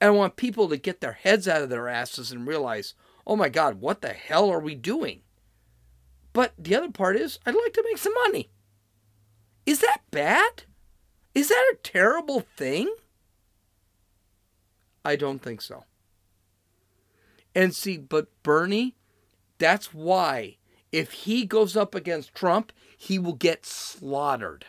And 0.00 0.08
I 0.08 0.10
want 0.10 0.36
people 0.36 0.68
to 0.68 0.76
get 0.76 1.00
their 1.00 1.14
heads 1.14 1.48
out 1.48 1.62
of 1.62 1.70
their 1.70 1.88
asses 1.88 2.30
and 2.30 2.46
realize, 2.46 2.94
oh 3.26 3.34
my 3.34 3.48
God, 3.48 3.80
what 3.80 4.00
the 4.00 4.10
hell 4.10 4.48
are 4.50 4.60
we 4.60 4.76
doing? 4.76 5.22
But 6.32 6.52
the 6.56 6.76
other 6.76 6.90
part 6.90 7.16
is, 7.16 7.40
I'd 7.44 7.54
like 7.54 7.72
to 7.72 7.84
make 7.84 7.98
some 7.98 8.14
money. 8.26 8.50
Is 9.66 9.80
that 9.80 10.02
bad? 10.12 10.64
Is 11.34 11.48
that 11.48 11.72
a 11.72 11.78
terrible 11.82 12.40
thing? 12.40 12.94
I 15.04 15.16
don't 15.16 15.40
think 15.40 15.62
so. 15.62 15.84
And 17.54 17.74
see, 17.74 17.96
but 17.96 18.28
Bernie, 18.42 18.96
that's 19.58 19.92
why 19.92 20.58
if 20.92 21.12
he 21.12 21.44
goes 21.44 21.76
up 21.76 21.94
against 21.94 22.34
Trump, 22.34 22.72
he 23.00 23.18
will 23.18 23.34
get 23.34 23.64
slaughtered. 23.64 24.66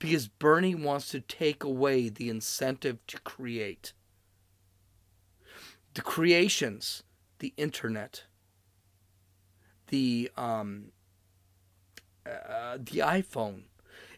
Because 0.00 0.26
Bernie 0.28 0.74
wants 0.74 1.08
to 1.10 1.20
take 1.20 1.62
away 1.62 2.08
the 2.10 2.28
incentive 2.28 2.98
to 3.06 3.18
create. 3.20 3.92
The 5.94 6.02
creations, 6.02 7.04
the 7.38 7.54
internet, 7.56 8.24
the 9.86 10.30
um, 10.36 10.86
uh, 12.26 12.76
the 12.76 12.98
iPhone. 12.98 13.62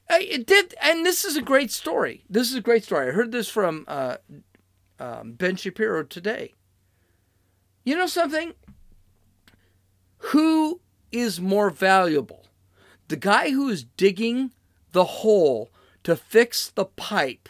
It 0.08 0.46
did, 0.46 0.74
and 0.82 1.04
this 1.04 1.24
is 1.24 1.36
a 1.36 1.42
great 1.42 1.70
story. 1.70 2.24
This 2.30 2.48
is 2.48 2.54
a 2.54 2.60
great 2.62 2.84
story. 2.84 3.08
I 3.08 3.12
heard 3.12 3.32
this 3.32 3.48
from 3.48 3.84
uh, 3.86 4.16
um, 4.98 5.32
Ben 5.32 5.56
Shapiro 5.56 6.04
today. 6.04 6.54
You 7.84 7.96
know 7.96 8.06
something? 8.06 8.54
Who 10.18 10.80
is 11.12 11.40
more 11.40 11.70
valuable? 11.70 12.45
The 13.08 13.16
guy 13.16 13.50
who 13.50 13.68
is 13.68 13.84
digging 13.84 14.52
the 14.92 15.04
hole 15.04 15.70
to 16.02 16.16
fix 16.16 16.70
the 16.70 16.84
pipe 16.84 17.48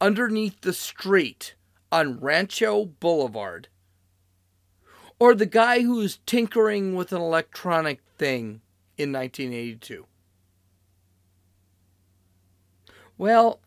underneath 0.00 0.60
the 0.60 0.72
street 0.72 1.54
on 1.90 2.20
Rancho 2.20 2.84
Boulevard 2.84 3.68
or 5.18 5.34
the 5.34 5.46
guy 5.46 5.82
who's 5.82 6.18
tinkering 6.26 6.94
with 6.94 7.12
an 7.12 7.20
electronic 7.20 8.00
thing 8.18 8.60
in 8.98 9.12
1982? 9.12 10.06
Well, 13.16 13.60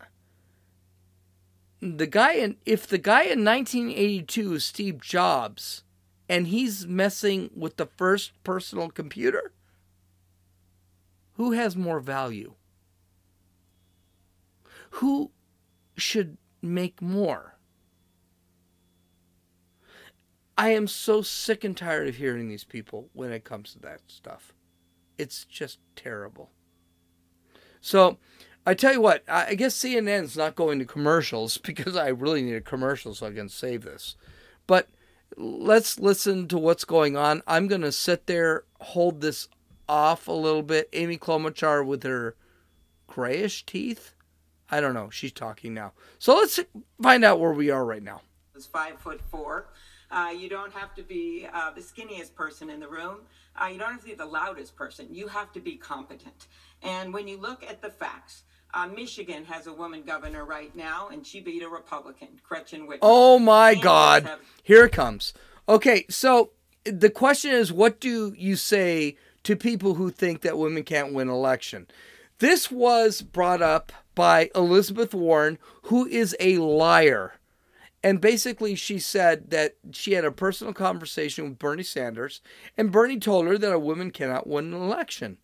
the 1.80 2.06
guy 2.06 2.34
in 2.34 2.56
if 2.66 2.86
the 2.86 2.98
guy 2.98 3.22
in 3.22 3.44
1982 3.44 4.54
is 4.54 4.64
Steve 4.64 5.00
Jobs 5.00 5.84
and 6.28 6.48
he's 6.48 6.86
messing 6.86 7.50
with 7.56 7.76
the 7.76 7.86
first 7.86 8.32
personal 8.44 8.90
computer, 8.90 9.52
who 11.38 11.52
has 11.52 11.76
more 11.76 12.00
value? 12.00 12.54
Who 14.90 15.30
should 15.96 16.36
make 16.60 17.00
more? 17.00 17.56
I 20.58 20.70
am 20.70 20.88
so 20.88 21.22
sick 21.22 21.62
and 21.62 21.76
tired 21.76 22.08
of 22.08 22.16
hearing 22.16 22.48
these 22.48 22.64
people 22.64 23.08
when 23.12 23.30
it 23.30 23.44
comes 23.44 23.72
to 23.72 23.78
that 23.78 24.00
stuff. 24.08 24.52
It's 25.16 25.44
just 25.44 25.78
terrible. 25.94 26.50
So, 27.80 28.18
I 28.66 28.74
tell 28.74 28.92
you 28.92 29.00
what, 29.00 29.22
I 29.28 29.54
guess 29.54 29.78
CNN's 29.78 30.36
not 30.36 30.56
going 30.56 30.80
to 30.80 30.84
commercials 30.84 31.56
because 31.62 31.94
I 31.94 32.08
really 32.08 32.42
need 32.42 32.56
a 32.56 32.60
commercial 32.60 33.14
so 33.14 33.28
I 33.28 33.32
can 33.32 33.48
save 33.48 33.82
this. 33.84 34.16
But 34.66 34.88
let's 35.36 36.00
listen 36.00 36.48
to 36.48 36.58
what's 36.58 36.84
going 36.84 37.16
on. 37.16 37.42
I'm 37.46 37.68
going 37.68 37.82
to 37.82 37.92
sit 37.92 38.26
there, 38.26 38.64
hold 38.80 39.20
this 39.20 39.48
off 39.88 40.28
a 40.28 40.32
little 40.32 40.62
bit. 40.62 40.88
Amy 40.92 41.16
Klobuchar 41.18 41.84
with 41.84 42.02
her 42.02 42.36
grayish 43.06 43.64
teeth. 43.66 44.14
I 44.70 44.80
don't 44.80 44.94
know. 44.94 45.10
She's 45.10 45.32
talking 45.32 45.72
now. 45.74 45.92
So 46.18 46.34
let's 46.36 46.60
find 47.02 47.24
out 47.24 47.40
where 47.40 47.52
we 47.52 47.70
are 47.70 47.84
right 47.84 48.02
now. 48.02 48.20
Is 48.54 48.66
five 48.66 48.98
foot 48.98 49.20
four. 49.30 49.68
Uh, 50.10 50.32
you 50.36 50.48
don't 50.48 50.72
have 50.72 50.94
to 50.94 51.02
be 51.02 51.46
uh, 51.52 51.70
the 51.70 51.80
skinniest 51.80 52.34
person 52.34 52.70
in 52.70 52.80
the 52.80 52.88
room. 52.88 53.18
Uh, 53.60 53.66
you 53.66 53.78
don't 53.78 53.90
have 53.92 54.00
to 54.00 54.06
be 54.06 54.14
the 54.14 54.24
loudest 54.26 54.74
person. 54.76 55.06
You 55.10 55.28
have 55.28 55.52
to 55.52 55.60
be 55.60 55.76
competent. 55.76 56.46
And 56.82 57.12
when 57.12 57.28
you 57.28 57.38
look 57.38 57.62
at 57.68 57.82
the 57.82 57.90
facts, 57.90 58.44
uh, 58.74 58.86
Michigan 58.86 59.44
has 59.46 59.66
a 59.66 59.72
woman 59.72 60.02
governor 60.02 60.44
right 60.44 60.74
now, 60.76 61.08
and 61.08 61.26
she 61.26 61.40
beat 61.40 61.62
a 61.62 61.68
Republican, 61.68 62.40
Gretchen 62.46 62.86
Whitmer. 62.86 62.98
Oh 63.02 63.38
my 63.38 63.74
God! 63.74 64.24
Have- 64.24 64.40
Here 64.62 64.84
it 64.84 64.92
comes. 64.92 65.32
Okay, 65.68 66.04
so 66.08 66.50
the 66.84 67.10
question 67.10 67.50
is, 67.52 67.72
what 67.72 68.00
do 68.00 68.32
you 68.36 68.56
say 68.56 69.16
to 69.48 69.56
people 69.56 69.94
who 69.94 70.10
think 70.10 70.42
that 70.42 70.58
women 70.58 70.82
can't 70.82 71.14
win 71.14 71.30
election? 71.30 71.86
This 72.38 72.70
was 72.70 73.22
brought 73.22 73.62
up 73.62 73.92
by 74.14 74.50
Elizabeth 74.54 75.14
Warren, 75.14 75.56
who 75.84 76.06
is 76.06 76.36
a 76.38 76.58
liar. 76.58 77.32
And 78.04 78.20
basically, 78.20 78.74
she 78.74 78.98
said 78.98 79.48
that 79.48 79.76
she 79.90 80.12
had 80.12 80.26
a 80.26 80.30
personal 80.30 80.74
conversation 80.74 81.44
with 81.48 81.58
Bernie 81.58 81.82
Sanders, 81.82 82.42
and 82.76 82.92
Bernie 82.92 83.18
told 83.18 83.46
her 83.46 83.56
that 83.56 83.72
a 83.72 83.78
woman 83.78 84.10
cannot 84.10 84.46
win 84.46 84.74
an 84.74 84.82
election. 84.82 85.38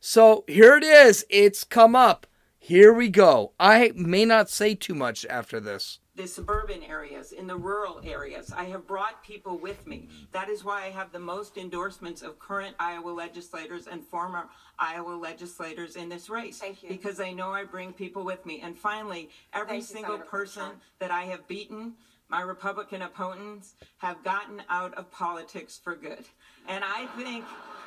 So 0.00 0.44
here 0.48 0.78
it 0.78 0.82
is. 0.82 1.26
It's 1.28 1.62
come 1.62 1.94
up. 1.94 2.26
Here 2.58 2.94
we 2.94 3.10
go. 3.10 3.52
I 3.60 3.92
may 3.94 4.24
not 4.24 4.48
say 4.48 4.74
too 4.74 4.94
much 4.94 5.26
after 5.26 5.60
this. 5.60 5.98
The 6.20 6.28
suburban 6.28 6.82
areas, 6.82 7.32
in 7.32 7.46
the 7.46 7.56
rural 7.56 7.98
areas, 8.04 8.52
I 8.54 8.64
have 8.64 8.86
brought 8.86 9.24
people 9.24 9.56
with 9.56 9.86
me. 9.86 9.96
Mm-hmm. 9.96 10.24
That 10.32 10.50
is 10.50 10.62
why 10.62 10.84
I 10.84 10.90
have 10.90 11.12
the 11.12 11.18
most 11.18 11.56
endorsements 11.56 12.20
of 12.20 12.38
current 12.38 12.76
Iowa 12.78 13.08
legislators 13.08 13.86
and 13.86 14.04
former 14.04 14.44
Iowa 14.78 15.12
legislators 15.12 15.96
in 15.96 16.10
this 16.10 16.28
race. 16.28 16.58
Thank 16.58 16.82
you. 16.82 16.90
Because 16.90 17.20
I 17.20 17.32
know 17.32 17.52
I 17.52 17.64
bring 17.64 17.94
people 17.94 18.22
with 18.22 18.44
me. 18.44 18.60
And 18.60 18.76
finally, 18.76 19.30
every 19.54 19.80
Thank 19.80 19.80
you, 19.80 19.86
single 19.86 20.16
Senator 20.16 20.30
person 20.30 20.62
Klobuchar. 20.62 20.98
that 20.98 21.10
I 21.10 21.22
have 21.22 21.48
beaten, 21.48 21.94
my 22.28 22.42
Republican 22.42 23.00
opponents, 23.00 23.76
have 23.96 24.22
gotten 24.22 24.62
out 24.68 24.92
of 24.98 25.10
politics 25.10 25.80
for 25.82 25.94
good. 25.94 26.26
And 26.68 26.84
I 26.84 27.06
think. 27.16 27.46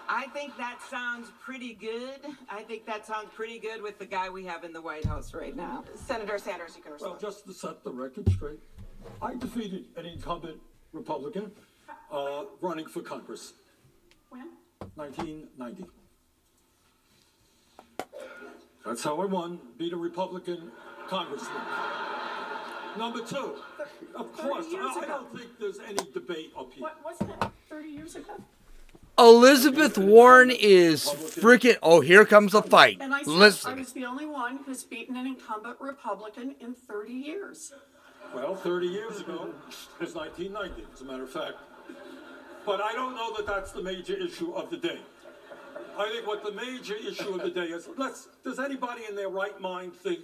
I 0.10 0.28
think 0.28 0.56
that 0.58 0.80
sounds 0.90 1.32
pretty 1.44 1.74
good. 1.74 2.20
I 2.50 2.64
think 2.64 2.86
that 2.86 3.06
sounds 3.06 3.30
pretty 3.34 3.60
good 3.60 3.82
with 3.82 4.00
the 4.00 4.06
guy 4.06 4.30
we 4.30 4.46
have 4.46 4.64
in 4.64 4.74
the 4.74 4.82
White 4.82 5.06
House 5.06 5.34
right 5.34 5.56
now. 5.56 5.84
Senator 5.96 6.38
Sanders, 6.38 6.76
you 6.76 6.84
can 6.84 6.92
Well, 7.00 7.14
respond. 7.14 7.22
just 7.22 7.46
to 7.46 7.54
set 7.54 7.84
the 7.84 7.92
record 7.92 8.30
straight, 8.32 8.60
I 9.22 9.36
defeated 9.36 9.86
an 9.96 10.06
incumbent 10.06 10.58
Republican 10.92 11.52
uh, 12.12 12.46
running 12.62 12.86
for 12.86 13.02
Congress. 13.02 13.54
When? 14.30 14.50
1990. 14.96 15.86
That's 18.86 19.04
how 19.04 19.22
I 19.22 19.26
won, 19.26 19.60
beat 19.78 19.94
a 19.94 19.98
Republican 19.98 20.72
congressman. 21.08 21.62
Number 22.98 23.22
two, 23.26 23.56
of 24.14 24.32
course, 24.34 24.68
I, 24.72 25.00
I 25.02 25.06
don't 25.08 25.36
think 25.36 25.58
there's 25.60 25.80
any 25.80 26.12
debate 26.14 26.52
up 26.58 26.72
here. 26.74 26.84
What, 26.84 27.04
wasn't 27.04 27.40
that 27.40 27.52
30 27.70 27.90
years 27.90 28.16
ago? 28.16 28.34
Elizabeth 29.18 29.96
Warren 29.98 30.50
is 30.50 31.06
freaking. 31.06 31.78
Oh, 31.84 32.02
here 32.02 32.26
comes 32.26 32.56
a 32.56 32.64
fight. 32.64 32.98
And 33.00 33.14
I 33.14 33.22
said 33.22 33.32
I 33.32 33.36
Listen. 33.36 33.80
was 33.80 33.94
the 33.94 34.06
only 34.06 34.26
one 34.26 34.60
who's 34.66 34.84
beaten 34.84 35.16
an 35.16 35.28
incumbent 35.28 35.78
Republican 35.80 36.56
in 36.60 36.74
30 36.74 37.14
years. 37.14 37.74
Well, 38.34 38.56
30 38.56 38.88
years 38.88 39.20
ago 39.20 39.54
it 40.00 40.04
was 40.04 40.16
1990, 40.16 40.88
as 40.92 41.02
a 41.02 41.06
matter 41.06 41.24
of 41.24 41.30
fact. 41.30 41.58
But 42.66 42.82
I 42.82 42.94
don't 42.94 43.14
know 43.16 43.36
that 43.38 43.46
that's 43.46 43.72
the 43.72 43.84
major 43.84 44.16
issue 44.16 44.52
of 44.54 44.72
the 44.72 44.78
day. 44.78 45.00
I 45.96 46.10
think 46.10 46.26
what 46.26 46.44
the 46.44 46.52
major 46.52 46.96
issue 46.96 47.36
of 47.36 47.44
the 47.44 47.52
day 47.52 47.66
is, 47.66 47.88
let's, 47.98 48.30
does 48.44 48.58
anybody 48.58 49.04
in 49.08 49.16
their 49.16 49.30
right 49.30 49.60
mind 49.62 49.94
think 49.96 50.22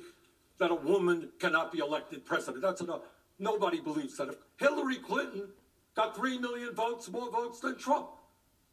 that 0.58 0.72
a 0.72 0.76
woman 0.76 1.30
cannot 1.40 1.72
be 1.72 1.78
elected 1.78 2.26
president? 2.26 2.64
That's 2.64 2.82
enough. 2.82 3.02
Nobody 3.38 3.80
believes 3.82 4.18
that. 4.18 4.30
If 4.30 4.36
Hillary 4.58 4.98
Clinton 4.98 5.50
got 5.96 6.16
3 6.16 6.40
million 6.40 6.74
votes, 6.74 7.08
more 7.12 7.30
votes 7.30 7.60
than 7.60 7.78
Trump. 7.78 8.10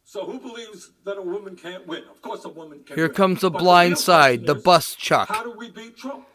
So 0.09 0.25
who 0.25 0.39
believes 0.39 0.93
that 1.05 1.19
a 1.19 1.23
woman 1.23 1.57
can't 1.57 1.85
win? 1.85 2.05
Of 2.09 2.23
course, 2.23 2.45
a 2.45 2.49
woman 2.49 2.85
can. 2.85 2.95
Here 2.97 3.09
win. 3.09 3.15
comes 3.17 3.41
the 3.41 3.51
But 3.51 3.59
blind 3.59 3.91
real 3.91 3.97
side, 3.97 4.39
question 4.41 4.47
the 4.47 4.55
is, 4.55 4.63
bus 4.63 4.95
chuck. 4.95 5.29
How 5.29 5.43
do 5.43 5.51
we 5.51 5.69
beat 5.71 5.97
Trump? 5.97 6.29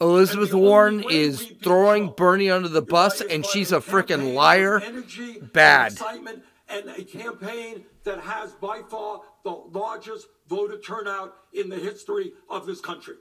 Elizabeth 0.00 0.50
the 0.50 0.58
Warren 0.58 1.04
is 1.10 1.52
throwing 1.62 2.04
Trump 2.04 2.16
Bernie 2.16 2.50
under 2.50 2.68
the 2.68 2.80
bus, 2.80 3.20
is 3.20 3.30
and 3.30 3.44
she's 3.44 3.70
a 3.70 3.80
freaking 3.80 4.32
liar. 4.32 4.80
energy 4.80 5.38
and 5.40 5.52
Bad. 5.52 5.92
excitement, 5.92 6.42
and 6.70 6.88
a 6.88 7.04
campaign 7.04 7.84
that 8.04 8.20
has 8.20 8.52
by 8.52 8.80
far 8.88 9.20
the 9.44 9.50
largest 9.50 10.26
voter 10.48 10.78
turnout 10.78 11.34
in 11.52 11.68
the 11.68 11.76
history 11.76 12.32
of 12.48 12.64
this 12.64 12.80
country. 12.80 13.16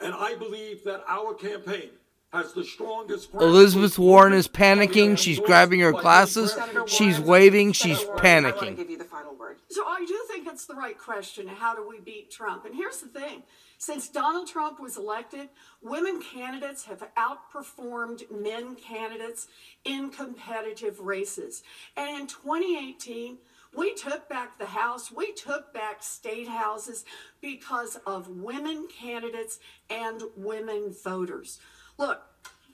And 0.00 0.14
I 0.14 0.34
believe 0.34 0.82
that 0.84 1.04
our 1.06 1.34
campaign 1.34 1.90
the. 1.90 1.97
Elizabeth 2.32 3.98
Warren 3.98 4.34
is 4.34 4.48
panicking. 4.48 5.16
She's 5.16 5.40
grabbing 5.40 5.80
her 5.80 5.92
glasses. 5.92 6.56
She's 6.86 7.18
waving. 7.18 7.72
She's 7.72 7.98
Senator 7.98 8.14
I 8.16 8.20
panicking. 8.20 8.76
give 8.76 8.90
you 8.90 8.98
the 8.98 9.04
final 9.04 9.34
word. 9.34 9.56
So 9.70 9.82
I 9.86 10.04
do 10.06 10.18
think 10.28 10.46
it's 10.46 10.66
the 10.66 10.74
right 10.74 10.98
question. 10.98 11.48
How 11.48 11.74
do 11.74 11.88
we 11.88 12.00
beat 12.00 12.30
Trump? 12.30 12.66
And 12.66 12.74
here's 12.74 13.00
the 13.00 13.08
thing. 13.08 13.44
Since 13.78 14.08
Donald 14.10 14.48
Trump 14.48 14.78
was 14.78 14.98
elected, 14.98 15.48
women 15.82 16.20
candidates 16.20 16.84
have 16.84 17.02
outperformed 17.16 18.24
men 18.30 18.74
candidates 18.74 19.46
in 19.84 20.10
competitive 20.10 21.00
races. 21.00 21.62
And 21.96 22.20
in 22.20 22.26
2018, 22.26 23.38
we 23.76 23.94
took 23.94 24.28
back 24.28 24.58
the 24.58 24.66
House, 24.66 25.10
we 25.12 25.32
took 25.32 25.72
back 25.72 26.02
state 26.02 26.48
houses 26.48 27.04
because 27.40 27.98
of 28.06 28.28
women 28.28 28.88
candidates 28.88 29.60
and 29.88 30.22
women 30.36 30.94
voters. 31.04 31.58
Look, 31.98 32.22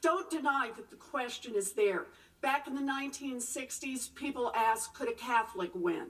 don't 0.03 0.31
deny 0.31 0.71
that 0.77 0.91
the 0.91 0.97
question 0.97 1.55
is 1.55 1.73
there. 1.73 2.07
Back 2.43 2.67
in 2.69 2.75
the 2.75 2.83
1960s, 2.83 4.15
people 4.15 4.53
asked, 4.55 4.93
could 4.93 5.09
a 5.09 5.15
Catholic 5.15 5.71
win? 5.75 6.09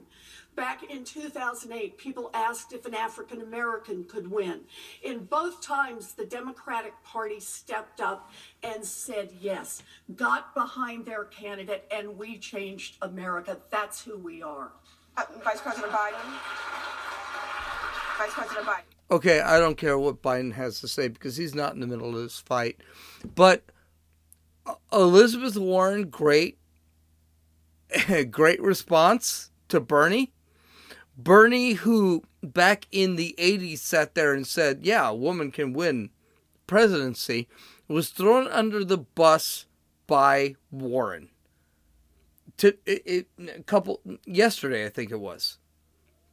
Back 0.57 0.83
in 0.83 1.05
2008, 1.05 1.97
people 1.97 2.29
asked 2.33 2.73
if 2.73 2.85
an 2.85 2.93
African 2.93 3.39
American 3.39 4.03
could 4.03 4.29
win. 4.29 4.61
In 5.01 5.23
both 5.23 5.61
times, 5.61 6.11
the 6.11 6.25
Democratic 6.25 6.91
Party 7.05 7.39
stepped 7.39 8.01
up 8.01 8.31
and 8.63 8.83
said 8.83 9.29
yes, 9.39 9.81
got 10.17 10.53
behind 10.53 11.05
their 11.05 11.23
candidate, 11.23 11.85
and 11.89 12.17
we 12.17 12.37
changed 12.37 12.97
America. 13.01 13.57
That's 13.71 14.03
who 14.03 14.17
we 14.17 14.43
are. 14.43 14.73
Uh, 15.15 15.23
Vice 15.41 15.61
President 15.61 15.93
Biden. 15.93 16.19
Vice 18.17 18.33
President 18.33 18.65
Biden. 18.65 18.94
Okay, 19.09 19.39
I 19.39 19.59
don't 19.59 19.77
care 19.77 19.99
what 19.99 20.23
Biden 20.23 20.53
has 20.53 20.81
to 20.81 20.87
say 20.87 21.07
because 21.07 21.37
he's 21.37 21.53
not 21.53 21.73
in 21.73 21.79
the 21.79 21.87
middle 21.87 22.09
of 22.09 22.15
this 22.15 22.39
fight. 22.39 22.77
But 23.35 23.63
uh, 24.65 24.73
Elizabeth 24.91 25.57
Warren, 25.57 26.09
great, 26.09 26.57
great 28.31 28.61
response 28.61 29.51
to 29.69 29.79
Bernie. 29.79 30.33
Bernie, 31.17 31.73
who 31.73 32.23
back 32.41 32.87
in 32.91 33.15
the 33.15 33.35
80s 33.37 33.77
sat 33.77 34.15
there 34.15 34.33
and 34.33 34.45
said, 34.45 34.79
yeah, 34.83 35.07
a 35.07 35.15
woman 35.15 35.51
can 35.51 35.73
win 35.73 36.09
presidency, 36.67 37.47
was 37.87 38.09
thrown 38.09 38.47
under 38.47 38.83
the 38.83 38.97
bus 38.97 39.65
by 40.07 40.55
Warren. 40.71 41.29
To 42.57 42.75
it, 42.85 43.03
it, 43.05 43.27
a 43.55 43.63
couple 43.63 44.01
yesterday, 44.25 44.85
I 44.85 44.89
think 44.89 45.11
it 45.11 45.19
was, 45.19 45.57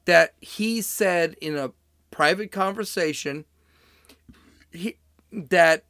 that 0.05 0.35
he 0.41 0.81
said 0.81 1.37
in 1.41 1.57
a 1.57 1.73
private 2.13 2.53
conversation 2.53 3.45
he, 4.71 4.99
that 5.33 5.85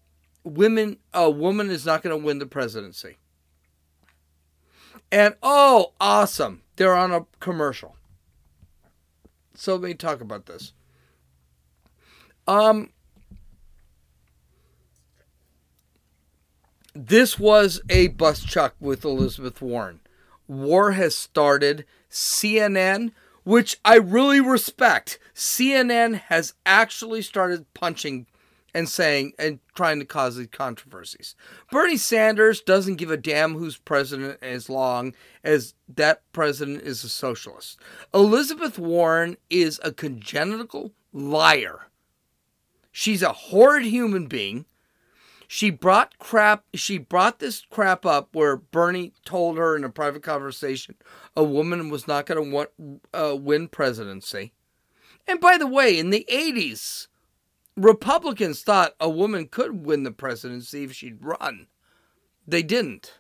women 0.44 0.96
a 1.12 1.30
woman 1.30 1.68
is 1.68 1.84
not 1.84 2.02
going 2.02 2.18
to 2.18 2.24
win 2.24 2.38
the 2.38 2.46
presidency. 2.46 3.18
And 5.10 5.34
oh, 5.42 5.92
awesome. 6.00 6.62
They're 6.76 6.96
on 6.96 7.12
a 7.12 7.26
commercial. 7.38 7.96
So 9.54 9.74
let 9.74 9.82
me 9.82 9.94
talk 9.94 10.22
about 10.22 10.46
this. 10.46 10.72
Um 12.48 12.90
this 16.94 17.38
was 17.38 17.80
a 17.88 18.08
bus 18.08 18.42
chuck 18.42 18.74
with 18.80 19.04
Elizabeth 19.04 19.60
Warren. 19.60 20.00
War 20.46 20.92
has 20.92 21.14
started. 21.14 21.84
CNN, 22.10 23.12
which 23.45 23.78
I 23.84 23.97
really 23.97 24.40
respect, 24.40 25.18
CNN 25.34 26.14
has 26.14 26.55
actually 26.64 27.22
started 27.22 27.72
punching 27.74 28.26
and 28.74 28.88
saying 28.88 29.32
and 29.38 29.61
trying 29.74 29.99
to 29.99 30.05
cause 30.05 30.36
these 30.36 30.49
controversies. 30.49 31.34
Bernie 31.70 31.97
Sanders 31.97 32.61
doesn't 32.61 32.97
give 32.97 33.11
a 33.11 33.16
damn 33.16 33.55
who's 33.55 33.76
president 33.76 34.38
as 34.43 34.70
long 34.70 35.14
as 35.45 35.74
that 35.95 36.22
president 36.32 36.82
is 36.82 37.05
a 37.05 37.09
socialist. 37.09 37.78
Elizabeth 38.14 38.78
Warren 38.78 39.36
is 39.51 39.78
a 39.82 39.93
congenital 39.93 40.93
liar. 41.12 41.88
She's 42.90 43.22
a 43.22 43.32
horrid 43.32 43.84
human 43.84 44.26
being. 44.26 44.66
She 45.55 45.68
brought 45.68 46.18
crap 46.18 46.64
she 46.72 46.96
brought 46.96 47.38
this 47.38 47.66
crap 47.68 48.07
up 48.07 48.34
where 48.34 48.57
Bernie 48.57 49.12
told 49.26 49.59
her 49.59 49.76
in 49.76 49.84
a 49.84 49.90
private 49.90 50.22
conversation 50.22 50.94
a 51.36 51.44
woman 51.44 51.90
was 51.90 52.09
not 52.09 52.24
going 52.24 52.50
to 52.50 53.00
uh, 53.12 53.36
win 53.36 53.68
presidency. 53.68 54.55
And 55.28 55.42
by 55.42 55.59
the 55.59 55.66
way, 55.66 55.98
in 55.98 56.09
the 56.09 56.24
80s, 56.32 57.09
Republicans 57.76 58.62
thought 58.62 58.94
a 58.98 59.11
woman 59.11 59.46
could 59.46 59.84
win 59.84 60.05
the 60.05 60.11
presidency 60.11 60.84
if 60.84 60.94
she'd 60.94 61.22
run. 61.22 61.66
They 62.48 62.62
didn't. 62.62 63.18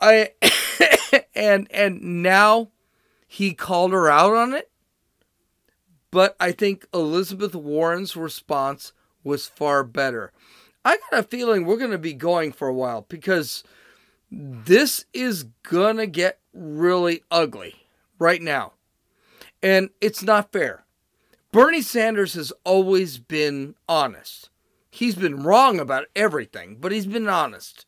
I 0.00 0.30
and 1.34 1.66
and 1.72 2.22
now 2.22 2.70
he 3.26 3.52
called 3.52 3.90
her 3.90 4.08
out 4.08 4.34
on 4.34 4.54
it. 4.54 4.70
But 6.12 6.36
I 6.38 6.52
think 6.52 6.86
Elizabeth 6.94 7.56
Warren's 7.56 8.14
response 8.14 8.92
was 9.24 9.46
far 9.46 9.84
better. 9.84 10.32
I 10.84 10.98
got 11.10 11.20
a 11.20 11.22
feeling 11.22 11.64
we're 11.64 11.76
going 11.76 11.90
to 11.90 11.98
be 11.98 12.14
going 12.14 12.52
for 12.52 12.68
a 12.68 12.74
while 12.74 13.06
because 13.08 13.62
this 14.30 15.04
is 15.12 15.44
going 15.62 15.96
to 15.98 16.06
get 16.06 16.40
really 16.52 17.22
ugly 17.30 17.74
right 18.18 18.42
now. 18.42 18.72
And 19.62 19.90
it's 20.00 20.22
not 20.22 20.52
fair. 20.52 20.84
Bernie 21.52 21.82
Sanders 21.82 22.34
has 22.34 22.52
always 22.64 23.18
been 23.18 23.74
honest. 23.88 24.48
He's 24.90 25.14
been 25.14 25.42
wrong 25.42 25.78
about 25.78 26.06
everything, 26.16 26.78
but 26.80 26.92
he's 26.92 27.06
been 27.06 27.28
honest. 27.28 27.86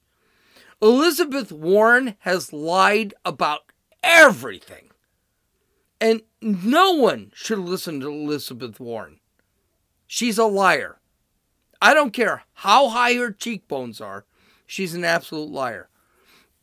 Elizabeth 0.80 1.50
Warren 1.50 2.14
has 2.20 2.52
lied 2.52 3.14
about 3.24 3.72
everything. 4.02 4.90
And 6.00 6.22
no 6.42 6.92
one 6.92 7.32
should 7.34 7.58
listen 7.58 8.00
to 8.00 8.08
Elizabeth 8.08 8.78
Warren. 8.78 9.20
She's 10.06 10.36
a 10.36 10.44
liar. 10.44 10.98
I 11.84 11.92
don't 11.92 12.14
care 12.14 12.44
how 12.54 12.88
high 12.88 13.12
her 13.16 13.30
cheekbones 13.30 14.00
are, 14.00 14.24
she's 14.66 14.94
an 14.94 15.04
absolute 15.04 15.50
liar. 15.50 15.90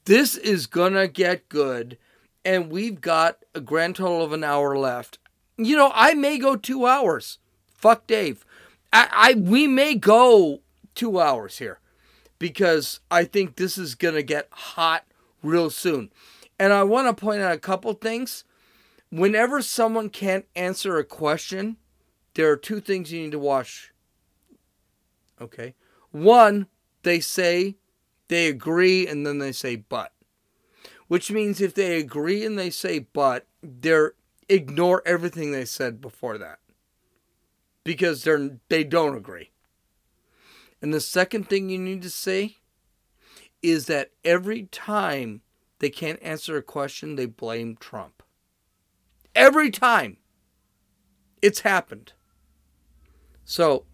This 0.06 0.36
is 0.36 0.66
gonna 0.66 1.08
get 1.08 1.48
good, 1.48 2.00
and 2.44 2.72
we've 2.72 3.00
got 3.00 3.46
a 3.54 3.62
grand 3.62 3.98
total 3.98 4.24
of 4.24 4.34
an 4.34 4.44
hour 4.44 4.76
left. 4.76 5.20
You 5.58 5.78
know, 5.78 5.92
I 5.94 6.16
may 6.16 6.40
go 6.40 6.56
two 6.56 6.88
hours. 6.88 7.38
Fuck 7.68 8.08
Dave. 8.08 8.44
I, 8.92 9.10
I 9.12 9.34
we 9.36 9.68
may 9.68 9.94
go 9.94 10.62
two 10.96 11.20
hours 11.20 11.60
here 11.60 11.80
because 12.40 13.00
I 13.12 13.26
think 13.26 13.58
this 13.58 13.78
is 13.78 13.94
gonna 13.94 14.24
get 14.24 14.48
hot 14.52 15.06
real 15.44 15.70
soon. 15.70 16.12
And 16.58 16.74
I 16.74 16.82
want 16.82 17.16
to 17.16 17.22
point 17.26 17.44
out 17.44 17.54
a 17.54 17.60
couple 17.60 17.94
things. 17.94 18.44
Whenever 19.12 19.62
someone 19.62 20.10
can't 20.10 20.46
answer 20.56 20.98
a 20.98 21.04
question, 21.04 21.78
there 22.34 22.50
are 22.50 22.58
two 22.58 22.80
things 22.80 23.12
you 23.12 23.22
need 23.22 23.34
to 23.34 23.40
watch. 23.40 23.91
Okay. 25.42 25.74
One, 26.12 26.68
they 27.04 27.20
say 27.20 27.78
they 28.28 28.48
agree 28.48 29.08
and 29.08 29.26
then 29.26 29.40
they 29.40 29.52
say 29.52 29.76
but. 29.76 30.14
Which 31.08 31.32
means 31.32 31.60
if 31.60 31.74
they 31.74 31.98
agree 31.98 32.46
and 32.46 32.58
they 32.58 32.70
say 32.70 33.00
but, 33.00 33.48
they're 33.62 34.14
ignore 34.48 35.02
everything 35.06 35.52
they 35.52 35.66
said 35.66 36.00
before 36.00 36.38
that. 36.38 36.60
Because 37.84 38.24
they're 38.24 38.60
they 38.70 38.84
don't 38.84 39.18
agree. 39.18 39.50
And 40.82 40.94
the 40.94 41.02
second 41.02 41.50
thing 41.50 41.70
you 41.70 41.78
need 41.78 42.02
to 42.04 42.10
say 42.10 42.58
is 43.62 43.86
that 43.86 44.12
every 44.24 44.64
time 44.64 45.42
they 45.80 45.90
can't 45.90 46.22
answer 46.22 46.58
a 46.58 46.64
question, 46.64 47.16
they 47.16 47.26
blame 47.26 47.76
Trump. 47.76 48.24
Every 49.36 49.72
time. 49.72 50.18
It's 51.42 51.62
happened. 51.62 52.14
So, 53.44 53.86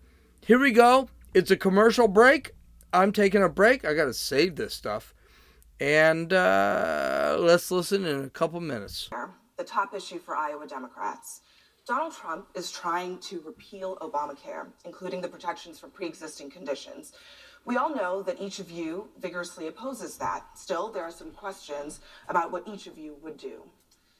here 0.42 0.60
we 0.60 0.72
go. 0.72 1.10
It's 1.38 1.52
a 1.52 1.56
commercial 1.56 2.08
break. 2.08 2.56
I'm 2.92 3.12
taking 3.12 3.44
a 3.44 3.48
break. 3.48 3.86
I 3.86 3.94
got 3.94 4.06
to 4.06 4.14
save 4.16 4.56
this 4.56 4.74
stuff. 4.74 5.14
And 5.80 6.34
uh, 6.34 7.38
let's 7.40 7.70
listen 7.70 8.08
in 8.08 8.24
a 8.24 8.30
couple 8.32 8.60
minutes. 8.60 9.08
The 9.56 9.64
top 9.64 9.94
issue 9.94 10.18
for 10.18 10.36
Iowa 10.36 10.66
Democrats. 10.66 11.42
Donald 11.86 12.14
Trump 12.14 12.48
is 12.56 12.72
trying 12.72 13.20
to 13.20 13.40
repeal 13.46 13.98
Obamacare, 14.02 14.66
including 14.84 15.22
the 15.22 15.28
protections 15.28 15.78
for 15.78 15.90
pre 15.90 16.08
existing 16.08 16.50
conditions. 16.50 17.14
We 17.66 17.78
all 17.78 17.94
know 17.94 18.24
that 18.24 18.42
each 18.42 18.58
of 18.58 18.72
you 18.72 19.10
vigorously 19.20 19.68
opposes 19.68 20.18
that. 20.18 20.44
Still, 20.56 20.92
there 20.92 21.04
are 21.04 21.12
some 21.12 21.30
questions 21.30 22.00
about 22.30 22.52
what 22.52 22.68
each 22.68 22.88
of 22.88 22.98
you 22.98 23.16
would 23.22 23.38
do. 23.38 23.62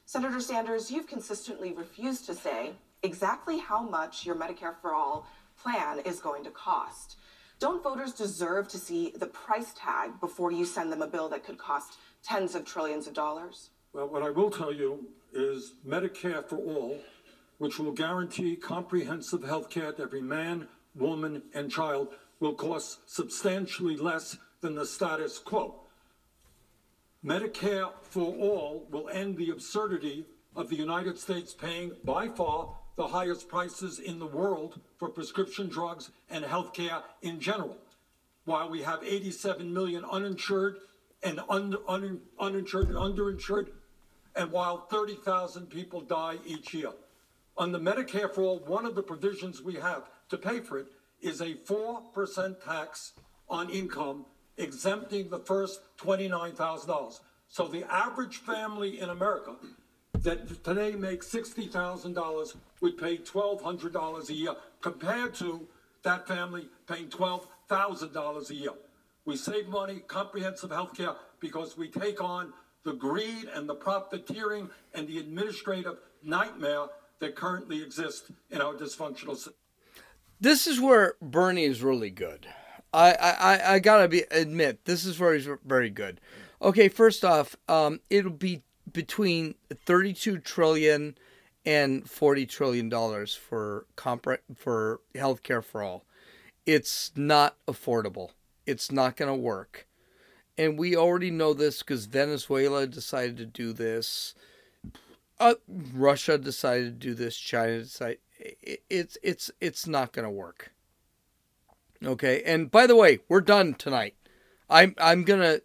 Senator 0.06 0.40
Sanders, 0.40 0.92
you've 0.92 1.08
consistently 1.08 1.74
refused 1.74 2.28
to 2.28 2.36
say 2.36 2.74
exactly 3.02 3.58
how 3.58 3.82
much 3.82 4.24
your 4.24 4.36
Medicare 4.36 4.76
for 4.82 4.94
All 4.94 5.26
plan 5.62 6.00
is 6.00 6.20
going 6.20 6.44
to 6.44 6.52
cost. 6.52 7.18
Don't 7.60 7.84
voters 7.84 8.14
deserve 8.14 8.68
to 8.70 8.78
see 8.78 9.14
the 9.18 9.26
price 9.26 9.74
tag 9.76 10.20
before 10.20 10.52
you 10.52 10.66
send 10.66 10.92
them 10.92 11.02
a 11.02 11.08
bill 11.08 11.28
that 11.30 11.44
could 11.44 11.58
cost 11.58 11.98
tens 12.24 12.54
of 12.54 12.66
trillions 12.66 13.08
of 13.08 13.14
dollars? 13.14 13.72
Well, 13.94 14.08
what 14.08 14.22
I 14.22 14.30
will 14.30 14.52
tell 14.52 14.72
you 14.72 15.08
is 15.34 15.74
Medicare 15.86 16.48
for 16.48 16.58
all, 16.58 17.00
which 17.58 17.80
will 17.80 17.92
guarantee 17.92 18.56
comprehensive 18.56 19.44
health 19.44 19.70
care 19.70 19.92
to 19.92 20.04
every 20.04 20.22
man, 20.22 20.68
woman, 20.94 21.42
and 21.54 21.72
child, 21.72 22.10
will 22.40 22.54
cost 22.54 23.00
substantially 23.10 23.98
less 23.98 24.38
than 24.62 24.76
the 24.76 24.86
status 24.86 25.40
quo. 25.40 25.82
Medicare 27.26 27.92
for 28.04 28.36
all 28.36 28.88
will 28.92 29.10
end 29.10 29.38
the 29.38 29.50
absurdity 29.50 30.26
of 30.56 30.70
the 30.70 30.76
United 30.76 31.18
States 31.18 31.54
paying 31.54 31.92
by 32.04 32.28
far 32.28 32.76
the 32.98 33.08
highest 33.08 33.48
prices 33.48 34.00
in 34.00 34.20
the 34.20 34.26
world 34.26 34.82
for 34.98 35.08
prescription 35.08 35.70
drugs 35.70 36.10
and 36.30 36.44
health 36.44 36.74
care 36.74 37.04
in 37.22 37.40
general. 37.40 37.78
While 38.46 38.70
we 38.70 38.82
have 38.82 39.04
87 39.04 39.72
million 39.72 40.04
uninsured 40.04 40.78
and 41.24 41.40
un, 41.48 41.78
un, 41.88 42.22
uninsured 42.40 42.90
and 42.90 42.98
underinsured, 42.98 43.70
and 44.36 44.52
while 44.52 44.88
30,000 44.88 45.68
people 45.70 46.02
die 46.02 46.38
each 46.46 46.74
year. 46.74 46.92
On 47.58 47.72
the 47.72 47.80
Medicare 47.80 48.34
for 48.34 48.44
All, 48.44 48.60
one 48.60 48.86
of 48.86 48.96
the 48.96 49.04
provisions 49.04 49.62
we 49.62 49.76
have 49.76 50.04
to 50.30 50.38
pay 50.38 50.60
for 50.60 50.80
it 50.80 50.88
is 51.22 51.42
a 51.42 51.56
4% 51.56 52.64
tax 52.64 53.14
on 53.50 53.70
income, 53.70 54.26
exempting 54.58 55.30
the 55.30 55.40
first 55.40 55.82
$29,000. 56.00 57.20
So 57.48 57.68
the 57.68 57.92
average 57.92 58.38
family 58.38 59.00
in 59.00 59.10
America 59.10 59.56
that 60.20 60.64
today 60.64 60.92
makes 60.92 61.28
$60,000 61.28 62.56
would 62.82 62.98
pay 62.98 63.18
$1,200 63.18 64.30
a 64.30 64.34
year 64.34 64.56
compared 64.82 65.34
to 65.36 65.68
that 66.04 66.28
family 66.28 66.70
paying 66.88 67.08
$12,000 67.08 68.50
a 68.50 68.56
year. 68.56 68.72
We 69.26 69.36
save 69.36 69.68
money, 69.68 70.02
comprehensive 70.08 70.72
health 70.72 70.96
care, 70.96 71.16
because 71.40 71.78
we 71.78 71.90
take 71.90 72.24
on 72.24 72.54
the 72.84 72.94
greed 72.94 73.50
and 73.54 73.68
the 73.68 73.76
profiteering 73.76 74.70
and 74.94 75.08
the 75.08 75.18
administrative 75.18 75.98
nightmare 76.24 76.88
that 77.20 77.36
currently 77.36 77.84
exists 77.84 78.32
in 78.50 78.62
our 78.62 78.74
dysfunctional 78.74 79.36
system. 79.36 79.54
This 80.40 80.68
is 80.68 80.80
where 80.80 81.16
Bernie 81.22 81.66
is 81.66 81.82
really 81.82 82.12
good. 82.12 82.48
I, 82.94 83.14
I, 83.14 83.74
I 83.74 83.80
gotta 83.80 84.08
be 84.08 84.24
admit 84.32 84.86
this 84.86 85.04
is 85.04 85.20
where 85.20 85.34
he's 85.34 85.50
very 85.66 85.90
good. 85.90 86.22
Okay, 86.62 86.88
first 86.88 87.26
off, 87.26 87.56
um, 87.68 88.00
it'll 88.10 88.32
be 88.32 88.64
between 88.92 89.56
32 89.86 90.40
trillion 90.40 91.18
and 91.68 92.10
40 92.10 92.46
trillion 92.46 92.88
dollars 92.88 93.36
for 93.36 93.86
compre- 93.98 94.40
for 94.56 95.02
healthcare 95.14 95.62
for 95.62 95.84
all. 95.84 96.06
It's 96.66 97.12
not 97.14 97.58
affordable. 97.68 98.30
It's 98.66 98.90
not 98.90 99.18
going 99.18 99.30
to 99.30 99.36
work. 99.36 99.86
And 100.58 100.80
we 100.80 100.96
already 100.96 101.30
know 101.30 101.54
this 101.54 101.80
because 101.80 102.06
Venezuela 102.06 102.88
decided 102.88 103.36
to 103.38 103.46
do 103.46 103.74
this. 103.74 104.34
Uh, 105.40 105.56
Russia 105.68 106.38
decided 106.38 107.02
to 107.02 107.08
do 107.10 107.14
this. 107.14 107.38
China 107.38 107.80
decided 107.80 108.20
it, 108.40 108.84
it's 108.90 109.18
it's 109.22 109.52
it's 109.60 109.86
not 109.86 110.14
going 110.14 110.24
to 110.24 110.32
work. 110.32 110.72
Okay, 112.04 112.44
and 112.44 112.72
by 112.72 112.88
the 112.88 112.96
way, 112.96 113.20
we're 113.28 113.42
done 113.42 113.74
tonight. 113.74 114.16
I'm 114.70 114.96
I'm 114.98 115.24
gonna 115.24 115.60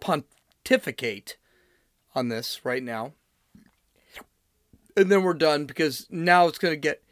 pontificate 0.00 1.36
on 2.14 2.28
this 2.28 2.64
right 2.64 2.82
now, 2.82 3.14
and 4.98 5.10
then 5.10 5.22
we're 5.22 5.34
done 5.34 5.64
because 5.64 6.06
now 6.10 6.48
it's 6.48 6.58
gonna 6.58 6.76
get 6.76 7.02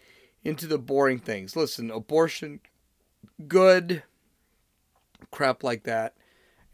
into 0.44 0.66
the 0.66 0.78
boring 0.78 1.18
things. 1.18 1.56
Listen, 1.56 1.90
abortion, 1.90 2.60
good 3.46 4.02
crap 5.30 5.62
like 5.62 5.84
that. 5.84 6.14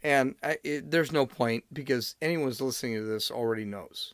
And 0.01 0.35
I, 0.43 0.57
it, 0.63 0.91
there's 0.91 1.11
no 1.11 1.25
point 1.25 1.63
because 1.71 2.15
anyone's 2.21 2.59
listening 2.59 2.95
to 2.95 3.03
this 3.03 3.31
already 3.31 3.63
knows. 3.63 4.13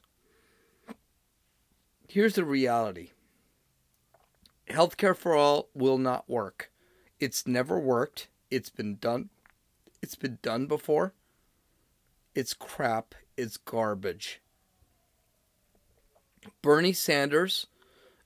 Here's 2.07 2.35
the 2.35 2.45
reality 2.45 3.11
healthcare 4.69 5.15
for 5.15 5.35
all 5.35 5.69
will 5.73 5.97
not 5.97 6.29
work. 6.29 6.71
It's 7.19 7.47
never 7.47 7.79
worked. 7.79 8.27
It's 8.51 8.69
been 8.69 8.97
done. 8.97 9.29
It's 10.01 10.15
been 10.15 10.37
done 10.41 10.67
before. 10.67 11.13
It's 12.35 12.53
crap. 12.53 13.15
It's 13.35 13.57
garbage. 13.57 14.41
Bernie 16.61 16.93
Sanders, 16.93 17.67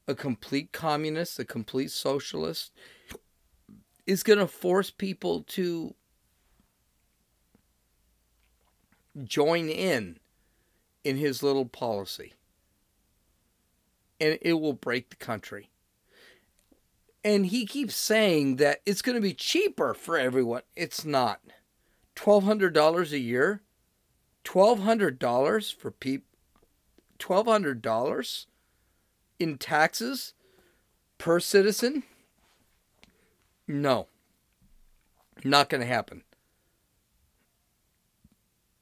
a 0.08 0.16
complete 0.16 0.72
communist, 0.72 1.40
a 1.40 1.46
complete 1.46 1.92
socialist, 1.92 2.72
is 4.06 4.24
going 4.24 4.40
to 4.40 4.48
force 4.48 4.90
people 4.90 5.44
to 5.44 5.96
join 9.24 9.70
in 9.70 10.20
in 11.04 11.18
his 11.18 11.44
little 11.44 11.66
policy. 11.66 12.34
And 14.20 14.38
it 14.42 14.54
will 14.54 14.74
break 14.74 15.10
the 15.10 15.16
country. 15.16 15.70
And 17.24 17.46
he 17.46 17.66
keeps 17.66 17.96
saying 17.96 18.58
that 18.58 18.82
it's 18.86 19.02
going 19.02 19.16
to 19.16 19.22
be 19.22 19.34
cheaper 19.34 19.94
for 19.94 20.18
everyone. 20.18 20.64
It's 20.76 21.06
not. 21.06 21.40
$1,200 22.16 23.12
a 23.12 23.20
year? 23.20 23.62
$1,200 24.44 25.74
for 25.74 25.92
people? 25.92 26.33
$1,200 27.24 28.46
in 29.40 29.58
taxes 29.58 30.34
per 31.18 31.40
citizen? 31.40 32.04
No. 33.68 34.08
Not 35.44 35.70
going 35.70 35.82
to 35.82 35.88
happen. 35.88 36.24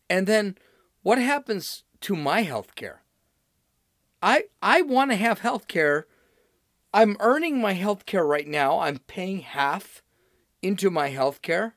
And 0.09 0.27
then 0.27 0.57
what 1.03 1.17
happens 1.17 1.83
to 2.01 2.15
my 2.15 2.41
health 2.41 2.75
care? 2.75 3.01
I 4.21 4.45
I 4.61 4.81
want 4.81 5.11
to 5.11 5.15
have 5.15 5.39
health 5.39 5.67
care. 5.67 6.05
I'm 6.93 7.15
earning 7.19 7.61
my 7.61 7.73
health 7.73 8.05
care 8.05 8.25
right 8.25 8.47
now. 8.47 8.79
I'm 8.79 8.99
paying 8.99 9.39
half 9.39 10.03
into 10.61 10.91
my 10.91 11.07
health 11.07 11.41
care. 11.41 11.75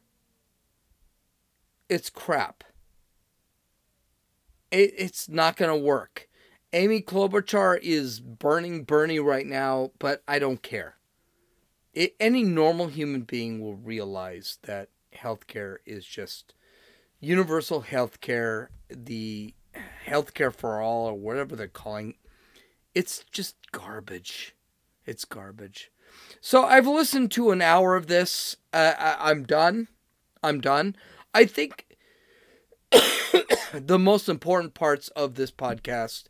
It's 1.88 2.10
crap. 2.10 2.64
It, 4.70 4.92
it's 4.98 5.28
not 5.28 5.56
going 5.56 5.70
to 5.70 5.86
work. 5.86 6.28
Amy 6.74 7.00
Klobuchar 7.00 7.78
is 7.80 8.18
burning 8.18 8.82
Bernie 8.82 9.20
right 9.20 9.46
now, 9.46 9.92
but 10.00 10.24
I 10.26 10.40
don't 10.40 10.60
care. 10.60 10.96
It, 11.92 12.16
any 12.18 12.42
normal 12.42 12.88
human 12.88 13.20
being 13.20 13.60
will 13.60 13.76
realize 13.76 14.58
that 14.62 14.88
healthcare 15.16 15.76
is 15.86 16.04
just 16.04 16.52
universal 17.20 17.84
healthcare, 17.84 18.70
the 18.90 19.54
healthcare 20.04 20.52
for 20.52 20.82
all, 20.82 21.06
or 21.06 21.14
whatever 21.14 21.54
they're 21.54 21.68
calling, 21.68 22.14
it's 22.92 23.24
just 23.30 23.54
garbage. 23.70 24.56
It's 25.06 25.24
garbage. 25.24 25.92
So 26.40 26.64
I've 26.64 26.88
listened 26.88 27.30
to 27.32 27.52
an 27.52 27.62
hour 27.62 27.94
of 27.94 28.08
this. 28.08 28.56
Uh, 28.72 28.94
I, 28.98 29.30
I'm 29.30 29.44
done. 29.44 29.86
I'm 30.42 30.60
done. 30.60 30.96
I 31.32 31.44
think 31.44 31.86
the 33.72 33.98
most 33.98 34.28
important 34.28 34.74
parts 34.74 35.06
of 35.10 35.36
this 35.36 35.52
podcast 35.52 36.24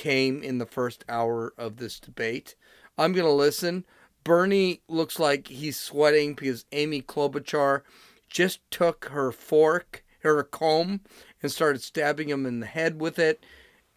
came 0.00 0.42
in 0.42 0.56
the 0.56 0.64
first 0.64 1.04
hour 1.10 1.52
of 1.58 1.76
this 1.76 2.00
debate. 2.00 2.54
I'm 2.96 3.12
going 3.12 3.26
to 3.26 3.30
listen. 3.30 3.84
Bernie 4.24 4.80
looks 4.88 5.18
like 5.18 5.48
he's 5.48 5.78
sweating 5.78 6.32
because 6.32 6.64
Amy 6.72 7.02
Klobuchar 7.02 7.82
just 8.30 8.60
took 8.70 9.10
her 9.10 9.30
fork 9.30 10.02
her 10.20 10.42
comb 10.42 11.02
and 11.42 11.52
started 11.52 11.82
stabbing 11.82 12.30
him 12.30 12.46
in 12.46 12.60
the 12.60 12.66
head 12.66 12.98
with 12.98 13.18
it. 13.18 13.44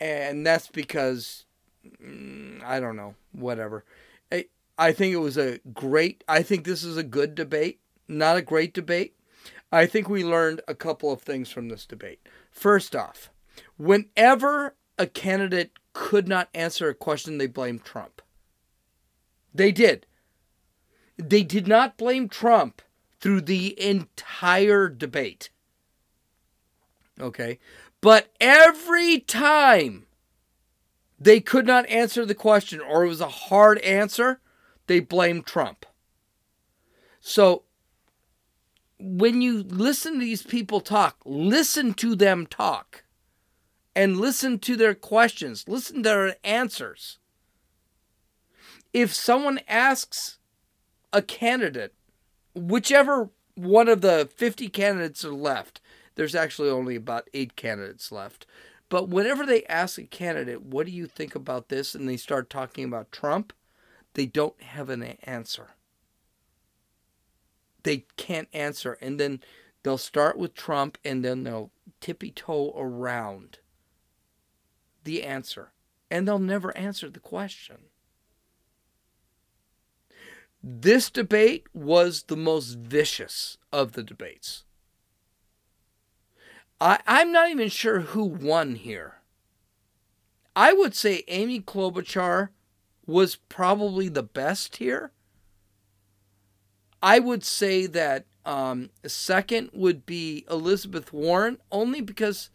And 0.02 0.46
that's 0.46 0.68
because, 0.68 1.46
mm, 2.04 2.62
I 2.66 2.82
don't 2.82 2.98
know, 2.98 3.16
whatever. 3.32 3.86
I, 4.30 4.48
I 4.78 4.92
think 4.92 5.14
it 5.14 5.20
was 5.20 5.38
a 5.38 5.60
great, 5.74 6.26
I 6.28 6.44
think 6.44 6.66
this 6.66 6.84
is 6.84 6.98
a 6.98 7.04
good 7.04 7.34
debate, 7.34 7.80
not 8.10 8.36
a 8.36 8.42
great 8.42 8.74
debate. 8.74 9.16
I 9.72 9.86
think 9.86 10.10
we 10.10 10.26
learned 10.26 10.60
a 10.68 10.76
couple 10.76 11.14
of 11.14 11.22
things 11.22 11.50
from 11.50 11.70
this 11.70 11.86
debate. 11.86 12.20
First 12.52 12.94
off, 12.94 13.32
whenever 13.78 14.76
a 14.98 15.08
candidate 15.08 15.72
could 15.94 16.28
not 16.28 16.50
answer 16.54 16.90
a 16.90 16.96
question, 16.96 17.38
they 17.38 17.48
blamed 17.48 17.84
Trump. 17.84 18.22
They 19.54 19.72
did. 19.72 20.06
They 21.18 21.44
did 21.44 21.68
not 21.68 21.98
blame 21.98 22.28
Trump 22.28 22.82
through 23.20 23.42
the 23.42 23.80
entire 23.82 24.90
debate. 24.90 25.50
Okay. 27.20 27.60
But 28.02 28.34
every 28.42 29.20
time 29.20 30.08
they 31.20 31.40
could 31.40 31.66
not 31.66 31.88
answer 31.88 32.26
the 32.26 32.36
question 32.36 32.82
or 32.82 33.06
it 33.06 33.08
was 33.08 33.22
a 33.22 33.30
hard 33.30 33.78
answer, 33.80 34.42
they 34.88 35.00
blamed 35.00 35.46
Trump. 35.46 35.86
So 37.22 37.64
when 39.00 39.42
you 39.42 39.64
listen 39.64 40.14
to 40.14 40.20
these 40.20 40.44
people 40.44 40.82
talk, 40.82 41.18
listen 41.24 41.94
to 41.96 42.16
them 42.16 42.46
talk. 42.46 43.04
And 43.96 44.18
listen 44.18 44.60
to 44.60 44.76
their 44.76 44.96
questions, 44.96 45.66
listen 45.68 45.98
to 45.98 46.02
their 46.04 46.36
answers. 46.44 47.20
If 48.92 49.14
someone 49.14 49.60
asks 49.68 50.38
a 51.12 51.22
candidate, 51.22 51.94
whichever 52.56 53.30
one 53.56 53.88
of 53.88 54.02
the 54.02 54.30
50 54.36 54.70
candidates 54.70 55.24
are 55.24 55.34
left, 55.34 55.82
there's 56.16 56.36
actually 56.36 56.70
only 56.70 56.96
about 56.96 57.30
eight 57.34 57.56
candidates 57.56 58.12
left. 58.12 58.46
But 58.90 59.10
whenever 59.10 59.46
they 59.46 59.64
ask 59.66 59.98
a 59.98 60.04
candidate, 60.04 60.62
what 60.62 60.86
do 60.86 60.92
you 60.92 61.08
think 61.08 61.36
about 61.36 61.70
this? 61.70 61.96
And 61.96 62.08
they 62.08 62.18
start 62.18 62.50
talking 62.50 62.86
about 62.86 63.12
Trump, 63.12 63.54
they 64.14 64.28
don't 64.28 64.62
have 64.62 64.90
an 64.90 65.04
answer. 65.24 65.72
They 67.82 68.06
can't 68.18 68.48
answer. 68.54 68.98
And 69.02 69.20
then 69.20 69.42
they'll 69.82 69.98
start 69.98 70.38
with 70.38 70.54
Trump 70.54 70.98
and 71.04 71.26
then 71.26 71.44
they'll 71.44 71.72
tippy 72.00 72.32
toe 72.32 72.74
around 72.78 73.58
the 75.04 75.24
answer. 75.24 75.72
And 76.10 76.28
they'll 76.28 76.40
never 76.40 76.76
answer 76.78 77.10
the 77.10 77.20
question. 77.20 77.78
This 80.62 81.10
debate 81.10 81.68
was 81.74 82.24
the 82.24 82.38
most 82.38 82.78
vicious 82.78 83.58
of 83.72 83.94
the 83.94 84.04
debates. 84.04 84.64
I, 86.80 87.00
I'm 87.06 87.32
not 87.32 87.50
even 87.50 87.70
sure 87.70 88.02
who 88.02 88.24
won 88.24 88.76
here. 88.76 89.16
I 90.56 90.72
would 90.72 90.96
say 90.96 91.24
Amy 91.28 91.60
Klobuchar 91.60 92.50
was 93.06 93.36
probably 93.36 94.08
the 94.08 94.24
best 94.24 94.78
here. 94.78 95.12
I 97.02 97.20
would 97.20 97.44
say 97.44 97.86
that 97.88 98.26
um, 98.46 98.90
second 99.06 99.72
would 99.74 100.06
be 100.06 100.46
Elizabeth 100.50 101.12
Warren, 101.12 101.58
only 101.72 102.00
because 102.02 102.50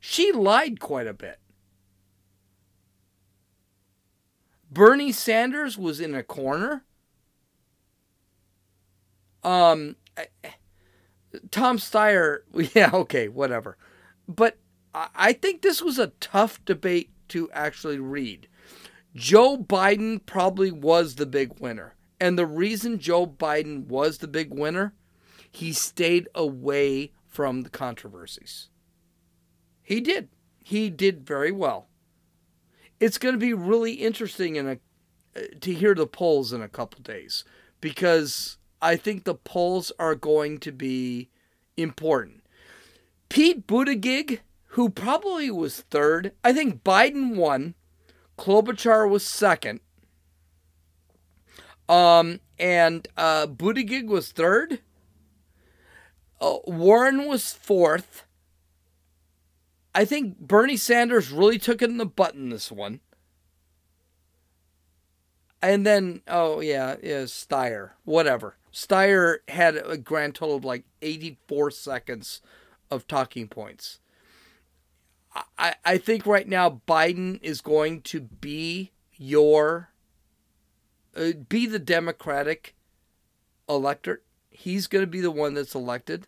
she 0.00 0.32
lied 0.32 0.80
quite 0.80 1.06
a 1.06 1.14
bit. 1.14 1.38
Bernie 4.74 5.12
Sanders 5.12 5.78
was 5.78 6.00
in 6.00 6.14
a 6.14 6.24
corner. 6.24 6.84
Um, 9.44 9.94
Tom 11.52 11.78
Steyer, 11.78 12.40
yeah, 12.74 12.90
okay, 12.92 13.28
whatever. 13.28 13.78
But 14.26 14.58
I 14.92 15.32
think 15.32 15.62
this 15.62 15.80
was 15.80 15.98
a 15.98 16.08
tough 16.20 16.64
debate 16.64 17.10
to 17.28 17.50
actually 17.52 17.98
read. 17.98 18.48
Joe 19.14 19.56
Biden 19.56 20.24
probably 20.26 20.72
was 20.72 21.14
the 21.14 21.26
big 21.26 21.60
winner. 21.60 21.94
And 22.20 22.36
the 22.38 22.46
reason 22.46 22.98
Joe 22.98 23.26
Biden 23.26 23.86
was 23.86 24.18
the 24.18 24.28
big 24.28 24.52
winner, 24.52 24.94
he 25.50 25.72
stayed 25.72 26.28
away 26.34 27.12
from 27.26 27.62
the 27.62 27.70
controversies. 27.70 28.70
He 29.82 30.00
did. 30.00 30.30
He 30.64 30.90
did 30.90 31.26
very 31.26 31.52
well. 31.52 31.88
It's 33.04 33.18
going 33.18 33.34
to 33.34 33.38
be 33.38 33.52
really 33.52 33.92
interesting 33.92 34.56
in 34.56 34.66
a 34.66 34.78
to 35.60 35.74
hear 35.74 35.94
the 35.94 36.06
polls 36.06 36.54
in 36.54 36.62
a 36.62 36.70
couple 36.70 37.02
days 37.02 37.44
because 37.82 38.56
I 38.80 38.96
think 38.96 39.24
the 39.24 39.34
polls 39.34 39.92
are 39.98 40.14
going 40.14 40.56
to 40.60 40.72
be 40.72 41.28
important. 41.76 42.44
Pete 43.28 43.66
Buttigieg, 43.66 44.40
who 44.68 44.88
probably 44.88 45.50
was 45.50 45.82
third, 45.82 46.32
I 46.42 46.54
think 46.54 46.82
Biden 46.82 47.36
won. 47.36 47.74
Klobuchar 48.38 49.06
was 49.06 49.22
second. 49.22 49.80
Um, 51.90 52.40
and 52.58 53.06
uh, 53.18 53.48
Buttigieg 53.48 54.06
was 54.06 54.32
third. 54.32 54.80
Uh, 56.40 56.56
Warren 56.64 57.26
was 57.26 57.52
fourth. 57.52 58.24
I 59.94 60.04
think 60.04 60.38
Bernie 60.38 60.76
Sanders 60.76 61.30
really 61.30 61.58
took 61.58 61.80
it 61.80 61.90
in 61.90 61.98
the 61.98 62.06
butt 62.06 62.34
in 62.34 62.50
this 62.50 62.72
one. 62.72 63.00
And 65.62 65.86
then, 65.86 66.22
oh 66.28 66.60
yeah, 66.60 66.96
yeah, 67.02 67.22
Steyer, 67.22 67.92
whatever. 68.04 68.56
Steyer 68.72 69.38
had 69.48 69.76
a 69.76 69.96
grand 69.96 70.34
total 70.34 70.56
of 70.56 70.64
like 70.64 70.84
84 71.00 71.70
seconds 71.70 72.42
of 72.90 73.06
talking 73.06 73.48
points. 73.48 74.00
I, 75.58 75.74
I 75.84 75.98
think 75.98 76.26
right 76.26 76.46
now 76.46 76.82
Biden 76.86 77.38
is 77.42 77.60
going 77.60 78.02
to 78.02 78.20
be 78.20 78.92
your, 79.14 79.90
uh, 81.16 81.32
be 81.48 81.66
the 81.66 81.78
Democratic 81.78 82.74
electorate. 83.68 84.22
He's 84.50 84.86
going 84.86 85.02
to 85.02 85.10
be 85.10 85.20
the 85.20 85.30
one 85.30 85.54
that's 85.54 85.74
elected. 85.74 86.26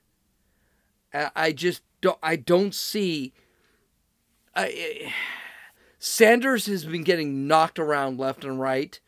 I, 1.12 1.30
I 1.36 1.52
just 1.52 1.82
don't, 2.00 2.18
I 2.22 2.36
don't 2.36 2.74
see. 2.74 3.32
Sanders 5.98 6.66
has 6.66 6.84
been 6.84 7.04
getting 7.04 7.46
knocked 7.46 7.78
around 7.78 8.18
left 8.18 8.44
and 8.44 8.60
right. 8.60 8.98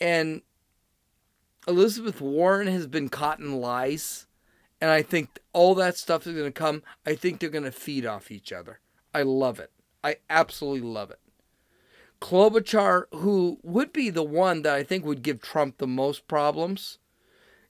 And 0.00 0.42
Elizabeth 1.66 2.20
Warren 2.20 2.66
has 2.66 2.86
been 2.86 3.08
caught 3.08 3.38
in 3.38 3.60
lies. 3.60 4.26
And 4.80 4.90
I 4.90 5.02
think 5.02 5.40
all 5.52 5.74
that 5.76 5.96
stuff 5.96 6.26
is 6.26 6.34
going 6.34 6.46
to 6.46 6.52
come. 6.52 6.82
I 7.06 7.14
think 7.14 7.40
they're 7.40 7.48
going 7.48 7.64
to 7.64 7.72
feed 7.72 8.04
off 8.04 8.30
each 8.30 8.52
other. 8.52 8.80
I 9.14 9.22
love 9.22 9.58
it. 9.60 9.70
I 10.02 10.16
absolutely 10.28 10.88
love 10.88 11.10
it. 11.10 11.20
Klobuchar, 12.20 13.04
who 13.12 13.58
would 13.62 13.92
be 13.92 14.10
the 14.10 14.22
one 14.22 14.62
that 14.62 14.74
I 14.74 14.82
think 14.82 15.04
would 15.04 15.22
give 15.22 15.40
Trump 15.40 15.78
the 15.78 15.86
most 15.86 16.26
problems, 16.26 16.98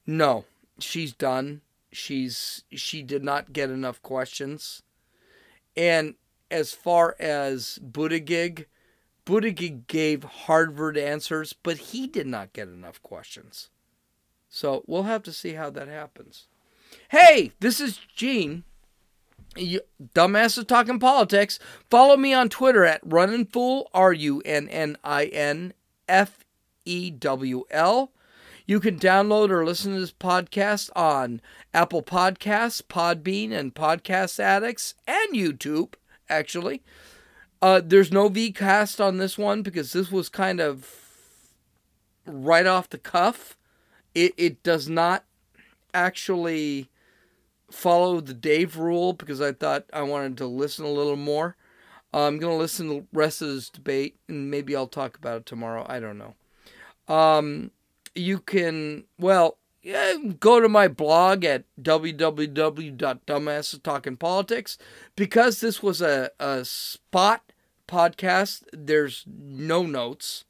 no, 0.06 0.44
she's 0.78 1.12
done. 1.12 1.60
She's 1.92 2.64
she 2.72 3.02
did 3.02 3.22
not 3.22 3.52
get 3.52 3.70
enough 3.70 4.02
questions. 4.02 4.82
And 5.76 6.14
as 6.50 6.72
far 6.72 7.16
as 7.18 7.78
Buttigieg, 7.84 8.66
Buttigieg 9.26 9.86
gave 9.86 10.24
Harvard 10.24 10.96
answers, 10.96 11.52
but 11.52 11.76
he 11.76 12.06
did 12.06 12.26
not 12.26 12.52
get 12.52 12.68
enough 12.68 13.02
questions. 13.02 13.70
So 14.48 14.84
we'll 14.86 15.04
have 15.04 15.22
to 15.24 15.32
see 15.32 15.54
how 15.54 15.70
that 15.70 15.88
happens. 15.88 16.46
Hey, 17.08 17.52
this 17.60 17.80
is 17.80 17.98
Gene. 18.14 18.64
You, 19.56 19.80
dumbasses 20.14 20.66
talking 20.66 20.98
politics. 20.98 21.58
Follow 21.90 22.16
me 22.16 22.32
on 22.32 22.48
Twitter 22.48 22.84
at 22.84 23.00
Runnin' 23.04 23.46
Fool, 23.46 23.88
R 23.94 24.12
U 24.12 24.42
N 24.44 24.68
N 24.68 24.96
I 25.04 25.26
N 25.26 25.74
F 26.08 26.44
E 26.84 27.10
W 27.10 27.64
L. 27.70 28.12
You 28.66 28.80
can 28.80 28.98
download 28.98 29.50
or 29.50 29.64
listen 29.64 29.92
to 29.92 30.00
this 30.00 30.12
podcast 30.12 30.90
on 30.96 31.40
Apple 31.74 32.02
Podcasts, 32.02 32.82
Podbean, 32.82 33.52
and 33.52 33.74
Podcast 33.74 34.40
Addicts, 34.40 34.94
and 35.06 35.34
YouTube, 35.34 35.94
actually. 36.28 36.82
Uh, 37.62 37.80
there's 37.82 38.12
no 38.12 38.28
V 38.28 38.52
cast 38.52 39.00
on 39.00 39.18
this 39.18 39.38
one 39.38 39.62
because 39.62 39.92
this 39.92 40.10
was 40.10 40.28
kind 40.28 40.60
of 40.60 40.90
right 42.26 42.66
off 42.66 42.88
the 42.90 42.98
cuff 42.98 43.56
it, 44.14 44.32
it 44.36 44.62
does 44.62 44.88
not 44.88 45.24
actually 45.92 46.88
follow 47.70 48.20
the 48.20 48.34
Dave 48.34 48.76
rule 48.76 49.12
because 49.12 49.40
I 49.40 49.52
thought 49.52 49.84
I 49.92 50.02
wanted 50.02 50.38
to 50.38 50.46
listen 50.46 50.84
a 50.84 50.90
little 50.90 51.16
more. 51.16 51.56
Uh, 52.12 52.26
I'm 52.26 52.38
going 52.38 52.52
to 52.52 52.58
listen 52.58 52.88
to 52.88 52.94
the 52.94 53.06
rest 53.12 53.42
of 53.42 53.48
this 53.48 53.68
debate 53.68 54.16
and 54.28 54.50
maybe 54.50 54.76
I'll 54.76 54.86
talk 54.86 55.16
about 55.16 55.38
it 55.38 55.46
tomorrow. 55.46 55.84
I 55.88 55.98
don't 55.98 56.18
know. 56.18 56.34
Um, 57.12 57.72
you 58.14 58.38
can, 58.38 59.04
well, 59.18 59.58
yeah, 59.84 60.14
go 60.40 60.58
to 60.60 60.68
my 60.68 60.88
blog 60.88 61.44
at 61.44 61.62
www.dumbassestalkingpolitics. 61.80 64.76
Because 65.14 65.60
this 65.60 65.80
was 65.82 66.00
a, 66.00 66.30
a 66.40 66.64
spot 66.64 67.52
podcast, 67.86 68.62
there's 68.72 69.26
no 69.28 69.82
notes. 69.82 70.46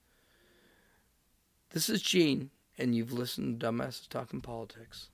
This 1.71 1.91
is 1.91 2.01
Gene 2.01 2.51
and 2.79 2.95
you've 2.95 3.13
listened 3.13 3.59
to 3.61 3.67
Dumbasses 3.67 4.09
Talking 4.09 4.41
Politics. 4.41 5.09